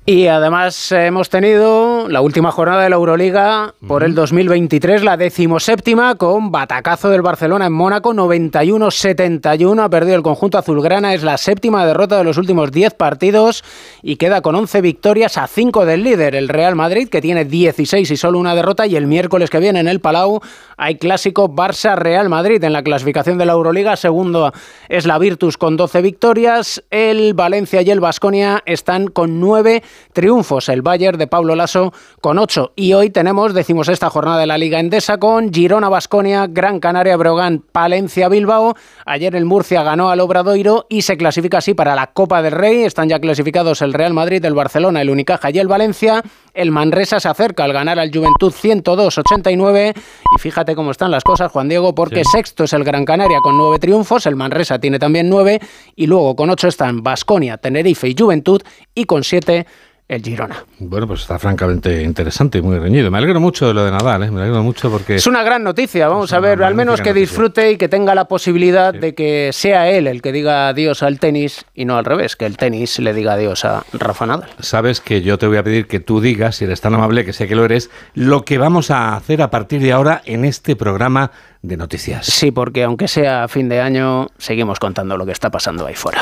Y 0.07 0.27
además 0.27 0.91
hemos 0.91 1.31
tenido 1.31 2.07
la 2.09 2.21
última 2.21 2.51
jornada 2.51 2.83
de 2.83 2.91
la 2.91 2.95
Euroliga 2.95 3.73
por 3.87 4.03
el 4.03 4.13
2023, 4.13 5.03
la 5.03 5.17
decimoséptima, 5.17 6.13
con 6.13 6.51
batacazo 6.51 7.09
del 7.09 7.23
Barcelona 7.23 7.65
en 7.65 7.73
Mónaco, 7.73 8.13
91-71. 8.13 9.83
Ha 9.83 9.89
perdido 9.89 10.15
el 10.15 10.21
conjunto 10.21 10.59
azulgrana, 10.59 11.15
es 11.15 11.23
la 11.23 11.39
séptima 11.39 11.87
derrota 11.87 12.19
de 12.19 12.23
los 12.23 12.37
últimos 12.37 12.71
10 12.71 12.93
partidos 12.93 13.63
y 14.03 14.17
queda 14.17 14.41
con 14.41 14.53
11 14.53 14.81
victorias 14.81 15.39
a 15.39 15.47
5 15.47 15.87
del 15.87 16.03
líder, 16.03 16.35
el 16.35 16.49
Real 16.49 16.75
Madrid, 16.75 17.09
que 17.09 17.19
tiene 17.19 17.43
16 17.43 18.11
y 18.11 18.15
solo 18.15 18.37
una 18.37 18.53
derrota. 18.53 18.85
Y 18.85 18.97
el 18.97 19.07
miércoles 19.07 19.49
que 19.49 19.57
viene 19.57 19.79
en 19.79 19.87
el 19.87 20.01
Palau 20.01 20.39
hay 20.77 20.99
clásico 20.99 21.49
Barça-Real 21.49 22.29
Madrid 22.29 22.63
en 22.63 22.73
la 22.73 22.83
clasificación 22.83 23.39
de 23.39 23.47
la 23.47 23.53
Euroliga. 23.53 23.95
Segundo 23.95 24.53
es 24.87 25.07
la 25.07 25.17
Virtus 25.17 25.57
con 25.57 25.77
12 25.77 26.03
victorias. 26.03 26.83
El 26.91 27.33
Valencia 27.33 27.81
y 27.81 27.89
el 27.89 28.01
Basconia 28.01 28.61
están 28.67 29.07
con 29.07 29.39
9 29.39 29.81
triunfos. 30.13 30.69
El 30.69 30.81
Bayern 30.81 31.17
de 31.17 31.27
Pablo 31.27 31.55
Lasso 31.55 31.93
con 32.21 32.37
8. 32.37 32.73
Y 32.75 32.93
hoy 32.93 33.09
tenemos, 33.09 33.53
decimos, 33.53 33.89
esta 33.89 34.09
jornada 34.09 34.39
de 34.39 34.47
la 34.47 34.57
Liga 34.57 34.79
Endesa 34.79 35.17
con 35.17 35.53
Girona 35.53 35.89
Basconia, 35.89 36.47
Gran 36.47 36.79
Canaria 36.79 37.17
Brogan, 37.17 37.63
Palencia 37.71 38.29
Bilbao. 38.29 38.75
Ayer 39.05 39.35
el 39.35 39.45
Murcia 39.45 39.83
ganó 39.83 40.09
al 40.09 40.19
Obradoiro 40.19 40.85
y 40.89 41.03
se 41.03 41.17
clasifica 41.17 41.59
así 41.59 41.73
para 41.73 41.95
la 41.95 42.07
Copa 42.07 42.41
del 42.41 42.53
Rey. 42.53 42.83
Están 42.83 43.09
ya 43.09 43.19
clasificados 43.19 43.81
el 43.81 43.93
Real 43.93 44.13
Madrid, 44.13 44.43
el 44.45 44.53
Barcelona, 44.53 45.01
el 45.01 45.09
Unicaja 45.09 45.49
y 45.51 45.59
el 45.59 45.67
Valencia. 45.67 46.23
El 46.55 46.71
Manresa 46.71 47.19
se 47.19 47.27
acerca 47.27 47.65
al 47.65 47.73
ganar 47.73 47.99
al 47.99 48.11
Juventud 48.11 48.53
102-89. 48.53 49.93
Y 49.95 50.39
fíjate 50.39 50.73
cómo 50.73 50.91
están 50.91 51.11
las 51.11 51.23
cosas, 51.23 51.51
Juan 51.51 51.67
Diego, 51.67 51.93
porque 51.93 52.23
sexto 52.23 52.63
es 52.63 52.71
el 52.71 52.85
Gran 52.85 53.03
Canaria 53.03 53.39
con 53.43 53.57
nueve 53.57 53.77
triunfos. 53.77 54.25
El 54.25 54.37
Manresa 54.37 54.79
tiene 54.79 54.97
también 54.97 55.29
nueve. 55.29 55.59
Y 55.95 56.07
luego 56.07 56.35
con 56.35 56.49
ocho 56.49 56.69
están 56.69 57.03
Basconia, 57.03 57.57
Tenerife 57.57 58.07
y 58.07 58.15
Juventud. 58.17 58.61
Y 58.93 59.03
con 59.03 59.25
siete 59.25 59.67
el 60.07 60.21
Girona. 60.21 60.63
Bueno, 60.79 61.07
pues 61.07 61.21
está 61.21 61.39
francamente 61.39 62.03
interesante 62.03 62.59
y 62.59 62.61
muy 62.61 62.77
reñido. 62.77 63.09
Me 63.09 63.17
alegro 63.17 63.39
mucho 63.39 63.67
de 63.67 63.73
lo 63.73 63.83
de 63.83 63.91
Nadal, 63.91 64.23
¿eh? 64.23 64.31
me 64.31 64.41
alegro 64.41 64.61
mucho 64.61 64.91
porque... 64.91 65.15
Es 65.15 65.25
una 65.25 65.43
gran 65.43 65.63
noticia, 65.63 66.07
vamos 66.07 66.31
a 66.31 66.39
ver, 66.39 66.61
al 66.61 66.75
menos 66.75 67.01
que 67.01 67.13
disfrute 67.13 67.71
y 67.71 67.77
que 67.77 67.89
tenga 67.89 68.13
la 68.13 68.25
posibilidad 68.25 68.93
de 68.93 69.15
que 69.15 69.49
sea 69.51 69.89
él 69.89 70.05
el 70.07 70.21
que 70.21 70.31
diga 70.31 70.67
adiós 70.67 71.01
al 71.01 71.19
tenis 71.19 71.65
y 71.73 71.85
no 71.85 71.97
al 71.97 72.05
revés, 72.05 72.35
que 72.35 72.45
el 72.45 72.55
tenis 72.57 72.99
le 72.99 73.13
diga 73.13 73.33
adiós 73.33 73.65
a 73.65 73.83
Rafa 73.93 74.27
Nadal. 74.27 74.49
Sabes 74.59 75.01
que 75.01 75.21
yo 75.21 75.39
te 75.39 75.47
voy 75.47 75.57
a 75.57 75.63
pedir 75.63 75.87
que 75.87 75.99
tú 75.99 76.21
digas, 76.21 76.57
si 76.57 76.65
eres 76.65 76.81
tan 76.81 76.93
amable, 76.93 77.25
que 77.25 77.33
sé 77.33 77.47
que 77.47 77.55
lo 77.55 77.65
eres, 77.65 77.89
lo 78.13 78.45
que 78.45 78.59
vamos 78.59 78.91
a 78.91 79.15
hacer 79.15 79.41
a 79.41 79.49
partir 79.49 79.81
de 79.81 79.91
ahora 79.91 80.21
en 80.25 80.45
este 80.45 80.75
programa 80.75 81.31
de 81.63 81.77
noticias. 81.77 82.27
Sí, 82.27 82.51
porque 82.51 82.83
aunque 82.83 83.07
sea 83.07 83.47
fin 83.47 83.69
de 83.69 83.81
año, 83.81 84.27
seguimos 84.37 84.79
contando 84.79 85.17
lo 85.17 85.25
que 85.25 85.31
está 85.31 85.49
pasando 85.49 85.87
ahí 85.87 85.95
fuera. 85.95 86.21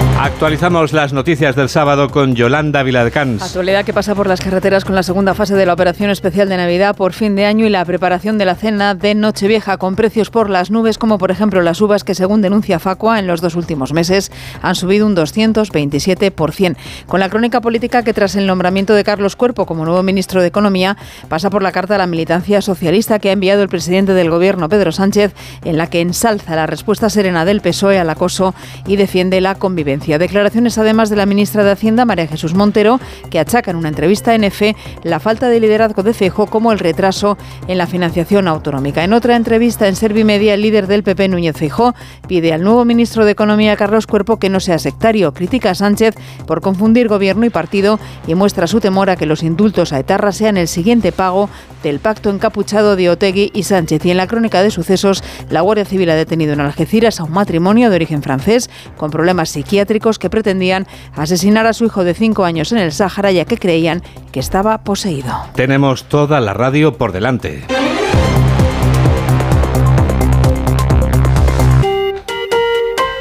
Actualizamos 0.19 0.93
las 0.93 1.13
noticias 1.13 1.55
del 1.55 1.67
sábado 1.67 2.09
con 2.09 2.35
Yolanda 2.35 2.83
Viladcans. 2.83 3.41
Actualidad 3.41 3.85
que 3.85 3.93
pasa 3.93 4.13
por 4.13 4.27
las 4.27 4.39
carreteras 4.39 4.85
con 4.85 4.95
la 4.95 5.03
segunda 5.03 5.33
fase 5.33 5.55
de 5.55 5.65
la 5.65 5.73
operación 5.73 6.09
especial 6.09 6.47
de 6.49 6.57
Navidad 6.57 6.95
por 6.95 7.13
fin 7.13 7.35
de 7.35 7.45
año 7.45 7.65
y 7.65 7.69
la 7.69 7.83
preparación 7.85 8.37
de 8.37 8.45
la 8.45 8.55
cena 8.55 8.93
de 8.93 9.15
Nochevieja 9.15 9.77
con 9.77 9.95
precios 9.95 10.29
por 10.29 10.49
las 10.49 10.69
nubes, 10.69 10.97
como 10.97 11.17
por 11.17 11.31
ejemplo 11.31 11.61
las 11.61 11.81
uvas 11.81 12.03
que 12.03 12.15
según 12.15 12.41
denuncia 12.41 12.79
Facua 12.79 13.19
en 13.19 13.27
los 13.27 13.41
dos 13.41 13.55
últimos 13.55 13.93
meses 13.93 14.31
han 14.61 14.75
subido 14.75 15.07
un 15.07 15.15
227%. 15.15 16.75
Con 17.07 17.19
la 17.19 17.29
crónica 17.29 17.61
política 17.61 18.03
que 18.03 18.13
tras 18.13 18.35
el 18.35 18.47
nombramiento 18.47 18.93
de 18.93 19.03
Carlos 19.03 19.35
Cuerpo 19.35 19.65
como 19.65 19.85
nuevo 19.85 20.03
ministro 20.03 20.41
de 20.41 20.47
Economía 20.47 20.97
pasa 21.29 21.49
por 21.49 21.63
la 21.63 21.71
carta 21.71 21.95
a 21.95 21.99
la 21.99 22.07
militancia 22.07 22.61
socialista 22.61 23.19
que 23.19 23.29
ha 23.29 23.33
enviado 23.33 23.63
el 23.63 23.69
presidente 23.69 24.13
del 24.13 24.29
gobierno 24.29 24.69
Pedro 24.69 24.91
Sánchez 24.91 25.33
en 25.63 25.77
la 25.77 25.87
que 25.87 26.01
ensalza 26.01 26.55
la 26.55 26.67
respuesta 26.67 27.09
serena 27.09 27.45
del 27.45 27.61
PSOE 27.61 27.99
al 27.99 28.09
acoso 28.09 28.53
y 28.85 28.95
defiende 28.95 29.41
la 29.41 29.55
convivencia. 29.55 30.00
Declaraciones 30.01 30.77
además 30.79 31.09
de 31.09 31.15
la 31.15 31.27
ministra 31.27 31.63
de 31.63 31.71
Hacienda, 31.71 32.05
María 32.05 32.25
Jesús 32.25 32.55
Montero, 32.55 32.99
que 33.29 33.39
achaca 33.39 33.69
en 33.69 33.77
una 33.77 33.89
entrevista 33.89 34.33
en 34.33 34.43
EFE 34.43 34.75
la 35.03 35.19
falta 35.19 35.47
de 35.47 35.59
liderazgo 35.59 36.01
de 36.01 36.13
Feijóo 36.13 36.47
como 36.47 36.71
el 36.71 36.79
retraso 36.79 37.37
en 37.67 37.77
la 37.77 37.85
financiación 37.85 38.47
autonómica. 38.47 39.03
En 39.03 39.13
otra 39.13 39.35
entrevista 39.35 39.87
en 39.87 39.95
Servimedia, 39.95 40.55
el 40.55 40.63
líder 40.63 40.87
del 40.87 41.03
PP, 41.03 41.27
Núñez 41.27 41.55
Feijóo, 41.55 41.93
pide 42.27 42.51
al 42.51 42.63
nuevo 42.63 42.83
ministro 42.83 43.25
de 43.25 43.31
Economía, 43.31 43.77
Carlos 43.77 44.07
Cuerpo, 44.07 44.37
que 44.37 44.49
no 44.49 44.59
sea 44.59 44.79
sectario. 44.79 45.33
Critica 45.33 45.71
a 45.71 45.75
Sánchez 45.75 46.15
por 46.47 46.61
confundir 46.61 47.07
gobierno 47.07 47.45
y 47.45 47.51
partido 47.51 47.99
y 48.25 48.33
muestra 48.33 48.65
su 48.65 48.79
temor 48.79 49.11
a 49.11 49.15
que 49.15 49.27
los 49.27 49.43
indultos 49.43 49.93
a 49.93 49.99
Etarra 49.99 50.31
sean 50.31 50.57
el 50.57 50.67
siguiente 50.67 51.11
pago 51.11 51.47
del 51.83 51.99
pacto 51.99 52.29
encapuchado 52.31 52.95
de 52.95 53.09
Otegui 53.09 53.51
y 53.53 53.63
Sánchez. 53.63 54.03
Y 54.05 54.11
en 54.11 54.17
la 54.17 54.27
crónica 54.27 54.63
de 54.63 54.71
sucesos, 54.71 55.23
la 55.49 55.61
Guardia 55.61 55.85
Civil 55.85 56.09
ha 56.09 56.15
detenido 56.15 56.53
en 56.53 56.59
Algeciras 56.59 57.19
a 57.19 57.23
un 57.23 57.31
matrimonio 57.31 57.89
de 57.89 57.95
origen 57.95 58.23
francés 58.23 58.69
con 58.97 59.11
problemas 59.11 59.49
psiquiátricos 59.49 59.90
que 59.99 60.29
pretendían 60.29 60.87
asesinar 61.15 61.67
a 61.67 61.73
su 61.73 61.85
hijo 61.85 62.03
de 62.03 62.13
5 62.13 62.43
años 62.43 62.71
en 62.71 62.77
el 62.77 62.91
Sáhara 62.91 63.31
ya 63.31 63.45
que 63.45 63.57
creían 63.57 64.01
que 64.31 64.39
estaba 64.39 64.83
poseído. 64.83 65.33
Tenemos 65.55 66.05
toda 66.05 66.39
la 66.39 66.53
radio 66.53 66.97
por 66.97 67.11
delante. 67.11 67.63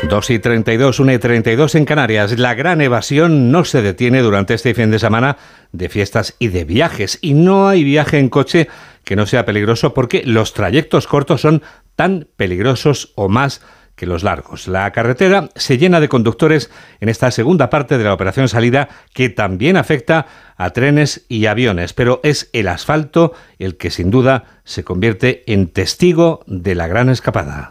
Dos 0.08 0.28
y 0.30 0.40
32, 0.40 0.98
1 0.98 1.12
y 1.12 1.18
32 1.18 1.74
en 1.76 1.84
Canarias. 1.84 2.36
La 2.36 2.54
gran 2.54 2.80
evasión 2.80 3.52
no 3.52 3.64
se 3.64 3.80
detiene 3.80 4.22
durante 4.22 4.54
este 4.54 4.74
fin 4.74 4.90
de 4.90 4.98
semana 4.98 5.36
de 5.70 5.88
fiestas 5.88 6.34
y 6.40 6.48
de 6.48 6.64
viajes. 6.64 7.20
Y 7.22 7.34
no 7.34 7.68
hay 7.68 7.84
viaje 7.84 8.18
en 8.18 8.28
coche 8.28 8.68
que 9.04 9.14
no 9.14 9.26
sea 9.26 9.44
peligroso 9.44 9.94
porque 9.94 10.22
los 10.24 10.52
trayectos 10.52 11.06
cortos 11.06 11.42
son 11.42 11.62
tan 11.94 12.26
peligrosos 12.36 13.12
o 13.14 13.28
más 13.28 13.60
los 14.06 14.22
largos. 14.22 14.68
La 14.68 14.90
carretera 14.92 15.48
se 15.54 15.78
llena 15.78 16.00
de 16.00 16.08
conductores 16.08 16.70
en 17.00 17.08
esta 17.08 17.30
segunda 17.30 17.70
parte 17.70 17.98
de 17.98 18.04
la 18.04 18.14
operación 18.14 18.48
salida 18.48 18.88
que 19.12 19.28
también 19.28 19.76
afecta 19.76 20.26
a 20.56 20.70
trenes 20.70 21.24
y 21.28 21.46
aviones, 21.46 21.92
pero 21.92 22.20
es 22.22 22.50
el 22.52 22.68
asfalto 22.68 23.32
el 23.58 23.76
que 23.76 23.90
sin 23.90 24.10
duda 24.10 24.44
se 24.64 24.84
convierte 24.84 25.42
en 25.46 25.68
testigo 25.68 26.42
de 26.46 26.74
la 26.74 26.86
gran 26.86 27.08
escapada. 27.08 27.68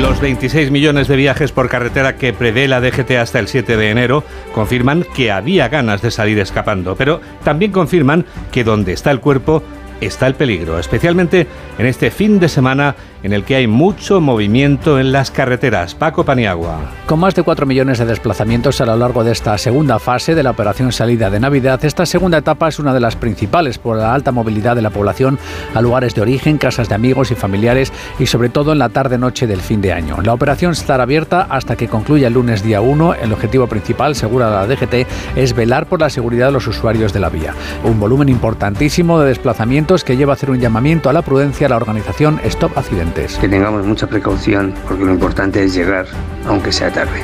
Los 0.00 0.20
26 0.20 0.70
millones 0.70 1.08
de 1.08 1.16
viajes 1.16 1.50
por 1.50 1.68
carretera 1.68 2.16
que 2.16 2.32
prevé 2.32 2.68
la 2.68 2.80
DGT 2.80 3.12
hasta 3.12 3.40
el 3.40 3.48
7 3.48 3.76
de 3.76 3.90
enero 3.90 4.22
confirman 4.54 5.04
que 5.14 5.32
había 5.32 5.68
ganas 5.68 6.02
de 6.02 6.12
salir 6.12 6.38
escapando, 6.38 6.94
pero 6.94 7.20
también 7.42 7.72
confirman 7.72 8.24
que 8.52 8.62
donde 8.62 8.92
está 8.92 9.10
el 9.10 9.18
cuerpo 9.18 9.64
está 10.00 10.26
el 10.26 10.34
peligro, 10.34 10.78
especialmente 10.78 11.46
en 11.78 11.86
este 11.86 12.10
fin 12.10 12.38
de 12.38 12.48
semana 12.48 12.94
en 13.22 13.32
el 13.32 13.44
que 13.44 13.56
hay 13.56 13.66
mucho 13.66 14.20
movimiento 14.20 14.98
en 14.98 15.12
las 15.12 15.30
carreteras. 15.30 15.94
Paco 15.94 16.24
Paniagua. 16.24 16.78
Con 17.06 17.20
más 17.20 17.34
de 17.34 17.42
4 17.42 17.66
millones 17.66 17.98
de 17.98 18.06
desplazamientos 18.06 18.80
a 18.80 18.86
lo 18.86 18.96
largo 18.96 19.24
de 19.24 19.32
esta 19.32 19.56
segunda 19.58 19.98
fase 19.98 20.34
de 20.34 20.42
la 20.42 20.50
operación 20.50 20.92
salida 20.92 21.30
de 21.30 21.40
Navidad, 21.40 21.84
esta 21.84 22.06
segunda 22.06 22.38
etapa 22.38 22.68
es 22.68 22.78
una 22.78 22.94
de 22.94 23.00
las 23.00 23.16
principales 23.16 23.78
por 23.78 23.96
la 23.96 24.14
alta 24.14 24.32
movilidad 24.32 24.76
de 24.76 24.82
la 24.82 24.90
población 24.90 25.38
a 25.74 25.80
lugares 25.80 26.14
de 26.14 26.20
origen, 26.20 26.58
casas 26.58 26.88
de 26.88 26.94
amigos 26.94 27.30
y 27.30 27.34
familiares 27.34 27.92
y 28.18 28.26
sobre 28.26 28.48
todo 28.48 28.72
en 28.72 28.78
la 28.78 28.90
tarde-noche 28.90 29.46
del 29.46 29.60
fin 29.60 29.80
de 29.80 29.92
año. 29.92 30.18
La 30.22 30.34
operación 30.34 30.72
estará 30.72 31.04
abierta 31.04 31.46
hasta 31.48 31.76
que 31.76 31.88
concluya 31.88 32.28
el 32.28 32.34
lunes 32.34 32.62
día 32.62 32.80
1. 32.80 33.14
El 33.14 33.32
objetivo 33.32 33.66
principal, 33.66 34.14
segura 34.14 34.50
la 34.50 34.66
DGT, 34.66 35.06
es 35.36 35.54
velar 35.54 35.86
por 35.86 36.00
la 36.00 36.10
seguridad 36.10 36.46
de 36.46 36.52
los 36.52 36.66
usuarios 36.66 37.12
de 37.12 37.20
la 37.20 37.30
vía. 37.30 37.54
Un 37.84 37.98
volumen 37.98 38.28
importantísimo 38.28 39.20
de 39.20 39.28
desplazamientos 39.28 40.04
que 40.04 40.16
lleva 40.16 40.32
a 40.32 40.36
hacer 40.36 40.50
un 40.50 40.60
llamamiento 40.60 41.10
a 41.10 41.12
la 41.12 41.22
prudencia 41.22 41.66
a 41.66 41.70
la 41.70 41.76
organización 41.76 42.40
Stop 42.44 42.76
Accidentes. 42.76 43.07
Que 43.14 43.48
tengamos 43.48 43.86
mucha 43.86 44.06
precaución 44.06 44.74
porque 44.86 45.04
lo 45.04 45.12
importante 45.12 45.62
es 45.64 45.74
llegar, 45.74 46.06
aunque 46.46 46.72
sea 46.72 46.92
tarde. 46.92 47.22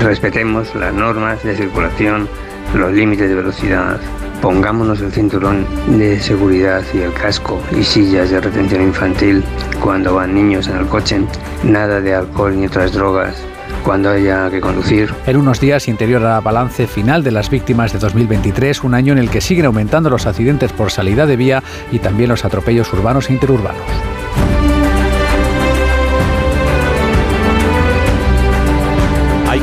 Respetemos 0.00 0.74
las 0.74 0.92
normas 0.92 1.42
de 1.42 1.56
circulación, 1.56 2.28
los 2.74 2.92
límites 2.92 3.28
de 3.28 3.34
velocidad, 3.34 3.98
pongámonos 4.42 5.00
el 5.00 5.10
cinturón 5.10 5.66
de 5.98 6.20
seguridad 6.20 6.82
y 6.94 6.98
el 6.98 7.12
casco 7.12 7.60
y 7.76 7.82
sillas 7.82 8.30
de 8.30 8.40
retención 8.40 8.82
infantil 8.82 9.42
cuando 9.82 10.14
van 10.14 10.34
niños 10.34 10.68
en 10.68 10.76
el 10.76 10.86
coche, 10.86 11.20
nada 11.64 12.00
de 12.00 12.14
alcohol 12.14 12.58
ni 12.58 12.66
otras 12.66 12.92
drogas 12.92 13.36
cuando 13.84 14.10
haya 14.10 14.50
que 14.50 14.60
conducir. 14.60 15.12
En 15.26 15.36
unos 15.38 15.60
días 15.60 15.88
interior 15.88 16.24
a 16.26 16.40
balance 16.40 16.86
final 16.86 17.24
de 17.24 17.30
las 17.30 17.48
víctimas 17.48 17.92
de 17.92 17.98
2023, 17.98 18.84
un 18.84 18.94
año 18.94 19.12
en 19.12 19.18
el 19.18 19.30
que 19.30 19.40
siguen 19.40 19.64
aumentando 19.64 20.10
los 20.10 20.26
accidentes 20.26 20.72
por 20.72 20.90
salida 20.90 21.26
de 21.26 21.36
vía 21.36 21.62
y 21.90 21.98
también 21.98 22.28
los 22.28 22.44
atropellos 22.44 22.92
urbanos 22.92 23.30
e 23.30 23.32
interurbanos. 23.32 23.80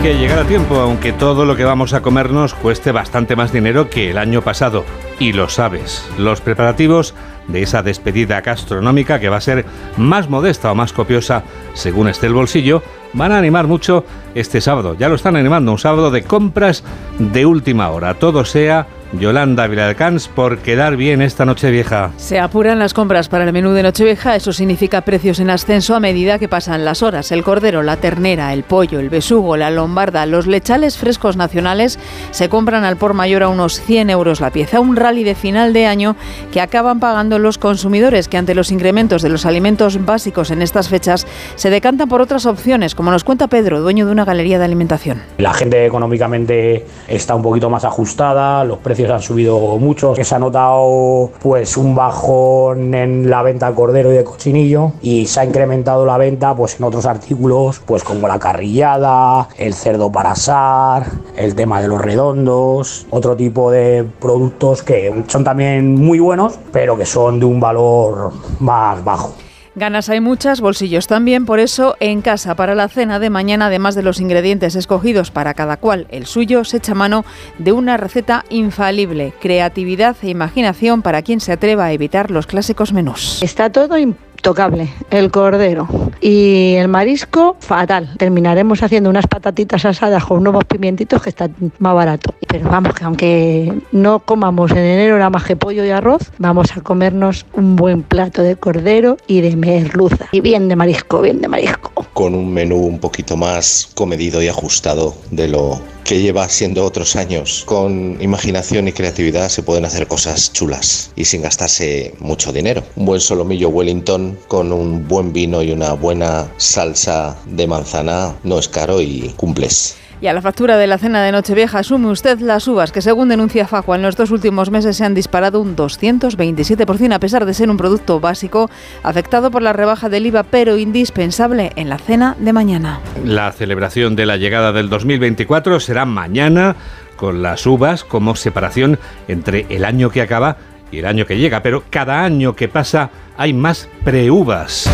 Que 0.07 0.13
llegar 0.13 0.39
a 0.39 0.47
tiempo, 0.47 0.75
aunque 0.75 1.11
todo 1.11 1.43
lo 1.43 1.57
que 1.57 1.65
vamos 1.65 1.91
a 1.91 2.01
comernos 2.01 2.53
cueste 2.53 2.93
bastante 2.93 3.35
más 3.35 3.51
dinero 3.51 3.89
que 3.89 4.09
el 4.09 4.17
año 4.17 4.41
pasado. 4.41 4.85
Y 5.19 5.33
lo 5.33 5.49
sabes, 5.49 6.07
los 6.17 6.39
preparativos 6.39 7.13
de 7.47 7.61
esa 7.61 7.83
despedida 7.83 8.41
gastronómica 8.41 9.19
que 9.19 9.29
va 9.29 9.37
a 9.37 9.41
ser 9.41 9.65
más 9.97 10.29
modesta 10.29 10.71
o 10.71 10.75
más 10.75 10.93
copiosa 10.93 11.43
según 11.73 12.07
esté 12.07 12.27
el 12.27 12.33
bolsillo, 12.33 12.83
van 13.13 13.31
a 13.31 13.37
animar 13.37 13.67
mucho 13.67 14.05
este 14.35 14.61
sábado. 14.61 14.95
Ya 14.97 15.09
lo 15.09 15.15
están 15.15 15.35
animando, 15.35 15.71
un 15.71 15.79
sábado 15.79 16.11
de 16.11 16.23
compras 16.23 16.83
de 17.19 17.45
última 17.45 17.89
hora. 17.89 18.13
Todo 18.15 18.45
sea 18.45 18.87
Yolanda 19.13 19.67
Vilalcans 19.67 20.27
por 20.27 20.59
quedar 20.59 20.97
bien 20.97 21.21
esta 21.21 21.45
noche 21.45 21.71
vieja. 21.71 22.11
Se 22.17 22.39
apuran 22.39 22.77
las 22.77 22.93
compras 22.93 23.29
para 23.29 23.45
el 23.45 23.53
menú 23.53 23.71
de 23.71 23.83
Nochevieja, 23.83 24.35
eso 24.35 24.51
significa 24.51 25.01
precios 25.01 25.39
en 25.39 25.49
ascenso 25.49 25.95
a 25.95 25.99
medida 25.99 26.39
que 26.39 26.49
pasan 26.49 26.83
las 26.83 27.01
horas. 27.01 27.31
El 27.31 27.43
cordero, 27.43 27.83
la 27.83 27.97
ternera, 27.97 28.53
el 28.53 28.63
pollo, 28.63 28.99
el 28.99 29.09
besugo, 29.09 29.55
la 29.55 29.71
lombarda, 29.71 30.25
los 30.25 30.45
lechales 30.45 30.97
frescos 30.97 31.37
nacionales 31.37 31.99
se 32.31 32.49
compran 32.49 32.83
al 32.83 32.97
por 32.97 33.13
mayor 33.13 33.43
a 33.43 33.49
unos 33.49 33.79
100 33.79 34.09
euros 34.09 34.41
la 34.41 34.51
pieza. 34.51 34.79
Un 34.79 34.95
rally 34.95 35.23
de 35.23 35.35
final 35.35 35.73
de 35.73 35.85
año 35.85 36.15
que 36.51 36.61
acaban 36.61 36.99
pagando 36.99 37.36
los 37.39 37.57
consumidores 37.57 38.27
que 38.27 38.37
ante 38.37 38.55
los 38.55 38.71
incrementos 38.71 39.21
de 39.21 39.29
los 39.29 39.45
alimentos 39.45 40.05
básicos 40.05 40.51
en 40.51 40.61
estas 40.61 40.89
fechas 40.89 41.25
se 41.55 41.69
decantan 41.69 42.09
por 42.09 42.21
otras 42.21 42.45
opciones, 42.45 42.95
como 42.95 43.11
nos 43.11 43.23
cuenta 43.23 43.47
Pedro, 43.47 43.81
dueño 43.81 44.05
de 44.05 44.11
una 44.11 44.25
galería 44.25 44.59
de 44.59 44.65
alimentación. 44.65 45.21
La 45.37 45.53
gente 45.53 45.85
económicamente 45.85 46.85
está 47.07 47.35
un 47.35 47.41
poquito 47.41 47.69
más 47.69 47.83
ajustada, 47.85 48.63
los 48.63 48.79
precios 48.79 49.09
han 49.09 49.21
subido 49.21 49.59
mucho, 49.77 50.13
se 50.15 50.35
ha 50.35 50.39
notado 50.39 51.31
pues 51.41 51.77
un 51.77 51.95
bajón 51.95 52.93
en 52.93 53.29
la 53.29 53.41
venta 53.43 53.69
de 53.69 53.75
cordero 53.75 54.11
y 54.11 54.17
de 54.17 54.23
cochinillo 54.23 54.91
y 55.01 55.25
se 55.25 55.39
ha 55.39 55.45
incrementado 55.45 56.05
la 56.05 56.17
venta 56.17 56.55
pues 56.55 56.79
en 56.79 56.85
otros 56.85 57.05
artículos 57.05 57.81
pues 57.85 58.03
como 58.03 58.27
la 58.27 58.39
carrillada, 58.39 59.47
el 59.57 59.73
cerdo 59.73 60.11
para 60.11 60.31
asar, 60.31 61.07
el 61.37 61.55
tema 61.55 61.81
de 61.81 61.87
los 61.87 62.01
redondos, 62.01 63.07
otro 63.09 63.35
tipo 63.35 63.71
de 63.71 64.05
productos 64.19 64.83
que 64.83 65.23
son 65.27 65.43
también 65.43 65.95
muy 65.95 66.19
buenos 66.19 66.59
pero 66.71 66.97
que 66.97 67.05
son 67.05 67.26
de 67.31 67.45
un 67.45 67.59
valor 67.59 68.31
más 68.59 69.03
bajo. 69.03 69.35
Ganas 69.77 70.09
hay 70.09 70.21
muchas, 70.21 70.59
bolsillos 70.59 71.05
también, 71.05 71.45
por 71.45 71.59
eso 71.59 71.95
en 71.99 72.23
casa 72.23 72.55
para 72.55 72.73
la 72.73 72.87
cena 72.87 73.19
de 73.19 73.29
mañana, 73.29 73.67
además 73.67 73.93
de 73.93 74.01
los 74.01 74.19
ingredientes 74.19 74.75
escogidos 74.75 75.29
para 75.29 75.53
cada 75.53 75.77
cual 75.77 76.07
el 76.09 76.25
suyo, 76.25 76.63
se 76.63 76.77
echa 76.77 76.95
mano 76.95 77.25
de 77.59 77.73
una 77.73 77.95
receta 77.95 78.43
infalible, 78.49 79.33
creatividad 79.39 80.17
e 80.23 80.29
imaginación 80.29 81.03
para 81.03 81.21
quien 81.21 81.39
se 81.39 81.51
atreva 81.51 81.85
a 81.85 81.91
evitar 81.91 82.31
los 82.31 82.47
clásicos 82.47 82.91
menús. 82.91 83.43
Está 83.43 83.71
todo 83.71 83.99
intocable, 84.37 84.89
el 85.09 85.31
cordero 85.31 85.87
y 86.21 86.75
el 86.75 86.87
marisco 86.87 87.57
fatal. 87.59 88.09
Terminaremos 88.17 88.81
haciendo 88.83 89.09
unas 89.09 89.27
patatitas 89.27 89.83
asadas 89.85 90.23
con 90.25 90.43
nuevos 90.43 90.63
pimientitos 90.65 91.21
que 91.21 91.29
están 91.29 91.53
más 91.79 91.93
barato. 91.93 92.33
Pero 92.47 92.69
vamos, 92.69 92.93
que 92.93 93.03
aunque 93.03 93.73
no 93.91 94.19
comamos 94.19 94.71
en 94.71 94.77
enero 94.77 95.17
nada 95.17 95.29
más 95.29 95.43
que 95.43 95.55
pollo 95.55 95.83
y 95.83 95.89
arroz, 95.89 96.31
vamos 96.37 96.75
a 96.77 96.81
comernos 96.81 97.45
un 97.53 97.75
buen 97.75 98.03
plato 98.03 98.41
de 98.41 98.55
cordero 98.55 99.17
y 99.27 99.41
de 99.41 99.55
merluza. 99.55 100.25
Y 100.31 100.41
bien 100.41 100.69
de 100.69 100.75
marisco, 100.75 101.21
bien 101.21 101.41
de 101.41 101.47
marisco. 101.47 101.96
Con 102.17 102.33
un 102.33 102.51
menú 102.51 102.77
un 102.77 102.97
poquito 102.97 103.37
más 103.37 103.89
comedido 103.93 104.41
y 104.41 104.47
ajustado 104.47 105.13
de 105.29 105.47
lo 105.47 105.79
que 106.03 106.19
lleva 106.19 106.49
siendo 106.49 106.83
otros 106.83 107.15
años. 107.15 107.61
Con 107.67 108.17
imaginación 108.19 108.87
y 108.87 108.91
creatividad 108.91 109.49
se 109.49 109.61
pueden 109.61 109.85
hacer 109.85 110.07
cosas 110.07 110.51
chulas 110.51 111.11
y 111.15 111.25
sin 111.25 111.43
gastarse 111.43 112.15
mucho 112.17 112.51
dinero. 112.51 112.81
Un 112.95 113.05
buen 113.05 113.21
solomillo 113.21 113.69
Wellington 113.69 114.35
con 114.47 114.73
un 114.73 115.07
buen 115.07 115.31
vino 115.31 115.61
y 115.61 115.71
una 115.71 115.93
buena 115.93 116.51
salsa 116.57 117.37
de 117.45 117.67
manzana 117.67 118.35
no 118.43 118.57
es 118.57 118.67
caro 118.67 118.99
y 118.99 119.31
cumples. 119.37 119.95
Y 120.19 120.27
a 120.27 120.33
la 120.33 120.41
factura 120.41 120.77
de 120.77 120.87
la 120.87 120.97
cena 120.97 121.23
de 121.23 121.31
Nochevieja 121.31 121.79
asume 121.79 122.07
usted 122.07 122.39
las 122.39 122.67
uvas 122.67 122.91
que 122.91 123.03
según 123.03 123.29
denuncia 123.29 123.67
Facua 123.67 123.97
en 123.97 124.01
los 124.01 124.15
dos 124.15 124.31
últimos 124.31 124.71
meses 124.71 124.97
se 124.97 125.05
han 125.05 125.13
disparado 125.13 125.61
un 125.61 125.75
227% 125.75 127.13
a 127.13 127.19
pesar 127.19 127.45
de 127.45 127.53
ser 127.53 127.69
un 127.69 127.77
producto 127.77 128.19
básico 128.19 128.69
afectado 129.03 129.51
por 129.51 129.61
la 129.61 129.73
rebaja 129.73 130.09
del 130.09 130.25
IVA 130.25 130.41
pero 130.43 130.77
indispensable 130.77 131.71
en 131.75 131.89
la 131.89 131.99
cena 131.99 132.35
de 132.39 132.51
mañana. 132.51 132.99
La 133.23 133.51
celebración 133.51 134.15
de 134.15 134.25
la 134.25 134.37
llegada 134.37 134.71
del 134.73 134.89
2024 134.89 135.79
será 135.79 136.05
mañana 136.05 136.75
con 137.15 137.43
las 137.43 137.67
uvas 137.67 138.03
como 138.03 138.35
separación 138.35 138.97
entre 139.27 139.67
el 139.69 139.85
año 139.85 140.09
que 140.09 140.21
acaba 140.21 140.57
y 140.91 140.99
el 140.99 141.05
año 141.05 141.25
que 141.25 141.37
llega, 141.37 141.61
pero 141.61 141.83
cada 141.89 142.23
año 142.23 142.55
que 142.55 142.67
pasa 142.67 143.11
hay 143.37 143.53
más 143.53 143.87
preuvas. 144.03 144.89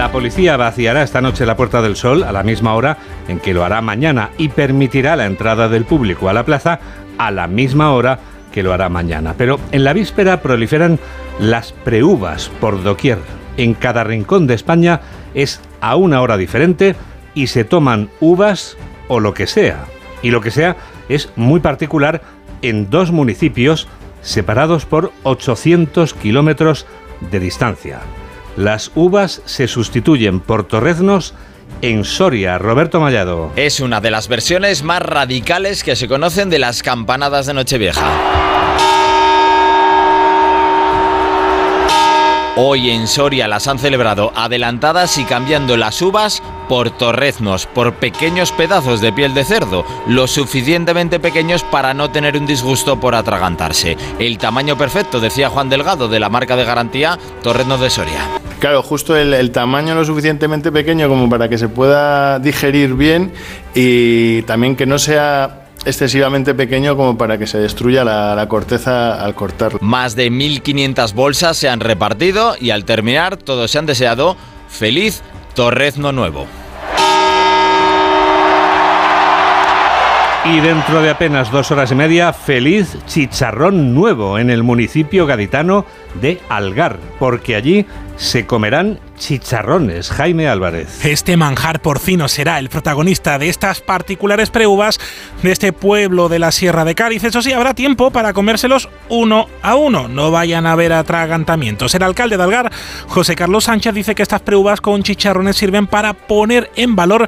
La 0.00 0.10
policía 0.10 0.56
vaciará 0.56 1.02
esta 1.02 1.20
noche 1.20 1.44
la 1.44 1.58
Puerta 1.58 1.82
del 1.82 1.94
Sol 1.94 2.22
a 2.22 2.32
la 2.32 2.42
misma 2.42 2.74
hora 2.74 2.96
en 3.28 3.38
que 3.38 3.52
lo 3.52 3.66
hará 3.66 3.82
mañana 3.82 4.30
y 4.38 4.48
permitirá 4.48 5.14
la 5.14 5.26
entrada 5.26 5.68
del 5.68 5.84
público 5.84 6.30
a 6.30 6.32
la 6.32 6.46
plaza 6.46 6.80
a 7.18 7.30
la 7.30 7.46
misma 7.46 7.92
hora 7.92 8.18
que 8.50 8.62
lo 8.62 8.72
hará 8.72 8.88
mañana. 8.88 9.34
Pero 9.36 9.60
en 9.72 9.84
la 9.84 9.92
víspera 9.92 10.40
proliferan 10.40 10.98
las 11.38 11.72
preuvas 11.72 12.50
por 12.62 12.82
doquier. 12.82 13.18
En 13.58 13.74
cada 13.74 14.02
rincón 14.02 14.46
de 14.46 14.54
España 14.54 15.02
es 15.34 15.60
a 15.82 15.96
una 15.96 16.22
hora 16.22 16.38
diferente 16.38 16.96
y 17.34 17.48
se 17.48 17.64
toman 17.64 18.08
uvas 18.20 18.78
o 19.08 19.20
lo 19.20 19.34
que 19.34 19.46
sea. 19.46 19.84
Y 20.22 20.30
lo 20.30 20.40
que 20.40 20.50
sea 20.50 20.78
es 21.10 21.28
muy 21.36 21.60
particular 21.60 22.22
en 22.62 22.88
dos 22.88 23.12
municipios 23.12 23.86
separados 24.22 24.86
por 24.86 25.12
800 25.24 26.14
kilómetros 26.14 26.86
de 27.30 27.38
distancia. 27.38 28.00
Las 28.56 28.90
uvas 28.94 29.42
se 29.44 29.68
sustituyen 29.68 30.40
por 30.40 30.64
torreznos 30.64 31.34
en 31.82 32.04
Soria. 32.04 32.58
Roberto 32.58 33.00
Mallado. 33.00 33.52
Es 33.56 33.80
una 33.80 34.00
de 34.00 34.10
las 34.10 34.28
versiones 34.28 34.82
más 34.82 35.00
radicales 35.02 35.84
que 35.84 35.96
se 35.96 36.08
conocen 36.08 36.50
de 36.50 36.58
las 36.58 36.82
campanadas 36.82 37.46
de 37.46 37.54
Nochevieja. 37.54 38.89
Hoy 42.62 42.90
en 42.90 43.06
Soria 43.06 43.48
las 43.48 43.66
han 43.68 43.78
celebrado 43.78 44.32
adelantadas 44.36 45.16
y 45.16 45.24
cambiando 45.24 45.78
las 45.78 46.02
uvas 46.02 46.42
por 46.68 46.90
torreznos, 46.90 47.64
por 47.64 47.94
pequeños 47.94 48.52
pedazos 48.52 49.00
de 49.00 49.14
piel 49.14 49.32
de 49.32 49.44
cerdo, 49.44 49.82
lo 50.06 50.26
suficientemente 50.26 51.18
pequeños 51.18 51.62
para 51.62 51.94
no 51.94 52.10
tener 52.10 52.36
un 52.36 52.44
disgusto 52.44 53.00
por 53.00 53.14
atragantarse. 53.14 53.96
El 54.18 54.36
tamaño 54.36 54.76
perfecto, 54.76 55.20
decía 55.20 55.48
Juan 55.48 55.70
Delgado, 55.70 56.06
de 56.06 56.20
la 56.20 56.28
marca 56.28 56.54
de 56.54 56.66
garantía 56.66 57.18
Torreznos 57.42 57.80
de 57.80 57.88
Soria. 57.88 58.28
Claro, 58.58 58.82
justo 58.82 59.16
el, 59.16 59.32
el, 59.32 59.52
tamaño 59.52 59.94
lo 59.94 60.04
suficientemente 60.04 60.70
pequeño 60.70 61.08
como 61.08 61.30
para 61.30 61.48
que 61.48 61.56
se 61.56 61.70
pueda 61.70 62.38
digerir 62.40 62.92
bien 62.92 63.32
y 63.74 64.42
también 64.42 64.76
que 64.76 64.84
no 64.84 64.98
sea 64.98 65.69
excesivamente 65.84 66.54
pequeño 66.54 66.96
como 66.96 67.16
para 67.16 67.38
que 67.38 67.46
se 67.46 67.58
destruya 67.58 68.04
la, 68.04 68.34
la 68.34 68.48
corteza 68.48 69.22
al 69.22 69.34
cortarlo. 69.34 69.78
Más 69.82 70.16
de 70.16 70.30
1.500 70.30 71.14
bolsas 71.14 71.56
se 71.56 71.68
han 71.68 71.80
repartido 71.80 72.54
y 72.60 72.70
al 72.70 72.84
terminar 72.84 73.36
todos 73.36 73.70
se 73.70 73.78
han 73.78 73.86
deseado 73.86 74.36
feliz 74.68 75.22
torrezno 75.54 76.12
nuevo. 76.12 76.46
Y 80.42 80.58
dentro 80.60 81.02
de 81.02 81.10
apenas 81.10 81.52
dos 81.52 81.70
horas 81.70 81.92
y 81.92 81.94
media, 81.94 82.32
feliz 82.32 82.96
chicharrón 83.06 83.94
nuevo 83.94 84.38
en 84.38 84.48
el 84.48 84.62
municipio 84.62 85.26
gaditano 85.26 85.84
de 86.20 86.40
Algar, 86.48 86.98
porque 87.18 87.54
allí 87.54 87.84
se 88.20 88.46
comerán 88.46 89.00
chicharrones. 89.18 90.10
Jaime 90.10 90.46
Álvarez. 90.46 91.04
Este 91.06 91.38
manjar 91.38 91.80
porcino 91.80 92.28
será 92.28 92.58
el 92.58 92.68
protagonista 92.68 93.38
de 93.38 93.48
estas 93.48 93.80
particulares 93.80 94.50
preuvas 94.50 95.00
de 95.42 95.50
este 95.50 95.72
pueblo 95.72 96.28
de 96.28 96.38
la 96.38 96.52
Sierra 96.52 96.84
de 96.84 96.94
Cádiz. 96.94 97.24
Eso 97.24 97.40
sí, 97.40 97.52
habrá 97.52 97.72
tiempo 97.72 98.10
para 98.10 98.34
comérselos 98.34 98.90
uno 99.08 99.46
a 99.62 99.74
uno. 99.74 100.06
No 100.06 100.30
vayan 100.30 100.66
a 100.66 100.72
haber 100.72 100.92
atragantamientos. 100.92 101.94
El 101.94 102.02
alcalde 102.02 102.36
de 102.36 102.42
Algar, 102.42 102.70
José 103.08 103.34
Carlos 103.34 103.64
Sánchez, 103.64 103.94
dice 103.94 104.14
que 104.14 104.22
estas 104.22 104.42
preuvas 104.42 104.82
con 104.82 105.02
chicharrones 105.02 105.56
sirven 105.56 105.86
para 105.86 106.12
poner 106.12 106.70
en 106.76 106.94
valor 106.94 107.26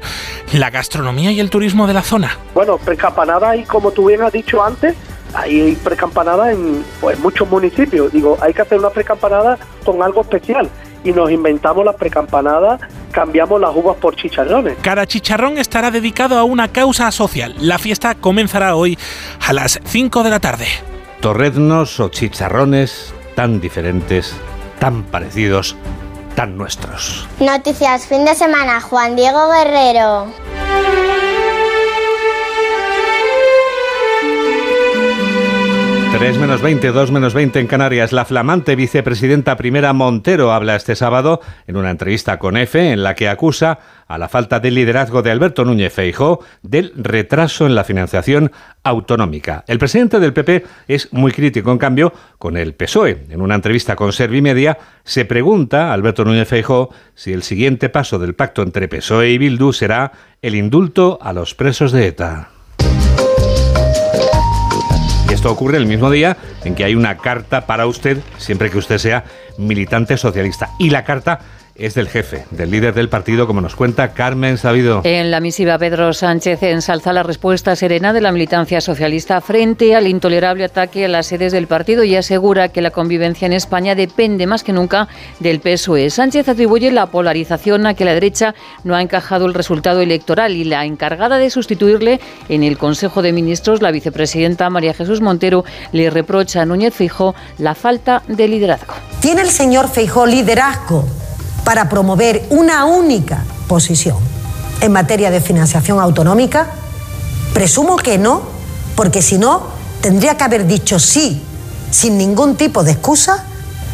la 0.51 0.69
gastronomía 0.69 1.31
y 1.31 1.39
el 1.39 1.49
turismo 1.49 1.87
de 1.87 1.95
la 1.95 2.03
zona. 2.03 2.37
Bueno, 2.53 2.77
precampanada 2.77 3.55
y 3.55 3.63
como 3.63 3.91
tú 3.91 4.09
bien 4.09 4.21
has 4.21 4.31
dicho 4.31 4.63
antes, 4.63 4.95
hay 5.33 5.75
precampanada 5.83 6.51
en 6.51 6.83
pues, 7.01 7.19
muchos 7.19 7.49
municipios. 7.49 8.11
Digo, 8.11 8.37
hay 8.41 8.53
que 8.53 8.61
hacer 8.61 8.79
una 8.79 8.89
precampanada 8.89 9.57
con 9.85 10.01
algo 10.01 10.21
especial 10.21 10.69
y 11.03 11.11
nos 11.11 11.31
inventamos 11.31 11.83
las 11.83 11.95
precampanadas, 11.95 12.79
cambiamos 13.11 13.59
las 13.59 13.75
uvas 13.75 13.97
por 13.97 14.15
chicharrones. 14.15 14.77
Cada 14.81 15.05
chicharrón 15.05 15.57
estará 15.57 15.91
dedicado 15.91 16.37
a 16.37 16.43
una 16.43 16.69
causa 16.69 17.11
social. 17.11 17.55
La 17.59 17.77
fiesta 17.77 18.15
comenzará 18.15 18.75
hoy 18.75 18.97
a 19.45 19.53
las 19.53 19.79
5 19.83 20.23
de 20.23 20.29
la 20.29 20.39
tarde. 20.39 20.67
Torreznos 21.19 21.99
o 21.99 22.09
chicharrones 22.09 23.13
tan 23.35 23.59
diferentes, 23.59 24.35
tan 24.79 25.03
parecidos, 25.03 25.75
tan 26.35 26.57
nuestros. 26.57 27.27
Noticias 27.39 28.07
fin 28.07 28.25
de 28.25 28.35
semana, 28.35 28.81
Juan 28.81 29.15
Diego 29.15 29.49
Guerrero. 29.51 30.27
3 36.13 36.37
menos 36.37 36.61
20, 36.61 36.91
2 36.91 37.11
menos 37.11 37.33
20 37.33 37.59
en 37.59 37.65
Canarias. 37.65 38.11
La 38.11 38.23
flamante 38.23 38.75
vicepresidenta 38.75 39.57
primera 39.57 39.93
Montero 39.93 40.53
habla 40.53 40.75
este 40.75 40.95
sábado 40.95 41.41
en 41.65 41.75
una 41.75 41.89
entrevista 41.89 42.37
con 42.37 42.55
EFE 42.55 42.91
en 42.91 43.01
la 43.01 43.15
que 43.15 43.27
acusa 43.27 43.79
a 44.07 44.19
la 44.19 44.29
falta 44.29 44.59
de 44.59 44.69
liderazgo 44.69 45.23
de 45.23 45.31
Alberto 45.31 45.65
Núñez 45.65 45.91
Feijó 45.91 46.41
del 46.61 46.93
retraso 46.95 47.65
en 47.65 47.73
la 47.73 47.83
financiación 47.83 48.51
autonómica. 48.83 49.63
El 49.67 49.79
presidente 49.79 50.19
del 50.19 50.33
PP 50.33 50.63
es 50.87 51.11
muy 51.13 51.31
crítico, 51.31 51.71
en 51.71 51.79
cambio, 51.79 52.13
con 52.37 52.57
el 52.57 52.75
PSOE. 52.75 53.25
En 53.31 53.41
una 53.41 53.55
entrevista 53.55 53.95
con 53.95 54.13
Servimedia 54.13 54.77
se 55.03 55.25
pregunta 55.25 55.89
a 55.89 55.93
Alberto 55.93 56.23
Núñez 56.25 56.47
Feijó 56.47 56.93
si 57.15 57.33
el 57.33 57.41
siguiente 57.41 57.89
paso 57.89 58.19
del 58.19 58.35
pacto 58.35 58.61
entre 58.61 58.87
PSOE 58.87 59.31
y 59.31 59.39
Bildu 59.39 59.73
será 59.73 60.11
el 60.43 60.53
indulto 60.53 61.17
a 61.23 61.33
los 61.33 61.55
presos 61.55 61.91
de 61.91 62.05
ETA. 62.05 62.49
Esto 65.43 65.51
ocurre 65.51 65.75
el 65.75 65.87
mismo 65.87 66.09
día 66.09 66.37
en 66.63 66.73
que 66.73 66.85
hay 66.85 66.95
una 66.95 67.17
carta 67.17 67.65
para 67.65 67.85
usted, 67.85 68.17
siempre 68.37 68.71
que 68.71 68.77
usted 68.77 68.97
sea 68.97 69.25
militante 69.57 70.15
socialista. 70.15 70.69
Y 70.79 70.89
la 70.89 71.03
carta 71.03 71.41
es 71.75 71.95
del 71.95 72.07
jefe, 72.07 72.45
del 72.51 72.69
líder 72.69 72.93
del 72.93 73.09
partido, 73.09 73.47
como 73.47 73.59
nos 73.59 73.75
cuenta 73.75 74.13
Carmen 74.13 74.57
Sabido. 74.57 75.01
En 75.03 75.31
la 75.31 75.39
misiva, 75.39 75.77
Pedro 75.79 76.13
Sánchez 76.13 76.61
ensalza 76.61 77.13
la 77.13 77.23
respuesta 77.23 77.75
serena 77.75 78.13
de 78.13 78.21
la 78.21 78.31
militancia 78.31 78.79
socialista 78.79 79.41
frente 79.41 79.95
al 79.95 80.07
intolerable 80.07 80.65
ataque 80.65 81.05
a 81.05 81.07
las 81.07 81.27
sedes 81.27 81.51
del 81.51 81.65
partido 81.65 82.03
y 82.03 82.15
asegura 82.15 82.69
que 82.69 82.81
la 82.81 82.91
convivencia 82.91 83.47
en 83.47 83.53
España 83.53 83.95
depende 83.95 84.45
más 84.45 84.63
que 84.63 84.71
nunca 84.71 85.07
del 85.39 85.61
PSOE. 85.61 86.11
Sánchez 86.11 86.47
atribuye 86.47 86.91
la 86.91 87.07
polarización 87.07 87.87
a 87.87 87.95
que 87.95 88.05
la 88.05 88.13
derecha 88.13 88.53
no 88.83 88.95
ha 88.95 89.01
encajado 89.01 89.47
el 89.47 89.55
resultado 89.55 90.01
electoral 90.01 90.55
y 90.55 90.65
la 90.65 90.85
encargada 90.85 91.37
de 91.37 91.49
sustituirle 91.49 92.19
en 92.49 92.63
el 92.63 92.77
Consejo 92.77 93.23
de 93.23 93.33
Ministros, 93.33 93.81
la 93.81 93.91
vicepresidenta 93.91 94.69
María 94.69 94.93
Jesús 94.93 95.21
Montero, 95.21 95.65
le 95.91 96.11
reprocha 96.11 96.61
a 96.61 96.65
Núñez 96.65 96.93
Feijóo 96.93 97.33
la 97.57 97.73
falta 97.73 98.21
de 98.27 98.47
liderazgo. 98.47 98.93
¿Tiene 99.21 99.41
el 99.41 99.49
señor 99.49 99.87
Feijóo 99.89 100.27
liderazgo 100.27 101.07
para 101.63 101.89
promover 101.89 102.45
una 102.49 102.85
única 102.85 103.43
posición 103.67 104.17
en 104.81 104.91
materia 104.91 105.31
de 105.31 105.41
financiación 105.41 105.99
autonómica? 105.99 106.67
Presumo 107.53 107.95
que 107.95 108.17
no, 108.17 108.41
porque 108.95 109.21
si 109.21 109.37
no, 109.37 109.63
tendría 110.01 110.37
que 110.37 110.43
haber 110.43 110.67
dicho 110.67 110.99
sí, 110.99 111.41
sin 111.91 112.17
ningún 112.17 112.55
tipo 112.55 112.83
de 112.83 112.91
excusa, 112.91 113.45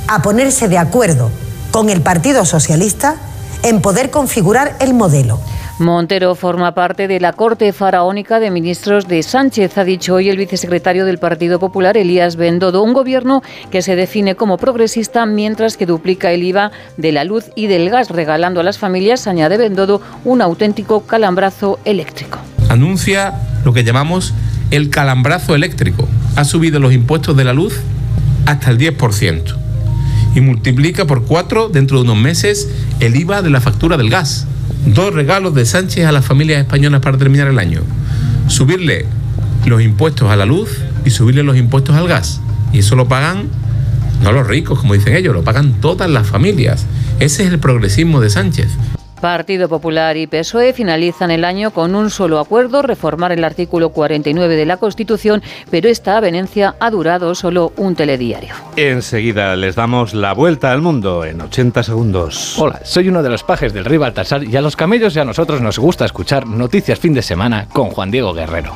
a 0.07 0.21
ponerse 0.21 0.67
de 0.67 0.77
acuerdo 0.77 1.29
con 1.71 1.89
el 1.89 2.01
Partido 2.01 2.45
Socialista 2.45 3.17
en 3.61 3.81
poder 3.81 4.09
configurar 4.09 4.75
el 4.79 4.93
modelo. 4.93 5.39
Montero 5.79 6.35
forma 6.35 6.73
parte 6.73 7.07
de 7.07 7.21
la 7.21 7.31
corte 7.31 7.71
faraónica 7.71 8.41
de 8.41 8.51
ministros 8.51 9.07
de 9.07 9.23
Sánchez, 9.23 9.77
ha 9.77 9.85
dicho 9.85 10.15
hoy 10.15 10.29
el 10.29 10.35
vicesecretario 10.35 11.05
del 11.05 11.19
Partido 11.19 11.57
Popular, 11.57 11.95
Elías 11.95 12.35
Bendodo, 12.35 12.83
un 12.83 12.91
gobierno 12.91 13.41
que 13.71 13.81
se 13.81 13.95
define 13.95 14.35
como 14.35 14.57
progresista 14.57 15.25
mientras 15.25 15.77
que 15.77 15.85
duplica 15.85 16.33
el 16.33 16.43
IVA 16.43 16.71
de 16.97 17.13
la 17.13 17.23
luz 17.23 17.45
y 17.55 17.67
del 17.67 17.89
gas, 17.89 18.09
regalando 18.09 18.59
a 18.59 18.63
las 18.63 18.77
familias, 18.77 19.25
añade 19.25 19.57
Bendodo, 19.57 20.01
un 20.25 20.41
auténtico 20.41 21.07
calambrazo 21.07 21.79
eléctrico. 21.85 22.39
Anuncia 22.67 23.35
lo 23.63 23.71
que 23.71 23.85
llamamos 23.85 24.33
el 24.71 24.89
calambrazo 24.89 25.55
eléctrico. 25.55 26.09
Ha 26.35 26.43
subido 26.43 26.81
los 26.81 26.91
impuestos 26.91 27.37
de 27.37 27.45
la 27.45 27.53
luz 27.53 27.79
hasta 28.45 28.69
el 28.69 28.77
10% 28.77 29.55
y 30.35 30.41
multiplica 30.41 31.05
por 31.05 31.25
cuatro 31.25 31.69
dentro 31.69 31.97
de 31.97 32.03
unos 32.03 32.17
meses 32.17 32.69
el 32.99 33.15
IVA 33.15 33.41
de 33.41 33.49
la 33.49 33.61
factura 33.61 33.95
del 33.95 34.09
gas. 34.09 34.45
Dos 34.85 35.13
regalos 35.13 35.53
de 35.53 35.65
Sánchez 35.65 36.05
a 36.05 36.11
las 36.11 36.25
familias 36.25 36.59
españolas 36.59 37.01
para 37.01 37.17
terminar 37.17 37.47
el 37.47 37.59
año. 37.59 37.81
Subirle 38.47 39.05
los 39.65 39.81
impuestos 39.81 40.29
a 40.29 40.35
la 40.35 40.45
luz 40.45 40.69
y 41.05 41.09
subirle 41.09 41.43
los 41.43 41.57
impuestos 41.57 41.95
al 41.95 42.07
gas. 42.07 42.41
Y 42.73 42.79
eso 42.79 42.95
lo 42.95 43.07
pagan 43.07 43.49
no 44.23 44.33
los 44.33 44.47
ricos, 44.47 44.79
como 44.79 44.93
dicen 44.93 45.15
ellos, 45.15 45.33
lo 45.33 45.43
pagan 45.43 45.73
todas 45.79 46.09
las 46.09 46.27
familias. 46.27 46.85
Ese 47.19 47.43
es 47.43 47.51
el 47.51 47.59
progresismo 47.59 48.19
de 48.19 48.29
Sánchez. 48.29 48.67
Partido 49.19 49.69
Popular 49.69 50.17
y 50.17 50.27
PSOE 50.27 50.73
finalizan 50.73 51.31
el 51.31 51.45
año 51.45 51.71
con 51.71 51.95
un 51.95 52.09
solo 52.09 52.39
acuerdo, 52.39 52.81
reformar 52.81 53.31
el 53.31 53.43
artículo 53.43 53.89
49 53.89 54.55
de 54.55 54.65
la 54.65 54.77
Constitución, 54.77 55.41
pero 55.69 55.89
esta 55.89 56.17
avenencia 56.17 56.75
ha 56.79 56.89
durado 56.89 57.35
solo 57.35 57.73
un 57.77 57.95
telediario. 57.95 58.53
Enseguida 58.75 59.55
les 59.55 59.75
damos 59.75 60.13
la 60.13 60.33
vuelta 60.33 60.71
al 60.71 60.81
mundo 60.81 61.25
en 61.25 61.41
80 61.41 61.83
segundos. 61.83 62.57
Hola, 62.57 62.81
soy 62.83 63.09
uno 63.09 63.23
de 63.23 63.29
los 63.29 63.43
pajes 63.43 63.73
del 63.73 63.85
rey 63.85 63.97
Baltasar 63.97 64.43
y 64.43 64.55
a 64.55 64.61
los 64.61 64.75
camellos 64.75 65.15
y 65.15 65.19
a 65.19 65.25
nosotros 65.25 65.61
nos 65.61 65.79
gusta 65.79 66.05
escuchar 66.05 66.47
noticias 66.47 66.99
fin 66.99 67.13
de 67.13 67.21
semana 67.21 67.67
con 67.71 67.89
Juan 67.89 68.11
Diego 68.11 68.33
Guerrero. 68.33 68.75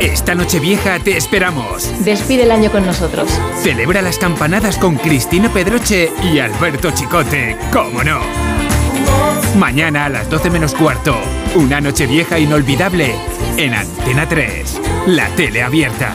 Esta 0.00 0.34
noche 0.34 0.60
vieja 0.60 0.98
te 0.98 1.18
esperamos. 1.18 1.86
Despide 2.02 2.44
el 2.44 2.50
año 2.50 2.72
con 2.72 2.86
nosotros. 2.86 3.28
Celebra 3.62 4.00
las 4.00 4.16
campanadas 4.16 4.78
con 4.78 4.96
Cristina 4.96 5.52
Pedroche 5.52 6.10
y 6.22 6.38
Alberto 6.38 6.90
Chicote, 6.90 7.58
¿cómo 7.70 8.02
no? 8.02 8.20
Mañana 9.58 10.06
a 10.06 10.08
las 10.08 10.30
12 10.30 10.48
menos 10.48 10.74
cuarto, 10.74 11.14
una 11.54 11.82
noche 11.82 12.06
vieja 12.06 12.38
inolvidable 12.38 13.14
en 13.58 13.74
Antena 13.74 14.26
3, 14.26 14.80
la 15.08 15.28
tele 15.36 15.62
abierta. 15.62 16.14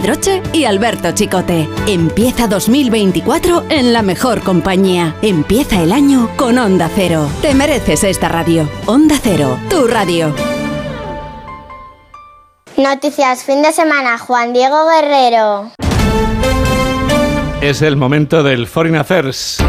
Pedroche 0.01 0.41
y 0.51 0.65
Alberto 0.65 1.11
Chicote. 1.11 1.69
Empieza 1.85 2.47
2024 2.47 3.65
en 3.69 3.93
la 3.93 4.01
mejor 4.01 4.41
compañía. 4.41 5.15
Empieza 5.21 5.83
el 5.83 5.91
año 5.91 6.27
con 6.37 6.57
Onda 6.57 6.89
Cero. 6.95 7.29
Te 7.43 7.53
mereces 7.53 8.03
esta 8.03 8.27
radio. 8.27 8.67
Onda 8.87 9.15
Cero, 9.21 9.59
tu 9.69 9.85
radio. 9.85 10.33
Noticias 12.77 13.43
fin 13.43 13.61
de 13.61 13.71
semana, 13.73 14.17
Juan 14.17 14.53
Diego 14.53 14.87
Guerrero. 14.89 15.71
Es 17.61 17.83
el 17.83 17.95
momento 17.95 18.41
del 18.41 18.65
Foreign 18.65 18.95
Affairs. 18.95 19.59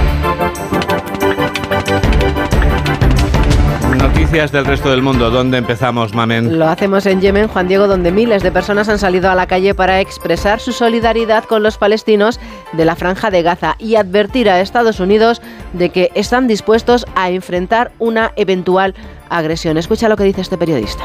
Noticias 4.12 4.52
del 4.52 4.66
resto 4.66 4.90
del 4.90 5.00
mundo. 5.00 5.30
¿Dónde 5.30 5.56
empezamos, 5.56 6.14
Mamen? 6.14 6.58
Lo 6.58 6.68
hacemos 6.68 7.06
en 7.06 7.22
Yemen, 7.22 7.48
Juan 7.48 7.66
Diego, 7.66 7.88
donde 7.88 8.12
miles 8.12 8.42
de 8.42 8.52
personas 8.52 8.90
han 8.90 8.98
salido 8.98 9.30
a 9.30 9.34
la 9.34 9.46
calle 9.46 9.74
para 9.74 10.00
expresar 10.00 10.60
su 10.60 10.72
solidaridad 10.72 11.44
con 11.44 11.62
los 11.62 11.78
palestinos 11.78 12.38
de 12.74 12.84
la 12.84 12.94
franja 12.94 13.30
de 13.30 13.42
Gaza 13.42 13.74
y 13.78 13.96
advertir 13.96 14.50
a 14.50 14.60
Estados 14.60 15.00
Unidos 15.00 15.40
de 15.72 15.88
que 15.88 16.10
están 16.14 16.46
dispuestos 16.46 17.06
a 17.14 17.30
enfrentar 17.30 17.90
una 17.98 18.32
eventual 18.36 18.94
agresión. 19.30 19.78
Escucha 19.78 20.10
lo 20.10 20.16
que 20.16 20.24
dice 20.24 20.42
este 20.42 20.58
periodista. 20.58 21.02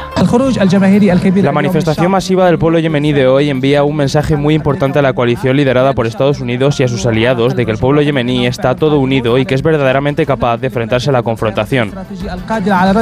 La 1.42 1.52
manifestación 1.52 2.10
masiva 2.10 2.44
del 2.46 2.58
pueblo 2.58 2.78
yemení 2.78 3.12
de 3.12 3.26
hoy 3.26 3.48
envía 3.48 3.82
un 3.82 3.96
mensaje 3.96 4.36
muy 4.36 4.54
importante 4.54 4.98
a 4.98 5.02
la 5.02 5.14
coalición 5.14 5.56
liderada 5.56 5.94
por 5.94 6.06
Estados 6.06 6.40
Unidos 6.40 6.78
y 6.80 6.82
a 6.82 6.88
sus 6.88 7.06
aliados 7.06 7.56
de 7.56 7.64
que 7.64 7.72
el 7.72 7.78
pueblo 7.78 8.02
yemení 8.02 8.46
está 8.46 8.74
todo 8.74 8.98
unido 8.98 9.38
y 9.38 9.46
que 9.46 9.54
es 9.54 9.62
verdaderamente 9.62 10.26
capaz 10.26 10.58
de 10.58 10.66
enfrentarse 10.66 11.08
a 11.08 11.14
la 11.14 11.22
confrontación. 11.22 11.92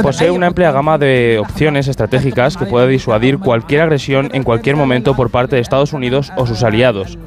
Posee 0.01 0.31
una 0.31 0.47
amplia 0.47 0.71
gama 0.71 0.97
de 0.97 1.37
opciones 1.39 1.89
estratégicas 1.89 2.55
que 2.55 2.65
puede 2.65 2.87
disuadir 2.87 3.39
cualquier 3.39 3.81
agresión 3.81 4.29
en 4.31 4.43
cualquier 4.43 4.77
momento 4.77 5.13
por 5.13 5.29
parte 5.29 5.57
de 5.57 5.61
Estados 5.61 5.91
Unidos 5.91 6.31
o 6.37 6.47
sus 6.47 6.63
aliados. 6.63 7.17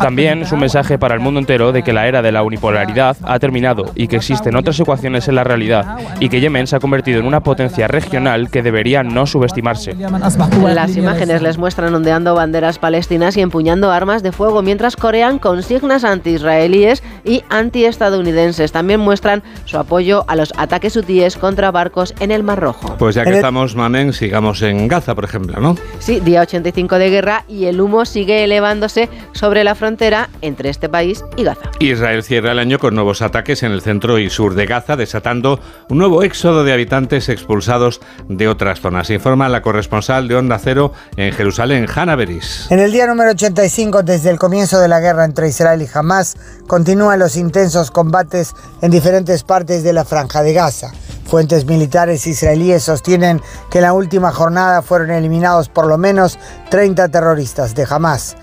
También 0.00 0.42
es 0.42 0.52
un 0.52 0.60
mensaje 0.60 0.98
para 0.98 1.14
el 1.14 1.20
mundo 1.20 1.40
entero 1.40 1.72
de 1.72 1.82
que 1.82 1.92
la 1.92 2.08
era 2.08 2.22
de 2.22 2.32
la 2.32 2.42
unipolaridad 2.42 3.18
ha 3.22 3.38
terminado 3.38 3.84
y 3.94 4.08
que 4.08 4.16
existen 4.16 4.56
otras 4.56 4.80
ecuaciones 4.80 5.28
en 5.28 5.34
la 5.34 5.44
realidad 5.44 5.98
y 6.20 6.30
que 6.30 6.40
Yemen 6.40 6.66
se 6.66 6.76
ha 6.76 6.80
convertido 6.80 7.20
en 7.20 7.26
una 7.26 7.40
potencia 7.40 7.86
regional 7.86 8.50
que 8.50 8.62
debería 8.62 9.02
no 9.02 9.26
subestimarse. 9.42 9.96
Las 10.74 10.96
imágenes 10.96 11.42
les 11.42 11.58
muestran 11.58 11.94
ondeando 11.94 12.34
banderas 12.34 12.78
palestinas 12.78 13.36
y 13.36 13.40
empuñando 13.40 13.90
armas 13.90 14.22
de 14.22 14.30
fuego 14.30 14.62
mientras 14.62 14.96
corean 14.96 15.38
consignas 15.38 16.04
anti-israelíes 16.04 17.02
y 17.24 17.42
anti-estadounidenses. 17.48 18.70
También 18.70 19.00
muestran 19.00 19.42
su 19.64 19.78
apoyo 19.78 20.24
a 20.28 20.36
los 20.36 20.52
ataques 20.56 20.96
hutíes 20.96 21.36
contra 21.36 21.70
barcos 21.70 22.14
en 22.20 22.30
el 22.30 22.42
Mar 22.42 22.60
Rojo. 22.60 22.96
Pues 22.98 23.16
ya 23.16 23.24
que 23.24 23.34
estamos, 23.34 23.74
Mamen, 23.74 24.12
sigamos 24.12 24.62
en 24.62 24.86
Gaza, 24.86 25.14
por 25.14 25.24
ejemplo, 25.24 25.60
¿no? 25.60 25.76
Sí, 25.98 26.20
día 26.20 26.42
85 26.42 26.98
de 26.98 27.10
guerra 27.10 27.44
y 27.48 27.64
el 27.64 27.80
humo 27.80 28.04
sigue 28.04 28.44
elevándose 28.44 29.08
sobre 29.32 29.64
la 29.64 29.74
frontera 29.74 30.28
entre 30.40 30.68
este 30.68 30.88
país 30.88 31.24
y 31.36 31.42
Gaza. 31.42 31.70
Israel 31.80 32.22
cierra 32.22 32.52
el 32.52 32.58
año 32.60 32.78
con 32.78 32.94
nuevos 32.94 33.22
ataques 33.22 33.62
en 33.62 33.72
el 33.72 33.80
centro 33.80 34.18
y 34.18 34.30
sur 34.30 34.54
de 34.54 34.66
Gaza, 34.66 34.96
desatando 34.96 35.58
un 35.88 35.98
nuevo 35.98 36.22
éxodo 36.22 36.64
de 36.64 36.72
habitantes 36.72 37.28
expulsados 37.28 38.00
de 38.28 38.48
otras 38.48 38.80
zonas. 38.80 39.10
Informa 39.10 39.31
la 39.36 39.62
corresponsal 39.62 40.28
de 40.28 40.36
Onda 40.36 40.58
Cero 40.58 40.92
en 41.16 41.32
Jerusalén, 41.32 41.86
Hanna 41.92 42.16
Beris. 42.16 42.66
En 42.70 42.78
el 42.78 42.92
día 42.92 43.06
número 43.06 43.30
85, 43.30 44.02
desde 44.02 44.30
el 44.30 44.38
comienzo 44.38 44.78
de 44.78 44.88
la 44.88 45.00
guerra 45.00 45.24
entre 45.24 45.48
Israel 45.48 45.82
y 45.82 45.88
Hamas, 45.92 46.36
continúan 46.66 47.18
los 47.18 47.36
intensos 47.36 47.90
combates 47.90 48.52
en 48.82 48.90
diferentes 48.90 49.42
partes 49.42 49.82
de 49.82 49.92
la 49.92 50.04
franja 50.04 50.42
de 50.42 50.52
Gaza. 50.52 50.92
Fuentes 51.26 51.64
militares 51.64 52.26
israelíes 52.26 52.82
sostienen 52.82 53.40
que 53.70 53.78
en 53.78 53.84
la 53.84 53.94
última 53.94 54.32
jornada 54.32 54.82
fueron 54.82 55.10
eliminados 55.10 55.68
por 55.68 55.86
lo 55.86 55.96
menos 55.96 56.38
30 56.70 57.08
terroristas 57.08 57.74
de 57.74 57.86
Hamas. 57.88 58.36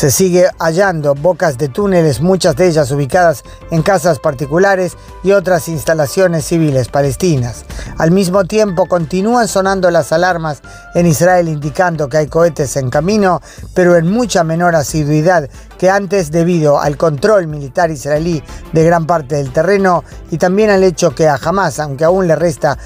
Se 0.00 0.10
sigue 0.10 0.48
hallando 0.58 1.14
bocas 1.14 1.58
de 1.58 1.68
túneles, 1.68 2.22
muchas 2.22 2.56
de 2.56 2.68
ellas 2.68 2.90
ubicadas 2.90 3.44
en 3.70 3.82
casas 3.82 4.18
particulares 4.18 4.96
y 5.22 5.32
otras 5.32 5.68
instalaciones 5.68 6.46
civiles 6.46 6.88
palestinas. 6.88 7.66
Al 7.98 8.10
mismo 8.10 8.46
tiempo 8.46 8.86
continúan 8.86 9.46
sonando 9.46 9.90
las 9.90 10.10
alarmas 10.12 10.62
en 10.94 11.04
Israel 11.04 11.48
indicando 11.48 12.08
que 12.08 12.16
hay 12.16 12.28
cohetes 12.28 12.78
en 12.78 12.88
camino, 12.88 13.42
pero 13.74 13.94
en 13.94 14.10
mucha 14.10 14.42
menor 14.42 14.74
asiduidad 14.74 15.50
que 15.76 15.90
antes 15.90 16.30
debido 16.30 16.80
al 16.80 16.96
control 16.96 17.46
militar 17.46 17.90
israelí 17.90 18.42
de 18.72 18.84
gran 18.84 19.06
parte 19.06 19.34
del 19.34 19.52
terreno 19.52 20.02
y 20.30 20.38
también 20.38 20.70
al 20.70 20.82
hecho 20.82 21.14
que 21.14 21.28
a 21.28 21.34
Hamas, 21.34 21.78
aunque 21.78 22.04
aún 22.04 22.26
le 22.26 22.36
resta 22.36 22.78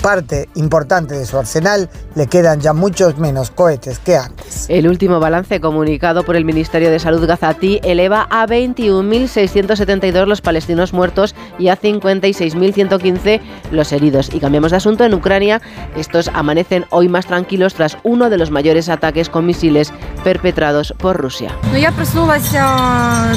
parte 0.00 0.48
importante 0.54 1.14
de 1.14 1.26
su 1.26 1.38
arsenal, 1.38 1.88
le 2.14 2.26
quedan 2.26 2.60
ya 2.60 2.72
muchos 2.72 3.18
menos 3.18 3.50
cohetes 3.50 3.98
que 3.98 4.16
antes. 4.16 4.66
El 4.68 4.88
último 4.88 5.20
balance 5.20 5.60
comunicado 5.60 6.24
por 6.24 6.36
el 6.36 6.44
Ministerio 6.44 6.90
de 6.90 6.98
Salud 6.98 7.26
gazatí 7.26 7.80
eleva 7.82 8.26
a 8.30 8.46
21.672 8.46 10.26
los 10.26 10.40
palestinos 10.40 10.92
muertos 10.92 11.34
y 11.58 11.68
a 11.68 11.78
56.115 11.78 13.40
los 13.70 13.92
heridos. 13.92 14.32
Y 14.32 14.40
cambiamos 14.40 14.70
de 14.70 14.78
asunto 14.78 15.04
en 15.04 15.14
Ucrania. 15.14 15.60
Estos 15.96 16.28
amanecen 16.34 16.86
hoy 16.90 17.08
más 17.08 17.26
tranquilos 17.26 17.74
tras 17.74 17.98
uno 18.02 18.30
de 18.30 18.38
los 18.38 18.50
mayores 18.50 18.88
ataques 18.88 19.28
con 19.28 19.46
misiles 19.46 19.92
perpetrados 20.24 20.94
por 20.98 21.16
Rusia. 21.16 21.54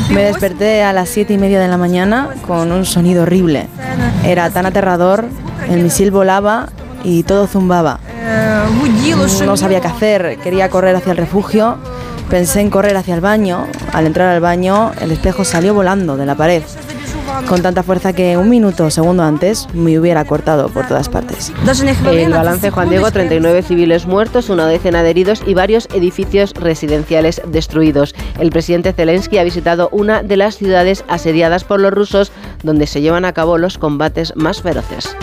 Me 0.09 0.24
desperté 0.24 0.84
a 0.84 0.93
las 0.93 1.09
7 1.09 1.34
y 1.34 1.38
media 1.38 1.59
de 1.59 1.68
la 1.68 1.78
mañana 1.78 2.30
con 2.47 2.72
un 2.72 2.86
sonido 2.86 3.24
horrible. 3.24 3.68
Era 4.26 4.49
tan 4.49 4.66
aterrador, 4.66 5.26
el 5.70 5.82
misil 5.82 6.11
volaba 6.11 6.53
y 7.04 7.24
todo 7.24 7.47
zumbaba. 7.47 7.99
No 9.45 9.58
sabía 9.58 9.82
qué 9.82 9.88
hacer, 9.88 10.38
quería 10.43 10.70
correr 10.70 10.95
hacia 10.95 11.12
el 11.12 11.18
refugio, 11.18 11.78
pensé 12.30 12.62
en 12.62 12.70
correr 12.70 12.95
hacia 12.97 13.16
el 13.16 13.22
baño. 13.22 13.68
Al 13.91 14.06
entrar 14.06 14.30
al 14.30 14.41
baño, 14.41 14.91
el 15.01 15.12
espejo 15.12 15.43
salió 15.43 15.74
volando 15.74 16.18
de 16.18 16.26
la 16.26 16.36
pared 16.36 16.64
con 17.47 17.61
tanta 17.61 17.84
fuerza 17.84 18.13
que 18.13 18.38
un 18.38 18.49
minuto 18.49 18.86
o 18.86 18.89
segundo 18.89 19.24
antes 19.24 19.67
me 19.74 19.97
hubiera 19.99 20.26
cortado 20.26 20.69
por 20.69 20.88
todas 20.88 21.09
partes. 21.09 21.51
El 22.05 22.32
balance, 22.32 22.69
Juan 22.69 22.89
Diego, 22.89 23.11
39 23.11 23.61
civiles 23.63 24.05
muertos, 24.05 24.49
una 24.49 24.67
decena 24.67 25.03
de 25.03 25.09
heridos 25.09 25.43
y 25.45 25.53
varios 25.53 25.88
edificios 25.93 26.53
residenciales 26.53 27.41
destruidos. 27.47 28.15
El 28.39 28.49
presidente 28.49 28.93
Zelensky 28.93 29.38
ha 29.38 29.43
visitado 29.43 29.89
una 29.91 30.24
de 30.24 30.38
las 30.38 30.57
ciudades 30.57 31.03
asediadas 31.07 31.63
por 31.63 31.80
los 31.80 31.93
rusos 31.93 32.32
donde 32.63 32.88
se 32.88 33.01
llevan 33.01 33.26
a 33.26 33.34
cabo 33.34 33.57
los 33.57 33.78
combates 33.78 34.34
más 34.36 34.61
feroces. 34.61 35.15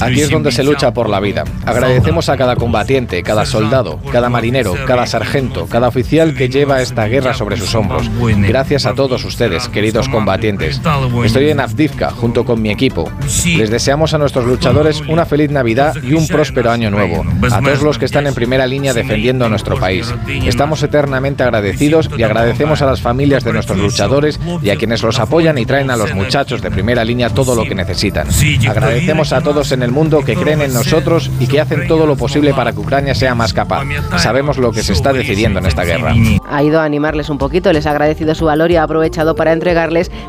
Aquí 0.00 0.20
es 0.20 0.30
donde 0.30 0.52
se 0.52 0.64
lucha 0.64 0.92
por 0.92 1.08
la 1.08 1.20
vida. 1.20 1.44
Agradecemos 1.66 2.28
a 2.28 2.36
cada 2.36 2.56
combatiente, 2.56 3.22
cada 3.22 3.46
soldado, 3.46 4.00
cada 4.10 4.28
marinero, 4.28 4.74
cada 4.86 5.06
sargento, 5.06 5.66
cada 5.66 5.88
oficial 5.88 6.34
que 6.34 6.48
lleva 6.48 6.80
esta 6.80 7.06
guerra 7.06 7.34
sobre 7.34 7.56
sus 7.56 7.74
hombros. 7.74 8.10
Gracias 8.38 8.86
a 8.86 8.94
todos 8.94 9.24
ustedes, 9.24 9.68
queridos 9.68 9.93
combatientes. 10.08 10.80
Estoy 11.24 11.50
en 11.50 11.60
Avdivka 11.60 12.10
junto 12.10 12.44
con 12.44 12.60
mi 12.60 12.70
equipo. 12.70 13.10
Les 13.56 13.70
deseamos 13.70 14.14
a 14.14 14.18
nuestros 14.18 14.44
luchadores 14.44 15.00
una 15.08 15.24
feliz 15.24 15.50
Navidad 15.50 15.94
y 16.02 16.14
un 16.14 16.26
próspero 16.26 16.70
año 16.70 16.90
nuevo. 16.90 17.24
A 17.50 17.60
todos 17.60 17.82
los 17.82 17.98
que 17.98 18.04
están 18.04 18.26
en 18.26 18.34
primera 18.34 18.66
línea 18.66 18.92
defendiendo 18.92 19.44
a 19.44 19.48
nuestro 19.48 19.78
país. 19.78 20.12
Estamos 20.44 20.82
eternamente 20.82 21.42
agradecidos 21.42 22.10
y 22.16 22.22
agradecemos 22.22 22.82
a 22.82 22.86
las 22.86 23.00
familias 23.00 23.44
de 23.44 23.52
nuestros 23.52 23.78
luchadores 23.78 24.40
y 24.62 24.70
a 24.70 24.76
quienes 24.76 25.02
los 25.02 25.18
apoyan 25.18 25.58
y 25.58 25.66
traen 25.66 25.90
a 25.90 25.96
los 25.96 26.14
muchachos 26.14 26.62
de 26.62 26.70
primera 26.70 27.04
línea 27.04 27.30
todo 27.30 27.54
lo 27.54 27.64
que 27.64 27.74
necesitan. 27.74 28.28
Agradecemos 28.68 29.32
a 29.32 29.40
todos 29.40 29.72
en 29.72 29.82
el 29.82 29.90
mundo 29.90 30.24
que 30.24 30.34
creen 30.34 30.62
en 30.62 30.74
nosotros 30.74 31.30
y 31.40 31.46
que 31.46 31.60
hacen 31.60 31.86
todo 31.86 32.06
lo 32.06 32.16
posible 32.16 32.54
para 32.54 32.72
que 32.72 32.80
Ucrania 32.80 33.14
sea 33.14 33.34
más 33.34 33.52
capaz. 33.52 33.84
Sabemos 34.18 34.58
lo 34.58 34.72
que 34.72 34.82
se 34.82 34.92
está 34.92 35.12
decidiendo 35.12 35.58
en 35.58 35.66
esta 35.66 35.84
guerra. 35.84 36.14
Ha 36.48 36.62
ido 36.62 36.80
a 36.80 36.84
animarles 36.84 37.30
un 37.30 37.38
poquito, 37.38 37.72
les 37.72 37.86
ha 37.86 37.90
agradecido 37.90 38.34
su 38.34 38.46
valor 38.46 38.70
y 38.70 38.76
ha 38.76 38.82
aprovechado 38.82 39.34
para 39.34 39.52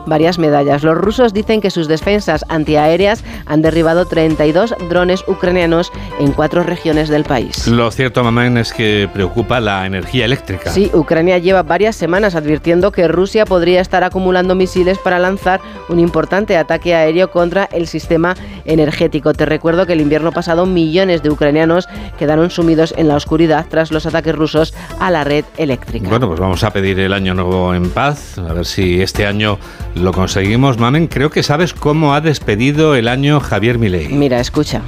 varias 0.05 0.39
medallas. 0.39 0.83
Los 0.83 0.97
rusos 0.97 1.33
dicen 1.33 1.61
que 1.61 1.69
sus 1.69 1.87
defensas 1.87 2.45
antiaéreas 2.49 3.23
han 3.45 3.61
derribado 3.61 4.05
32 4.05 4.75
drones 4.89 5.23
ucranianos 5.27 5.91
en 6.19 6.31
cuatro 6.31 6.63
regiones 6.63 7.09
del 7.09 7.23
país. 7.23 7.67
Lo 7.67 7.91
cierto, 7.91 8.23
Mamán, 8.23 8.57
es 8.57 8.73
que 8.73 9.09
preocupa 9.13 9.59
la 9.59 9.85
energía 9.85 10.25
eléctrica. 10.25 10.71
Sí, 10.71 10.91
Ucrania 10.93 11.37
lleva 11.37 11.63
varias 11.63 11.95
semanas 11.95 12.35
advirtiendo 12.35 12.91
que 12.91 13.07
Rusia 13.07 13.45
podría 13.45 13.81
estar 13.81 14.03
acumulando 14.03 14.55
misiles 14.55 14.97
para 14.97 15.19
lanzar 15.19 15.61
un 15.89 15.99
importante 15.99 16.57
ataque 16.57 16.95
aéreo 16.95 17.31
contra 17.31 17.65
el 17.71 17.87
sistema 17.87 18.35
energético. 18.65 19.33
Te 19.33 19.45
recuerdo 19.45 19.85
que 19.85 19.93
el 19.93 20.01
invierno 20.01 20.31
pasado 20.31 20.65
millones 20.65 21.23
de 21.23 21.29
ucranianos 21.29 21.87
quedaron 22.17 22.49
sumidos 22.49 22.93
en 22.97 23.07
la 23.07 23.15
oscuridad 23.15 23.65
tras 23.69 23.91
los 23.91 24.05
ataques 24.05 24.35
rusos 24.35 24.73
a 24.99 25.11
la 25.11 25.23
red 25.23 25.45
eléctrica. 25.57 26.09
Bueno, 26.09 26.27
pues 26.27 26.39
vamos 26.39 26.63
a 26.63 26.71
pedir 26.71 26.99
el 26.99 27.13
año 27.13 27.33
nuevo 27.33 27.73
en 27.73 27.89
paz, 27.89 28.37
a 28.37 28.53
ver 28.53 28.65
si 28.65 29.01
este 29.01 29.25
año 29.25 29.57
lo 29.95 30.11
conseguimos. 30.11 30.77
Mamen, 30.77 31.07
creo 31.07 31.29
que 31.29 31.43
sabes 31.43 31.73
cómo 31.73 32.13
ha 32.13 32.21
despedido 32.21 32.95
el 32.95 33.07
año 33.07 33.39
Javier 33.39 33.77
Milei. 33.77 34.09
Mira, 34.09 34.39
escucha. 34.39 34.81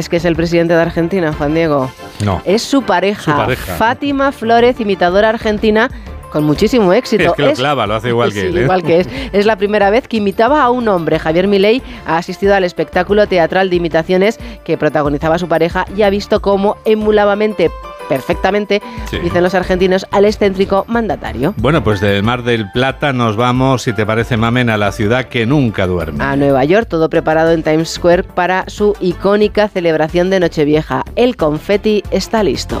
¿Crees 0.00 0.08
que 0.08 0.16
es 0.16 0.24
el 0.24 0.34
presidente 0.34 0.72
de 0.72 0.80
Argentina, 0.80 1.30
Juan 1.34 1.52
Diego? 1.52 1.90
No. 2.24 2.40
Es 2.46 2.62
su 2.62 2.80
pareja, 2.84 3.20
Su 3.20 3.36
pareja. 3.36 3.74
Fátima 3.74 4.32
Flores, 4.32 4.80
imitadora 4.80 5.28
argentina, 5.28 5.90
con 6.32 6.42
muchísimo 6.44 6.94
éxito. 6.94 7.24
Es 7.24 7.32
que 7.34 7.42
lo 7.42 7.52
clava, 7.52 7.86
lo 7.86 7.96
hace 7.96 8.08
igual 8.08 8.32
que 8.32 8.40
Sí, 8.40 8.46
él. 8.46 8.56
¿eh? 8.56 8.62
igual 8.62 8.82
que 8.82 9.00
es. 9.00 9.08
Es 9.34 9.44
la 9.44 9.56
primera 9.56 9.90
vez 9.90 10.08
que 10.08 10.16
imitaba 10.16 10.62
a 10.62 10.70
un 10.70 10.88
hombre. 10.88 11.18
Javier 11.18 11.48
Milei 11.48 11.82
ha 12.06 12.16
asistido 12.16 12.54
al 12.54 12.64
espectáculo 12.64 13.26
teatral 13.26 13.68
de 13.68 13.76
imitaciones 13.76 14.40
que 14.64 14.78
protagonizaba 14.78 15.38
su 15.38 15.48
pareja 15.48 15.84
y 15.94 16.00
ha 16.00 16.08
visto 16.08 16.40
cómo 16.40 16.78
emuladamente 16.86 17.70
perfectamente, 18.10 18.82
Sí. 19.08 19.18
dicen 19.22 19.42
los 19.44 19.54
argentinos, 19.54 20.04
al 20.10 20.24
excéntrico 20.24 20.84
mandatario. 20.88 21.54
Bueno, 21.58 21.82
pues 21.84 22.00
del 22.00 22.24
Mar 22.24 22.42
del 22.42 22.68
Plata 22.72 23.12
nos 23.12 23.36
vamos, 23.36 23.82
si 23.82 23.92
te 23.92 24.04
parece, 24.04 24.36
Mamen, 24.36 24.68
a 24.68 24.76
la 24.76 24.90
ciudad 24.90 25.26
que 25.26 25.46
nunca 25.46 25.86
duerme. 25.86 26.22
A 26.24 26.34
Nueva 26.34 26.64
York, 26.64 26.88
todo 26.88 27.08
preparado 27.08 27.52
en 27.52 27.62
Times 27.62 27.88
Square 27.90 28.24
para 28.24 28.64
su 28.66 28.94
icónica 29.00 29.68
celebración 29.68 30.28
de 30.28 30.40
Nochevieja. 30.40 31.04
El 31.14 31.36
confeti 31.36 32.02
está 32.10 32.42
listo. 32.42 32.80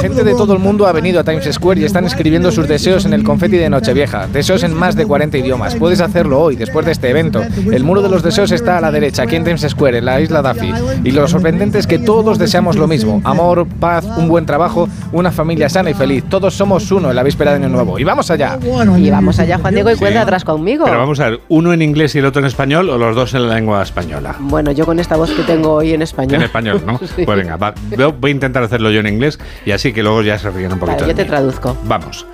Gente 0.00 0.24
de 0.24 0.32
todo 0.34 0.54
el 0.54 0.58
mundo 0.58 0.86
ha 0.86 0.92
venido 0.92 1.20
a 1.20 1.24
Times 1.24 1.48
Square 1.52 1.80
y 1.80 1.84
están 1.84 2.06
escribiendo 2.06 2.50
sus 2.50 2.66
deseos 2.66 3.04
en 3.04 3.12
el 3.12 3.22
confeti 3.24 3.58
de 3.58 3.68
Nochevieja. 3.68 4.26
Deseos 4.28 4.62
en 4.62 4.74
más 4.74 4.96
de 4.96 5.06
40 5.06 5.36
idiomas. 5.36 5.74
Puedes 5.76 6.00
hacerlo 6.00 6.40
hoy, 6.40 6.56
después 6.56 6.86
de 6.86 6.92
este 6.92 7.10
evento. 7.10 7.42
El 7.70 7.84
muro 7.84 8.00
de 8.00 8.08
los 8.08 8.22
deseos 8.22 8.50
está 8.52 8.78
a 8.78 8.80
la 8.80 8.90
derecha, 8.90 9.24
aquí 9.24 9.36
en 9.36 9.44
Times 9.44 9.66
Square, 9.68 9.98
en 9.98 10.06
la 10.06 10.20
isla 10.20 10.40
Duffy. 10.40 10.72
Y 11.04 11.10
lo 11.10 11.28
sorprendente 11.28 11.78
es 11.78 11.86
que 11.86 11.98
todos 11.98 12.38
deseamos 12.38 12.76
lo 12.76 12.86
mismo. 12.88 13.20
Amor, 13.24 13.66
paz, 13.80 14.06
un 14.16 14.28
buen 14.30 14.46
trabajo, 14.46 14.88
una 15.12 15.30
familia 15.30 15.68
sana 15.68 15.90
y 15.90 15.94
feliz. 15.94 16.24
Todos 16.28 16.54
somos 16.54 16.90
uno 16.90 17.10
en 17.10 17.16
la 17.16 17.22
víspera 17.22 17.50
de 17.50 17.58
Año 17.58 17.68
Nuevo. 17.68 17.98
Y 17.98 18.04
vamos 18.04 18.30
allá. 18.30 18.58
Y 18.98 19.10
vamos 19.10 19.38
allá, 19.38 19.58
Juan 19.58 19.74
Diego, 19.74 19.90
y 19.90 19.96
cuenta 19.96 20.22
atrás 20.22 20.44
conmigo. 20.44 20.84
Pero 20.84 20.98
vamos 20.98 21.20
a 21.20 21.30
ver, 21.30 21.40
¿uno 21.48 21.72
en 21.72 21.82
inglés 21.82 22.14
y 22.14 22.18
el 22.18 22.24
otro 22.26 22.40
en 22.40 22.46
español 22.46 22.88
o 22.88 22.96
los 22.96 23.14
dos 23.14 23.34
en 23.34 23.48
la 23.48 23.54
lengua 23.56 23.82
española? 23.82 24.36
Bueno, 24.38 24.72
yo 24.72 24.86
con 24.86 24.98
esta 24.98 25.16
voz 25.16 25.30
que 25.32 25.42
tengo 25.42 25.74
hoy 25.74 25.92
en 25.92 26.02
español. 26.02 26.36
En 26.36 26.42
español, 26.42 26.82
¿no? 26.86 26.98
Sí. 27.16 27.24
Pues 27.24 27.38
venga, 27.38 27.56
va, 27.56 27.74
voy 28.20 28.30
a 28.30 28.34
intentar 28.34 28.62
hacerlo 28.62 28.90
yo 28.90 29.00
en 29.00 29.08
inglés 29.08 29.38
y 29.66 29.72
así 29.72 29.92
que 29.92 30.02
luego 30.02 30.22
ya 30.22 30.38
se 30.38 30.48
ríen 30.50 30.72
un 30.72 30.78
poquito. 30.78 30.98
Vale, 31.00 31.08
yo 31.08 31.16
te 31.16 31.24
mí. 31.24 31.28
traduzco. 31.28 31.76
Vamos. 31.84 32.24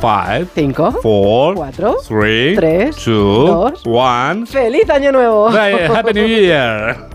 Five, 0.00 0.48
Cinco, 0.54 0.92
four, 1.02 1.54
cuatro, 1.54 1.96
three, 2.06 2.54
tres, 2.54 2.96
two, 2.96 3.46
dos. 3.46 3.82
one. 3.86 4.46
¡Feliz 4.46 4.88
Año 4.90 5.10
Nuevo! 5.10 5.48
Happy 5.48 6.12
New 6.12 6.26
Year. 6.26 6.96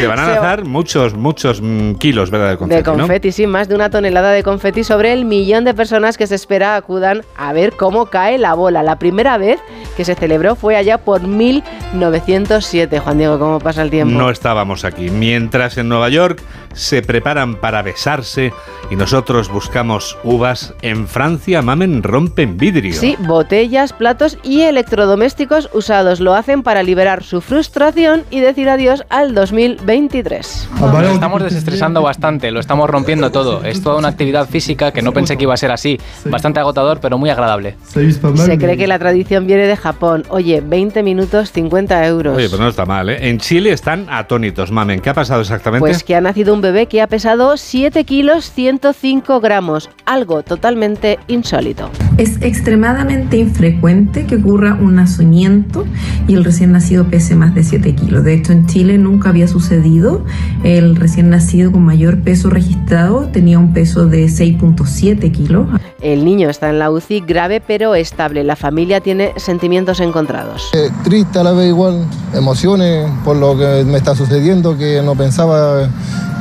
Se 0.00 0.06
van 0.06 0.18
a 0.18 0.24
Se- 0.26 0.30
lanzar 0.32 0.64
muchos, 0.64 1.14
muchos 1.14 1.60
mm, 1.62 1.94
kilos, 1.94 2.30
¿verdad? 2.30 2.50
De 2.50 2.56
confeti, 2.56 2.76
de 2.76 2.82
confeti, 2.82 3.32
sí, 3.32 3.46
más 3.46 3.68
de 3.68 3.74
una 3.76 3.88
tonelada 3.90 4.32
de 4.32 4.42
confeti 4.42 4.82
sobre 4.84 5.12
el 5.12 5.24
millón 5.24 5.64
de 5.64 5.72
personas 5.74 6.18
que 6.18 6.26
se 6.26 6.34
espera 6.34 6.76
acudan 6.76 7.22
a 7.36 7.52
ver 7.52 7.72
cómo 7.76 8.06
cae 8.06 8.38
la 8.38 8.54
bola. 8.54 8.82
La 8.82 8.98
primera 8.98 9.38
vez 9.38 9.60
que 10.00 10.04
se 10.06 10.14
celebró 10.14 10.56
fue 10.56 10.76
allá 10.76 10.96
por 10.96 11.20
1907. 11.20 13.00
Juan 13.00 13.18
Diego, 13.18 13.38
¿cómo 13.38 13.58
pasa 13.58 13.82
el 13.82 13.90
tiempo? 13.90 14.16
No 14.16 14.30
estábamos 14.30 14.86
aquí. 14.86 15.10
Mientras 15.10 15.76
en 15.76 15.90
Nueva 15.90 16.08
York 16.08 16.42
se 16.72 17.02
preparan 17.02 17.56
para 17.56 17.82
besarse 17.82 18.50
y 18.90 18.96
nosotros 18.96 19.50
buscamos 19.50 20.16
uvas, 20.24 20.72
en 20.80 21.06
Francia 21.06 21.60
mamen 21.60 22.02
rompen 22.02 22.56
vidrio. 22.56 22.94
Sí, 22.94 23.14
botellas, 23.18 23.92
platos 23.92 24.38
y 24.42 24.62
electrodomésticos 24.62 25.68
usados 25.74 26.20
lo 26.20 26.34
hacen 26.34 26.62
para 26.62 26.82
liberar 26.82 27.22
su 27.22 27.42
frustración 27.42 28.24
y 28.30 28.40
decir 28.40 28.70
adiós 28.70 29.04
al 29.10 29.34
2023. 29.34 30.68
Nos 30.80 31.04
estamos 31.12 31.42
desestresando 31.42 32.00
bastante, 32.00 32.50
lo 32.50 32.60
estamos 32.60 32.88
rompiendo 32.88 33.30
todo. 33.30 33.62
Es 33.64 33.82
toda 33.82 33.98
una 33.98 34.08
actividad 34.08 34.48
física 34.48 34.92
que 34.92 35.02
no 35.02 35.12
pensé 35.12 35.36
que 35.36 35.42
iba 35.42 35.52
a 35.52 35.58
ser 35.58 35.72
así. 35.72 36.00
Bastante 36.24 36.58
agotador, 36.60 37.00
pero 37.00 37.18
muy 37.18 37.28
agradable. 37.28 37.76
Se 37.84 38.56
cree 38.56 38.78
que 38.78 38.86
la 38.86 38.98
tradición 38.98 39.46
viene 39.46 39.66
de 39.66 39.76
Japón. 39.76 39.89
Oye, 40.28 40.60
20 40.60 41.02
minutos, 41.02 41.52
50 41.52 42.06
euros. 42.06 42.36
Oye, 42.36 42.48
pues 42.48 42.60
no 42.60 42.68
está 42.68 42.86
mal, 42.86 43.08
¿eh? 43.08 43.28
En 43.28 43.38
Chile 43.38 43.72
están 43.72 44.06
atónitos, 44.10 44.70
mamen. 44.70 45.00
¿Qué 45.00 45.10
ha 45.10 45.14
pasado 45.14 45.40
exactamente? 45.40 45.80
Pues 45.80 46.04
que 46.04 46.14
ha 46.14 46.20
nacido 46.20 46.54
un 46.54 46.60
bebé 46.60 46.86
que 46.86 47.00
ha 47.00 47.06
pesado 47.06 47.56
7 47.56 48.04
kilos 48.04 48.50
105 48.52 49.40
gramos, 49.40 49.90
algo 50.04 50.42
totalmente 50.42 51.18
insólito. 51.28 51.90
Es 52.18 52.40
extremadamente 52.42 53.36
infrecuente 53.38 54.26
que 54.26 54.36
ocurra 54.36 54.74
un 54.74 54.96
nacimiento 54.96 55.86
y 56.28 56.34
el 56.34 56.44
recién 56.44 56.72
nacido 56.72 57.06
pese 57.08 57.34
más 57.34 57.54
de 57.54 57.64
7 57.64 57.94
kilos. 57.94 58.24
De 58.24 58.34
hecho, 58.34 58.52
en 58.52 58.66
Chile 58.66 58.98
nunca 58.98 59.30
había 59.30 59.48
sucedido. 59.48 60.24
El 60.64 60.96
recién 60.96 61.30
nacido 61.30 61.72
con 61.72 61.84
mayor 61.84 62.20
peso 62.20 62.50
registrado 62.50 63.28
tenía 63.32 63.58
un 63.58 63.72
peso 63.72 64.06
de 64.06 64.26
6.7 64.26 65.32
kilos. 65.32 65.68
El 66.00 66.24
niño 66.24 66.48
está 66.48 66.70
en 66.70 66.78
la 66.78 66.90
UCI 66.90 67.20
grave 67.20 67.60
pero 67.60 67.94
estable. 67.94 68.44
La 68.44 68.56
familia 68.56 69.00
tiene 69.00 69.32
sentimientos 69.36 69.69
encontrados. 70.00 70.70
Eh, 70.72 70.90
triste 71.04 71.38
a 71.38 71.44
la 71.44 71.52
vez 71.52 71.68
igual, 71.68 72.04
emociones 72.34 73.10
por 73.24 73.36
lo 73.36 73.56
que 73.56 73.84
me 73.84 73.98
está 73.98 74.14
sucediendo, 74.14 74.76
que 74.76 75.02
no 75.02 75.14
pensaba 75.14 75.88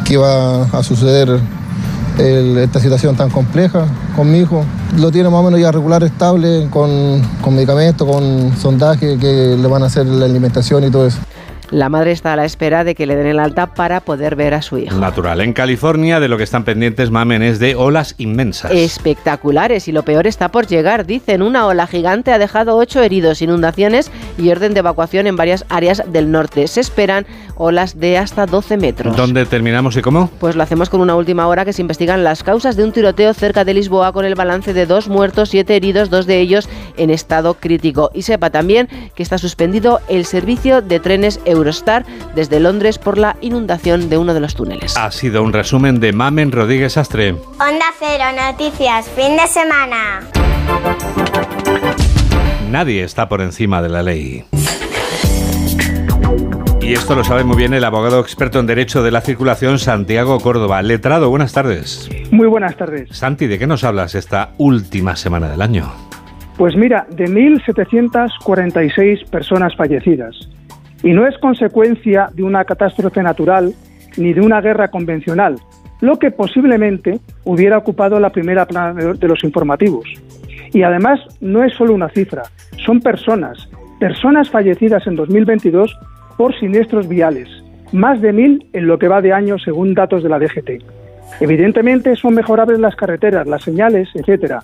que 0.05 0.13
iba 0.13 0.63
a 0.63 0.83
suceder 0.83 1.39
esta 2.17 2.79
situación 2.79 3.15
tan 3.15 3.29
compleja 3.29 3.85
con 4.15 4.29
mi 4.31 4.39
hijo. 4.39 4.65
Lo 4.97 5.11
tiene 5.11 5.29
más 5.29 5.39
o 5.39 5.43
menos 5.43 5.59
ya 5.59 5.71
regular, 5.71 6.03
estable, 6.03 6.67
con, 6.69 7.21
con 7.41 7.55
medicamentos, 7.55 8.07
con 8.07 8.55
sondaje 8.57 9.17
que 9.17 9.55
le 9.57 9.67
van 9.67 9.83
a 9.83 9.85
hacer 9.85 10.05
la 10.05 10.25
alimentación 10.25 10.83
y 10.83 10.89
todo 10.89 11.07
eso. 11.07 11.19
La 11.71 11.89
madre 11.89 12.11
está 12.11 12.33
a 12.33 12.35
la 12.35 12.45
espera 12.45 12.83
de 12.83 12.95
que 12.95 13.05
le 13.05 13.15
den 13.15 13.27
el 13.27 13.39
alta 13.39 13.67
para 13.67 13.99
poder 13.99 14.35
ver 14.35 14.53
a 14.53 14.61
su 14.61 14.77
hijo. 14.77 14.97
Natural. 14.97 15.39
En 15.41 15.53
California, 15.53 16.19
de 16.19 16.27
lo 16.27 16.37
que 16.37 16.43
están 16.43 16.63
pendientes, 16.63 17.11
mamen, 17.11 17.43
es 17.43 17.59
de 17.59 17.75
olas 17.75 18.15
inmensas. 18.17 18.71
Espectaculares 18.71 19.87
y 19.87 19.91
lo 19.91 20.03
peor 20.03 20.25
está 20.25 20.49
por 20.49 20.67
llegar. 20.67 21.05
Dicen, 21.05 21.41
una 21.41 21.67
ola 21.67 21.85
gigante 21.85 22.31
ha 22.31 22.39
dejado 22.39 22.75
ocho 22.75 23.01
heridos, 23.01 23.41
inundaciones 23.41 24.11
y 24.37 24.49
orden 24.49 24.73
de 24.73 24.79
evacuación 24.79 25.27
en 25.27 25.35
varias 25.35 25.65
áreas 25.69 26.03
del 26.07 26.31
norte. 26.31 26.67
Se 26.67 26.81
esperan 26.81 27.25
olas 27.55 27.99
de 27.99 28.17
hasta 28.17 28.45
12 28.45 28.77
metros. 28.77 29.15
¿Dónde 29.15 29.45
terminamos 29.45 29.95
y 29.97 30.01
cómo? 30.01 30.29
Pues 30.39 30.55
lo 30.55 30.63
hacemos 30.63 30.89
con 30.89 31.01
una 31.01 31.15
última 31.15 31.47
hora 31.47 31.65
que 31.65 31.73
se 31.73 31.81
investigan 31.81 32.23
las 32.23 32.41
causas 32.41 32.77
de 32.77 32.83
un 32.83 32.93
tiroteo 32.93 33.33
cerca 33.33 33.65
de 33.65 33.73
Lisboa 33.73 34.13
con 34.13 34.25
el 34.25 34.35
balance 34.35 34.73
de 34.73 34.85
dos 34.85 35.07
muertos, 35.07 35.49
siete 35.49 35.75
heridos, 35.75 36.09
dos 36.09 36.25
de 36.25 36.39
ellos 36.39 36.69
en 36.97 37.09
estado 37.09 37.55
crítico. 37.55 38.09
Y 38.13 38.23
sepa 38.23 38.49
también 38.49 38.87
que 39.13 39.23
está 39.23 39.37
suspendido 39.37 39.99
el 40.07 40.25
servicio 40.25 40.81
de 40.81 40.99
trenes 40.99 41.39
Eurostar 41.59 42.05
desde 42.35 42.59
Londres 42.59 42.97
por 42.97 43.17
la 43.17 43.35
inundación 43.41 44.09
de 44.09 44.17
uno 44.17 44.33
de 44.33 44.39
los 44.39 44.55
túneles. 44.55 44.97
Ha 44.97 45.11
sido 45.11 45.43
un 45.43 45.53
resumen 45.53 45.99
de 45.99 46.11
Mamen 46.11 46.51
Rodríguez 46.51 46.97
Astre. 46.97 47.31
Onda 47.31 47.85
Cero 47.99 48.25
Noticias, 48.35 49.07
fin 49.09 49.37
de 49.37 49.47
semana. 49.47 50.21
Nadie 52.69 53.03
está 53.03 53.29
por 53.29 53.41
encima 53.41 53.81
de 53.81 53.89
la 53.89 54.03
ley. 54.03 54.45
Y 56.81 56.93
esto 56.93 57.13
lo 57.13 57.23
sabe 57.23 57.43
muy 57.43 57.55
bien 57.55 57.75
el 57.75 57.83
abogado 57.83 58.19
experto 58.19 58.59
en 58.59 58.65
Derecho 58.65 59.03
de 59.03 59.11
la 59.11 59.21
Circulación, 59.21 59.77
Santiago 59.77 60.39
Córdoba. 60.39 60.81
Letrado, 60.81 61.29
buenas 61.29 61.53
tardes. 61.53 62.09
Muy 62.31 62.47
buenas 62.47 62.75
tardes. 62.77 63.09
Santi, 63.11 63.45
¿de 63.45 63.59
qué 63.59 63.67
nos 63.67 63.83
hablas 63.83 64.15
esta 64.15 64.53
última 64.57 65.15
semana 65.15 65.49
del 65.49 65.61
año? 65.61 65.91
Pues 66.57 66.75
mira, 66.75 67.05
de 67.09 67.25
1.746 67.25 69.29
personas 69.29 69.75
fallecidas. 69.75 70.49
Y 71.03 71.13
no 71.13 71.25
es 71.27 71.37
consecuencia 71.37 72.29
de 72.33 72.43
una 72.43 72.65
catástrofe 72.65 73.23
natural 73.23 73.73
ni 74.17 74.33
de 74.33 74.41
una 74.41 74.61
guerra 74.61 74.89
convencional, 74.89 75.55
lo 76.01 76.17
que 76.19 76.31
posiblemente 76.31 77.19
hubiera 77.43 77.77
ocupado 77.77 78.19
la 78.19 78.31
primera 78.31 78.65
plana 78.65 78.93
de 78.93 79.27
los 79.27 79.43
informativos. 79.43 80.05
Y 80.73 80.83
además 80.83 81.19
no 81.41 81.63
es 81.63 81.73
solo 81.73 81.93
una 81.93 82.09
cifra, 82.09 82.43
son 82.85 82.99
personas, 82.99 83.69
personas 83.99 84.49
fallecidas 84.49 85.05
en 85.07 85.15
2022 85.15 85.97
por 86.37 86.57
siniestros 86.59 87.07
viales, 87.07 87.49
más 87.91 88.21
de 88.21 88.33
mil 88.33 88.65
en 88.73 88.87
lo 88.87 88.99
que 88.99 89.07
va 89.07 89.21
de 89.21 89.33
año 89.33 89.57
según 89.59 89.93
datos 89.93 90.23
de 90.23 90.29
la 90.29 90.39
DGT. 90.39 90.83
Evidentemente 91.39 92.15
son 92.15 92.33
mejorables 92.33 92.79
las 92.79 92.95
carreteras, 92.95 93.47
las 93.47 93.63
señales, 93.63 94.09
etcétera, 94.13 94.63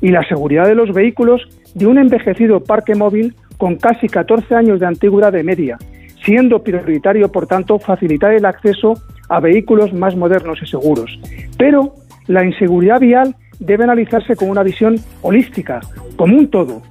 y 0.00 0.10
la 0.10 0.26
seguridad 0.26 0.66
de 0.66 0.74
los 0.74 0.92
vehículos 0.92 1.42
de 1.74 1.86
un 1.86 1.98
envejecido 1.98 2.62
parque 2.62 2.94
móvil 2.94 3.34
con 3.58 3.76
casi 3.76 4.08
14 4.08 4.54
años 4.54 4.80
de 4.80 4.86
antigüedad 4.86 5.32
de 5.32 5.42
media, 5.42 5.78
siendo 6.24 6.62
prioritario, 6.62 7.30
por 7.30 7.46
tanto, 7.46 7.78
facilitar 7.78 8.32
el 8.32 8.46
acceso 8.46 8.94
a 9.28 9.40
vehículos 9.40 9.92
más 9.92 10.16
modernos 10.16 10.58
y 10.62 10.66
seguros. 10.66 11.18
Pero 11.58 11.94
la 12.26 12.44
inseguridad 12.44 13.00
vial 13.00 13.36
debe 13.58 13.84
analizarse 13.84 14.36
con 14.36 14.50
una 14.50 14.62
visión 14.62 14.96
holística, 15.22 15.80
como 16.16 16.36
un 16.36 16.48
todo. 16.48 16.82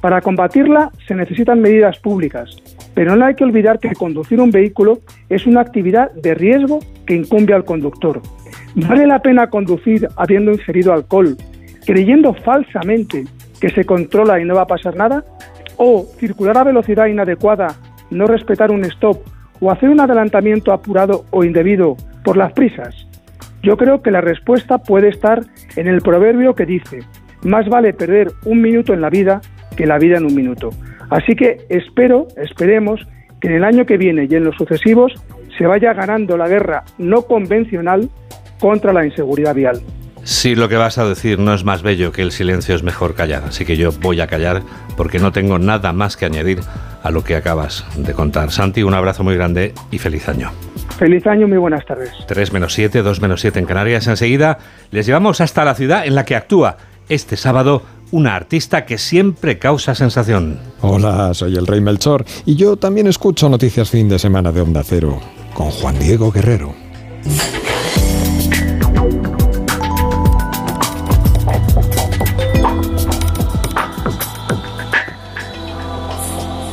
Para 0.00 0.20
combatirla 0.20 0.90
se 1.06 1.14
necesitan 1.14 1.60
medidas 1.60 1.98
públicas, 1.98 2.56
pero 2.94 3.16
no 3.16 3.24
hay 3.24 3.34
que 3.34 3.44
olvidar 3.44 3.78
que 3.78 3.94
conducir 3.94 4.40
un 4.40 4.50
vehículo 4.50 4.98
es 5.28 5.46
una 5.46 5.60
actividad 5.60 6.10
de 6.12 6.34
riesgo 6.34 6.80
que 7.06 7.14
incumbe 7.14 7.54
al 7.54 7.64
conductor. 7.64 8.20
¿Vale 8.74 9.06
la 9.06 9.20
pena 9.20 9.48
conducir 9.48 10.08
habiendo 10.16 10.50
ingerido 10.50 10.92
alcohol, 10.92 11.36
creyendo 11.86 12.34
falsamente 12.34 13.24
que 13.60 13.68
se 13.68 13.84
controla 13.84 14.40
y 14.40 14.44
no 14.44 14.54
va 14.54 14.62
a 14.62 14.66
pasar 14.66 14.96
nada? 14.96 15.24
¿O 15.76 16.06
circular 16.18 16.58
a 16.58 16.64
velocidad 16.64 17.06
inadecuada, 17.06 17.74
no 18.10 18.26
respetar 18.26 18.70
un 18.70 18.84
stop 18.84 19.18
o 19.60 19.70
hacer 19.70 19.88
un 19.88 20.00
adelantamiento 20.00 20.72
apurado 20.72 21.24
o 21.30 21.44
indebido 21.44 21.96
por 22.24 22.36
las 22.36 22.52
prisas? 22.52 23.06
Yo 23.62 23.76
creo 23.76 24.02
que 24.02 24.10
la 24.10 24.20
respuesta 24.20 24.78
puede 24.78 25.08
estar 25.08 25.42
en 25.76 25.86
el 25.86 26.02
proverbio 26.02 26.54
que 26.54 26.66
dice, 26.66 27.00
más 27.42 27.68
vale 27.68 27.92
perder 27.92 28.32
un 28.44 28.60
minuto 28.60 28.92
en 28.92 29.00
la 29.00 29.10
vida 29.10 29.40
que 29.76 29.86
la 29.86 29.98
vida 29.98 30.18
en 30.18 30.26
un 30.26 30.34
minuto. 30.34 30.70
Así 31.10 31.34
que 31.34 31.58
espero, 31.68 32.26
esperemos, 32.36 33.06
que 33.40 33.48
en 33.48 33.54
el 33.54 33.64
año 33.64 33.86
que 33.86 33.96
viene 33.96 34.26
y 34.30 34.34
en 34.34 34.44
los 34.44 34.56
sucesivos 34.56 35.12
se 35.58 35.66
vaya 35.66 35.92
ganando 35.92 36.36
la 36.36 36.48
guerra 36.48 36.84
no 36.98 37.22
convencional 37.22 38.08
contra 38.60 38.92
la 38.92 39.04
inseguridad 39.04 39.54
vial. 39.54 39.80
Si 40.24 40.54
lo 40.54 40.68
que 40.68 40.76
vas 40.76 40.98
a 40.98 41.04
decir 41.04 41.38
no 41.38 41.52
es 41.52 41.64
más 41.64 41.82
bello 41.82 42.12
que 42.12 42.22
el 42.22 42.30
silencio 42.30 42.76
es 42.76 42.82
mejor 42.84 43.14
callar, 43.14 43.42
así 43.48 43.64
que 43.64 43.76
yo 43.76 43.90
voy 43.90 44.20
a 44.20 44.28
callar 44.28 44.62
porque 44.96 45.18
no 45.18 45.32
tengo 45.32 45.58
nada 45.58 45.92
más 45.92 46.16
que 46.16 46.26
añadir 46.26 46.60
a 47.02 47.10
lo 47.10 47.24
que 47.24 47.34
acabas 47.34 47.84
de 47.96 48.12
contar. 48.12 48.52
Santi, 48.52 48.84
un 48.84 48.94
abrazo 48.94 49.24
muy 49.24 49.34
grande 49.34 49.74
y 49.90 49.98
feliz 49.98 50.28
año. 50.28 50.52
Feliz 50.96 51.26
año, 51.26 51.48
muy 51.48 51.58
buenas 51.58 51.84
tardes. 51.84 52.12
3 52.28 52.52
menos 52.52 52.72
7, 52.74 53.02
2 53.02 53.20
menos 53.20 53.40
7 53.40 53.58
en 53.58 53.66
Canarias. 53.66 54.06
Enseguida 54.06 54.58
les 54.92 55.06
llevamos 55.06 55.40
hasta 55.40 55.64
la 55.64 55.74
ciudad 55.74 56.06
en 56.06 56.14
la 56.14 56.24
que 56.24 56.36
actúa 56.36 56.76
este 57.08 57.36
sábado 57.36 57.82
una 58.12 58.36
artista 58.36 58.84
que 58.84 58.98
siempre 58.98 59.58
causa 59.58 59.96
sensación. 59.96 60.60
Hola, 60.82 61.34
soy 61.34 61.56
el 61.56 61.66
Rey 61.66 61.80
Melchor 61.80 62.24
y 62.46 62.54
yo 62.54 62.76
también 62.76 63.08
escucho 63.08 63.48
noticias 63.48 63.90
fin 63.90 64.08
de 64.08 64.20
semana 64.20 64.52
de 64.52 64.60
Onda 64.60 64.82
Cero 64.84 65.20
con 65.54 65.70
Juan 65.70 65.98
Diego 65.98 66.30
Guerrero. 66.30 66.74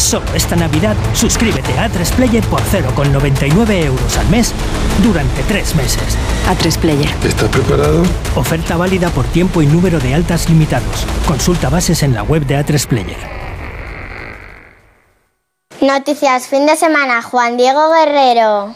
Solo 0.00 0.24
esta 0.34 0.56
Navidad 0.56 0.96
suscríbete 1.12 1.78
a 1.78 1.88
A3Player 1.88 2.42
por 2.46 2.60
0,99 2.62 3.84
euros 3.84 4.16
al 4.16 4.28
mes 4.30 4.52
durante 5.02 5.42
tres 5.42 5.74
meses. 5.76 6.16
A3 6.48 6.78
Player. 6.78 7.10
¿Estás 7.22 7.48
preparado? 7.50 8.02
Oferta 8.34 8.78
válida 8.78 9.10
por 9.10 9.26
tiempo 9.26 9.60
y 9.60 9.66
número 9.66 10.00
de 10.00 10.14
altas 10.14 10.48
limitados. 10.48 11.06
Consulta 11.28 11.68
bases 11.68 12.02
en 12.02 12.14
la 12.14 12.22
web 12.22 12.46
de 12.46 12.56
A3 12.58 12.86
Player. 12.86 13.18
Noticias 15.82 16.46
fin 16.46 16.66
de 16.66 16.76
semana, 16.76 17.20
Juan 17.22 17.58
Diego 17.58 17.92
Guerrero. 17.92 18.74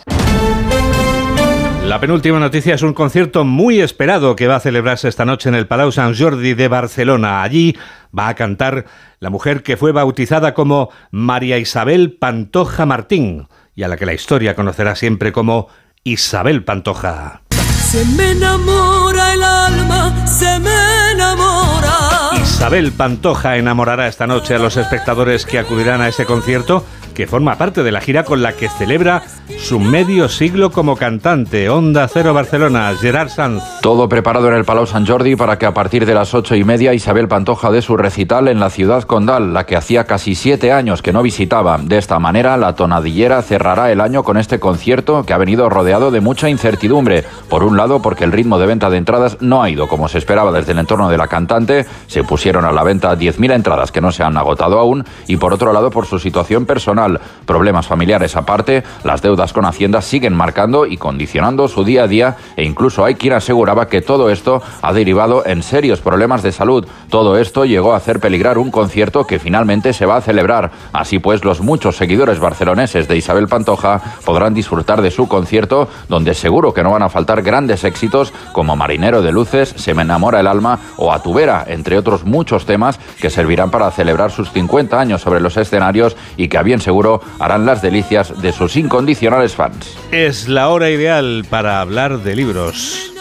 La 1.86 2.00
penúltima 2.00 2.40
noticia 2.40 2.74
es 2.74 2.82
un 2.82 2.94
concierto 2.94 3.44
muy 3.44 3.80
esperado 3.80 4.34
que 4.36 4.46
va 4.46 4.56
a 4.56 4.60
celebrarse 4.60 5.06
esta 5.06 5.26
noche 5.26 5.50
en 5.50 5.54
el 5.54 5.66
Palau 5.66 5.92
Sant 5.92 6.16
Jordi 6.18 6.54
de 6.54 6.66
Barcelona. 6.66 7.42
Allí 7.42 7.76
va 8.18 8.28
a 8.28 8.34
cantar 8.34 8.86
la 9.20 9.28
mujer 9.28 9.62
que 9.62 9.76
fue 9.76 9.92
bautizada 9.92 10.54
como 10.54 10.88
María 11.10 11.58
Isabel 11.58 12.12
Pantoja 12.12 12.86
Martín 12.86 13.48
y 13.74 13.82
a 13.82 13.88
la 13.88 13.98
que 13.98 14.06
la 14.06 14.14
historia 14.14 14.54
conocerá 14.54 14.96
siempre 14.96 15.30
como 15.30 15.68
Isabel 16.04 16.64
Pantoja. 16.64 17.42
Se 17.50 18.04
me 18.16 18.30
enamora 18.30 19.34
el 19.34 19.42
alma, 19.42 20.26
se 20.26 20.58
me 20.60 21.12
enamora. 21.12 22.30
Isabel 22.42 22.92
Pantoja 22.92 23.58
enamorará 23.58 24.08
esta 24.08 24.26
noche 24.26 24.54
a 24.54 24.58
los 24.58 24.78
espectadores 24.78 25.44
que 25.44 25.58
acudirán 25.58 26.00
a 26.00 26.08
ese 26.08 26.24
concierto 26.24 26.84
que 27.14 27.26
forma 27.26 27.56
parte 27.56 27.82
de 27.82 27.92
la 27.92 28.00
gira 28.00 28.24
con 28.24 28.42
la 28.42 28.52
que 28.52 28.68
celebra 28.68 29.22
su 29.58 29.80
medio 29.80 30.28
siglo 30.28 30.70
como 30.70 30.96
cantante. 30.96 31.70
Onda 31.70 32.08
Cero 32.08 32.34
Barcelona, 32.34 32.92
Gerard 33.00 33.30
Sanz. 33.30 33.62
Todo 33.80 34.08
preparado 34.08 34.48
en 34.48 34.54
el 34.54 34.64
Palau 34.64 34.86
Sant 34.86 35.08
Jordi 35.08 35.36
para 35.36 35.58
que 35.58 35.66
a 35.66 35.72
partir 35.72 36.04
de 36.04 36.14
las 36.14 36.34
ocho 36.34 36.54
y 36.54 36.64
media 36.64 36.92
Isabel 36.92 37.28
Pantoja 37.28 37.70
dé 37.70 37.80
su 37.80 37.96
recital 37.96 38.48
en 38.48 38.60
la 38.60 38.70
ciudad 38.70 39.04
condal, 39.04 39.54
la 39.54 39.64
que 39.64 39.76
hacía 39.76 40.04
casi 40.04 40.34
siete 40.34 40.72
años 40.72 41.02
que 41.02 41.12
no 41.12 41.22
visitaba. 41.22 41.78
De 41.78 41.98
esta 41.98 42.18
manera, 42.18 42.56
la 42.56 42.74
tonadillera 42.74 43.40
cerrará 43.42 43.92
el 43.92 44.00
año 44.00 44.24
con 44.24 44.36
este 44.36 44.58
concierto 44.58 45.24
que 45.24 45.32
ha 45.32 45.38
venido 45.38 45.68
rodeado 45.68 46.10
de 46.10 46.20
mucha 46.20 46.50
incertidumbre. 46.50 47.24
Por 47.48 47.62
un 47.62 47.76
lado, 47.76 48.02
porque 48.02 48.24
el 48.24 48.32
ritmo 48.32 48.58
de 48.58 48.66
venta 48.66 48.90
de 48.90 48.98
entradas 48.98 49.38
no 49.40 49.62
ha 49.62 49.70
ido 49.70 49.88
como 49.88 50.08
se 50.08 50.18
esperaba 50.18 50.50
desde 50.52 50.72
el 50.72 50.78
entorno 50.78 51.08
de 51.08 51.18
la 51.18 51.28
cantante, 51.28 51.86
se 52.06 52.24
pusieron 52.24 52.64
a 52.64 52.72
la 52.72 52.82
venta 52.82 53.16
10.000 53.16 53.54
entradas 53.54 53.92
que 53.92 54.00
no 54.00 54.10
se 54.10 54.24
han 54.24 54.36
agotado 54.36 54.78
aún, 54.78 55.04
y 55.28 55.36
por 55.36 55.52
otro 55.52 55.72
lado, 55.72 55.90
por 55.90 56.06
su 56.06 56.18
situación 56.18 56.66
personal. 56.66 57.03
Problemas 57.46 57.86
familiares 57.86 58.36
aparte, 58.36 58.82
las 59.02 59.22
deudas 59.22 59.52
con 59.52 59.64
Hacienda 59.64 60.00
siguen 60.02 60.34
marcando 60.34 60.86
y 60.86 60.96
condicionando 60.96 61.68
su 61.68 61.84
día 61.84 62.04
a 62.04 62.08
día 62.08 62.36
e 62.56 62.64
incluso 62.64 63.04
hay 63.04 63.14
quien 63.16 63.34
aseguraba 63.34 63.88
que 63.88 64.02
todo 64.02 64.30
esto 64.30 64.62
ha 64.82 64.92
derivado 64.92 65.44
en 65.46 65.62
serios 65.62 66.00
problemas 66.00 66.42
de 66.42 66.52
salud. 66.52 66.86
Todo 67.10 67.38
esto 67.38 67.64
llegó 67.64 67.92
a 67.92 67.96
hacer 67.96 68.20
peligrar 68.20 68.58
un 68.58 68.70
concierto 68.70 69.26
que 69.26 69.38
finalmente 69.38 69.92
se 69.92 70.06
va 70.06 70.16
a 70.16 70.20
celebrar. 70.20 70.70
Así 70.92 71.18
pues, 71.18 71.44
los 71.44 71.60
muchos 71.60 71.96
seguidores 71.96 72.38
barceloneses 72.38 73.08
de 73.08 73.16
Isabel 73.16 73.48
Pantoja 73.48 74.00
podrán 74.24 74.54
disfrutar 74.54 75.02
de 75.02 75.10
su 75.10 75.28
concierto, 75.28 75.88
donde 76.08 76.34
seguro 76.34 76.72
que 76.72 76.82
no 76.82 76.92
van 76.92 77.02
a 77.02 77.08
faltar 77.08 77.42
grandes 77.42 77.84
éxitos 77.84 78.32
como 78.52 78.76
Marinero 78.76 79.22
de 79.22 79.32
Luces, 79.32 79.74
Se 79.76 79.94
me 79.94 80.02
enamora 80.02 80.40
el 80.40 80.46
alma 80.46 80.78
o 80.96 81.12
Atubera, 81.12 81.64
entre 81.66 81.98
otros 81.98 82.24
muchos 82.24 82.66
temas 82.66 82.98
que 83.20 83.30
servirán 83.30 83.70
para 83.70 83.90
celebrar 83.90 84.30
sus 84.30 84.50
50 84.50 84.98
años 84.98 85.20
sobre 85.20 85.40
los 85.40 85.56
escenarios 85.56 86.16
y 86.36 86.48
que 86.48 86.58
a 86.58 86.62
bien 86.62 86.80
seguro 86.80 86.93
harán 87.38 87.66
las 87.66 87.82
delicias 87.82 88.40
de 88.40 88.52
sus 88.52 88.76
incondicionales 88.76 89.54
fans. 89.54 89.96
Es 90.10 90.48
la 90.48 90.68
hora 90.68 90.90
ideal 90.90 91.44
para 91.48 91.80
hablar 91.80 92.18
de 92.18 92.36
libros. 92.36 93.12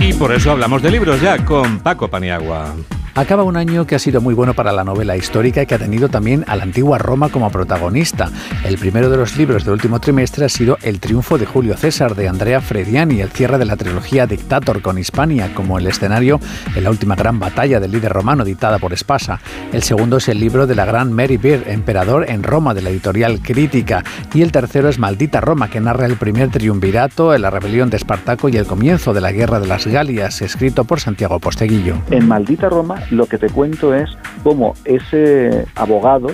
Y 0.00 0.12
por 0.12 0.32
eso 0.32 0.52
hablamos 0.52 0.82
de 0.82 0.90
libros 0.90 1.20
ya 1.20 1.44
con 1.44 1.80
Paco 1.80 2.08
Paniagua. 2.08 2.74
Acaba 3.16 3.44
un 3.44 3.56
año 3.56 3.86
que 3.86 3.94
ha 3.94 3.98
sido 3.98 4.20
muy 4.20 4.34
bueno 4.34 4.52
para 4.52 4.72
la 4.72 4.84
novela 4.84 5.16
histórica 5.16 5.62
y 5.62 5.66
que 5.66 5.74
ha 5.74 5.78
tenido 5.78 6.10
también 6.10 6.44
a 6.48 6.54
la 6.54 6.64
antigua 6.64 6.98
Roma 6.98 7.30
como 7.30 7.50
protagonista. 7.50 8.30
El 8.62 8.76
primero 8.76 9.08
de 9.08 9.16
los 9.16 9.38
libros 9.38 9.64
del 9.64 9.72
último 9.72 10.00
trimestre 10.00 10.44
ha 10.44 10.50
sido 10.50 10.76
El 10.82 11.00
triunfo 11.00 11.38
de 11.38 11.46
Julio 11.46 11.78
César 11.78 12.14
de 12.14 12.28
Andrea 12.28 12.60
Frediani, 12.60 13.22
el 13.22 13.30
cierre 13.30 13.56
de 13.56 13.64
la 13.64 13.78
trilogía 13.78 14.26
Dictator 14.26 14.82
con 14.82 14.98
Hispania 14.98 15.54
como 15.54 15.78
el 15.78 15.86
escenario 15.86 16.38
en 16.74 16.84
la 16.84 16.90
última 16.90 17.16
gran 17.16 17.40
batalla 17.40 17.80
del 17.80 17.92
líder 17.92 18.12
romano 18.12 18.44
dictada 18.44 18.78
por 18.78 18.92
Espasa. 18.92 19.40
El 19.72 19.82
segundo 19.82 20.18
es 20.18 20.28
el 20.28 20.38
libro 20.38 20.66
de 20.66 20.74
la 20.74 20.84
gran 20.84 21.10
Mary 21.10 21.38
Beard, 21.38 21.68
Emperador 21.68 22.28
en 22.28 22.42
Roma 22.42 22.74
de 22.74 22.82
la 22.82 22.90
editorial 22.90 23.40
Crítica. 23.40 24.04
Y 24.34 24.42
el 24.42 24.52
tercero 24.52 24.90
es 24.90 24.98
Maldita 24.98 25.40
Roma, 25.40 25.70
que 25.70 25.80
narra 25.80 26.04
el 26.04 26.16
primer 26.16 26.50
triunvirato, 26.50 27.36
la 27.38 27.48
rebelión 27.48 27.88
de 27.88 27.96
Espartaco 27.96 28.50
y 28.50 28.58
el 28.58 28.66
comienzo 28.66 29.14
de 29.14 29.22
la 29.22 29.32
Guerra 29.32 29.58
de 29.58 29.68
las 29.68 29.86
Galias, 29.86 30.42
escrito 30.42 30.84
por 30.84 31.00
Santiago 31.00 31.40
Posteguillo. 31.40 31.96
En 32.10 32.28
Maldita 32.28 32.68
Roma 32.68 33.05
lo 33.10 33.26
que 33.26 33.38
te 33.38 33.48
cuento 33.48 33.94
es 33.94 34.10
cómo 34.42 34.74
ese 34.84 35.66
abogado 35.74 36.28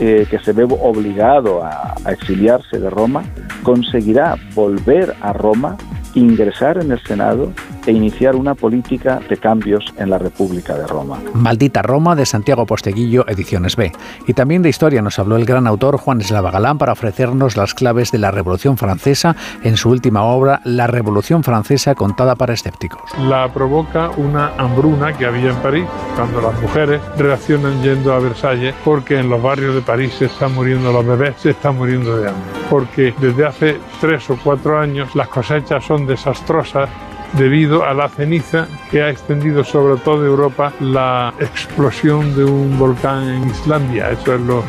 eh, 0.00 0.26
que 0.30 0.38
se 0.38 0.52
ve 0.52 0.64
obligado 0.64 1.62
a, 1.64 1.94
a 2.04 2.12
exiliarse 2.12 2.78
de 2.78 2.90
Roma 2.90 3.22
conseguirá 3.62 4.36
volver 4.54 5.14
a 5.20 5.32
Roma, 5.32 5.76
ingresar 6.14 6.78
en 6.78 6.92
el 6.92 7.02
Senado 7.02 7.52
e 7.86 7.92
iniciar 7.92 8.36
una 8.36 8.54
política 8.54 9.20
de 9.28 9.36
cambios 9.36 9.84
en 9.96 10.10
la 10.10 10.18
República 10.18 10.76
de 10.76 10.86
Roma. 10.86 11.18
Maldita 11.34 11.82
Roma 11.82 12.14
de 12.14 12.26
Santiago 12.26 12.66
Posteguillo, 12.66 13.26
Ediciones 13.28 13.76
B. 13.76 13.92
Y 14.26 14.34
también 14.34 14.62
de 14.62 14.68
historia 14.68 15.02
nos 15.02 15.18
habló 15.18 15.36
el 15.36 15.44
gran 15.44 15.66
autor 15.66 15.96
Juan 15.96 16.20
Eslava 16.20 16.50
Galán 16.50 16.78
para 16.78 16.92
ofrecernos 16.92 17.56
las 17.56 17.74
claves 17.74 18.10
de 18.10 18.18
la 18.18 18.30
Revolución 18.30 18.76
Francesa 18.76 19.36
en 19.62 19.76
su 19.76 19.90
última 19.90 20.22
obra, 20.22 20.60
La 20.64 20.86
Revolución 20.86 21.42
Francesa 21.42 21.94
contada 21.94 22.34
para 22.36 22.54
escépticos. 22.54 23.02
La 23.18 23.52
provoca 23.52 24.10
una 24.16 24.52
hambruna 24.56 25.12
que 25.16 25.26
había 25.26 25.50
en 25.50 25.56
París, 25.56 25.86
cuando 26.16 26.40
las 26.40 26.60
mujeres 26.60 27.00
reaccionan 27.16 27.82
yendo 27.82 28.12
a 28.12 28.18
Versalles 28.18 28.74
porque 28.84 29.18
en 29.18 29.28
los 29.28 29.42
barrios 29.42 29.74
de 29.74 29.80
París 29.80 30.12
se 30.18 30.26
están 30.26 30.54
muriendo 30.54 30.92
los 30.92 31.06
bebés, 31.06 31.34
se 31.38 31.50
están 31.50 31.76
muriendo 31.76 32.16
de 32.18 32.28
hambre. 32.28 32.50
Porque 32.68 33.14
desde 33.18 33.46
hace 33.46 33.76
tres 34.00 34.28
o 34.30 34.38
cuatro 34.42 34.78
años 34.78 35.14
las 35.14 35.28
cosechas 35.28 35.84
son 35.84 35.99
desastrosas 36.06 36.88
debido 37.34 37.84
a 37.84 37.94
la 37.94 38.08
ceniza 38.08 38.66
que 38.90 39.02
ha 39.02 39.10
extendido 39.10 39.64
sobre 39.64 40.00
toda 40.00 40.26
Europa 40.26 40.72
la 40.80 41.32
explosión 41.38 42.34
de 42.36 42.44
un 42.44 42.78
volcán 42.78 43.28
en 43.28 43.50
Islandia. 43.50 44.10
Eso 44.10 44.34
es 44.34 44.40
lo, 44.40 44.62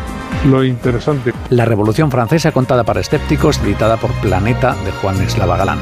lo 0.50 0.64
interesante. 0.64 1.34
La 1.50 1.66
Revolución 1.66 2.12
Francesa 2.12 2.52
contada 2.52 2.84
para 2.84 3.02
escépticos, 3.02 3.60
editada 3.60 3.98
por 3.98 4.12
Planeta 4.22 4.76
de 4.86 4.92
Juan 4.92 5.22
Eslava 5.22 5.58
Galán. 5.58 5.80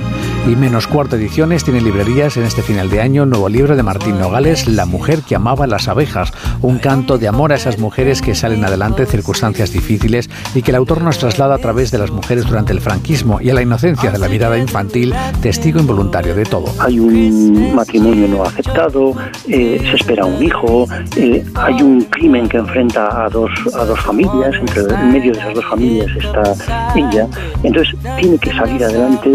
Y 0.47 0.55
menos 0.55 0.87
cuarto 0.87 1.15
ediciones 1.15 1.63
tiene 1.63 1.79
librerías 1.79 2.35
en 2.37 2.43
este 2.43 2.63
final 2.63 2.89
de 2.89 3.01
año. 3.01 3.25
Nuevo 3.25 3.49
libro 3.49 3.75
de 3.75 3.83
Martín 3.83 4.17
Nogales, 4.17 4.67
La 4.67 4.85
mujer 4.85 5.21
que 5.21 5.35
amaba 5.35 5.67
las 5.67 5.87
abejas, 5.87 6.31
un 6.61 6.79
canto 6.79 7.19
de 7.19 7.27
amor 7.27 7.51
a 7.51 7.55
esas 7.55 7.77
mujeres 7.77 8.21
que 8.23 8.33
salen 8.33 8.65
adelante 8.65 9.03
en 9.03 9.07
circunstancias 9.07 9.71
difíciles 9.71 10.27
y 10.55 10.63
que 10.63 10.71
el 10.71 10.77
autor 10.77 11.03
nos 11.03 11.19
traslada 11.19 11.55
a 11.55 11.57
través 11.59 11.91
de 11.91 11.99
las 11.99 12.09
mujeres 12.09 12.47
durante 12.47 12.73
el 12.73 12.81
franquismo 12.81 13.39
y 13.41 13.51
a 13.51 13.53
la 13.53 13.61
inocencia 13.61 14.09
de 14.09 14.17
la 14.17 14.27
mirada 14.27 14.57
infantil, 14.57 15.13
testigo 15.41 15.79
involuntario 15.79 16.33
de 16.33 16.45
todo. 16.45 16.65
Hay 16.79 16.99
un 16.99 17.75
matrimonio 17.75 18.27
no 18.27 18.43
aceptado, 18.43 19.13
eh, 19.47 19.79
se 19.87 19.95
espera 19.97 20.25
un 20.25 20.43
hijo, 20.43 20.87
eh, 21.15 21.45
hay 21.55 21.81
un 21.81 22.01
crimen 22.05 22.49
que 22.49 22.57
enfrenta 22.57 23.25
a 23.25 23.29
dos, 23.29 23.51
a 23.75 23.85
dos 23.85 23.99
familias, 23.99 24.55
entre, 24.55 24.81
en 24.81 25.11
medio 25.11 25.33
de 25.33 25.39
esas 25.39 25.53
dos 25.53 25.65
familias 25.65 26.07
está 26.17 26.55
ella, 26.95 27.27
entonces 27.61 27.95
tiene 28.19 28.37
que 28.39 28.51
salir 28.51 28.83
adelante, 28.83 29.31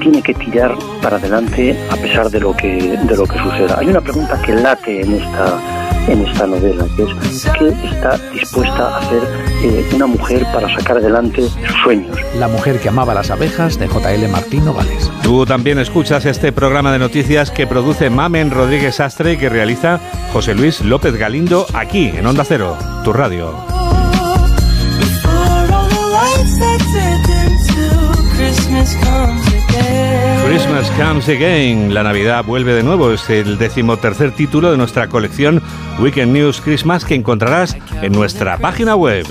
tiene 0.00 0.22
que 0.22 0.34
tirar 0.44 0.76
para 1.00 1.16
adelante 1.16 1.78
a 1.90 1.96
pesar 1.96 2.30
de 2.30 2.40
lo 2.40 2.56
que, 2.56 2.96
de 2.96 3.16
lo 3.16 3.26
que 3.26 3.38
suceda. 3.38 3.78
Hay 3.78 3.88
una 3.88 4.00
pregunta 4.00 4.40
que 4.42 4.54
late 4.54 5.02
en 5.02 5.14
esta 5.14 5.60
en 6.08 6.26
esta 6.26 6.46
novela, 6.46 6.84
que 6.96 7.04
es 7.04 7.46
qué 7.58 7.68
está 7.86 8.18
dispuesta 8.32 8.88
a 8.88 8.98
hacer 8.98 9.22
eh, 9.62 9.88
una 9.94 10.06
mujer 10.06 10.44
para 10.52 10.68
sacar 10.76 10.96
adelante 10.96 11.42
sus 11.42 11.82
sueños. 11.82 12.18
La 12.38 12.48
mujer 12.48 12.80
que 12.80 12.88
amaba 12.88 13.14
las 13.14 13.30
abejas 13.30 13.78
de 13.78 13.86
J.L. 13.86 14.26
Martín 14.28 14.64
Nogales. 14.64 15.10
Tú 15.22 15.46
también 15.46 15.78
escuchas 15.78 16.26
este 16.26 16.52
programa 16.52 16.92
de 16.92 16.98
noticias 16.98 17.50
que 17.50 17.66
produce 17.66 18.10
Mamen 18.10 18.50
Rodríguez 18.50 19.00
Astre 19.00 19.34
y 19.34 19.36
que 19.36 19.48
realiza 19.48 20.00
José 20.32 20.54
Luis 20.54 20.80
López 20.80 21.16
Galindo 21.16 21.66
aquí 21.72 22.08
en 22.08 22.26
Onda 22.26 22.44
Cero, 22.44 22.76
tu 23.04 23.12
radio. 23.12 23.54
Christmas 28.36 28.96
Comes 28.96 29.51
Again. 31.28 31.94
La 31.94 32.02
Navidad 32.02 32.44
vuelve 32.44 32.74
de 32.74 32.82
nuevo. 32.82 33.12
Es 33.12 33.30
el 33.30 33.58
decimotercer 33.58 34.32
título 34.32 34.70
de 34.70 34.76
nuestra 34.76 35.08
colección 35.08 35.62
Weekend 36.00 36.32
News 36.32 36.60
Christmas 36.60 37.04
que 37.04 37.14
encontrarás 37.14 37.76
en 38.02 38.12
nuestra 38.12 38.58
página 38.58 38.96
web. 38.96 39.26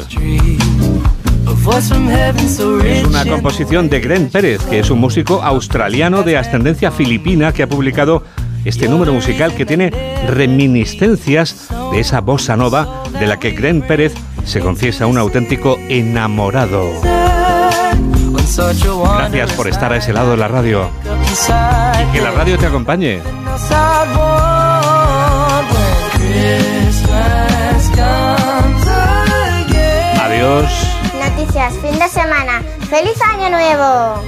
Es 2.85 3.05
una 3.07 3.25
composición 3.25 3.89
de 3.89 3.99
Gren 3.99 4.29
Pérez, 4.29 4.61
que 4.63 4.79
es 4.79 4.89
un 4.89 4.99
músico 4.99 5.43
australiano 5.43 6.23
de 6.23 6.37
ascendencia 6.37 6.91
filipina 6.91 7.51
que 7.51 7.63
ha 7.63 7.67
publicado 7.67 8.23
este 8.63 8.87
número 8.87 9.13
musical 9.13 9.53
que 9.53 9.65
tiene 9.65 9.91
reminiscencias 10.27 11.67
de 11.91 11.99
esa 11.99 12.21
bossa 12.21 12.55
nova 12.55 13.03
de 13.19 13.27
la 13.27 13.37
que 13.37 13.51
Gren 13.51 13.81
Pérez 13.81 14.13
se 14.45 14.59
confiesa 14.59 15.07
un 15.07 15.17
auténtico 15.17 15.77
enamorado. 15.89 17.30
Gracias 18.53 19.53
por 19.53 19.67
estar 19.69 19.93
a 19.93 19.97
ese 19.97 20.11
lado 20.11 20.31
de 20.31 20.37
la 20.37 20.47
radio. 20.49 20.89
Y 22.01 22.11
que 22.11 22.21
la 22.21 22.31
radio 22.31 22.57
te 22.57 22.65
acompañe. 22.65 23.21
Adiós. 30.21 30.87
Noticias, 31.17 31.73
fin 31.77 31.97
de 31.97 32.09
semana. 32.09 32.61
¡Feliz 32.89 33.21
año 33.21 33.49
nuevo! 33.49 34.21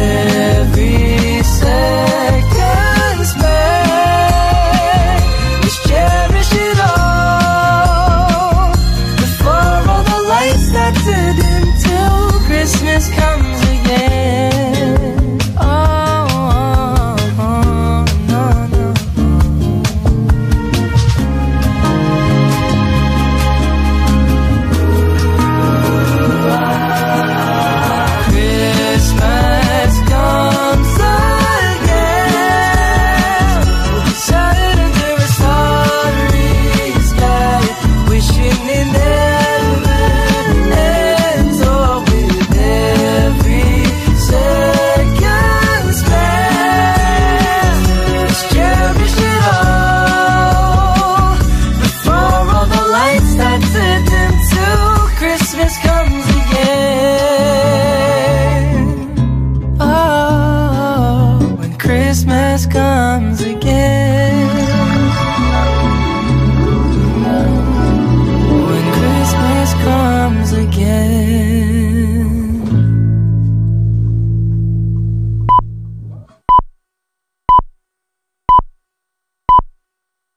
every 0.00 1.42
second 1.42 2.47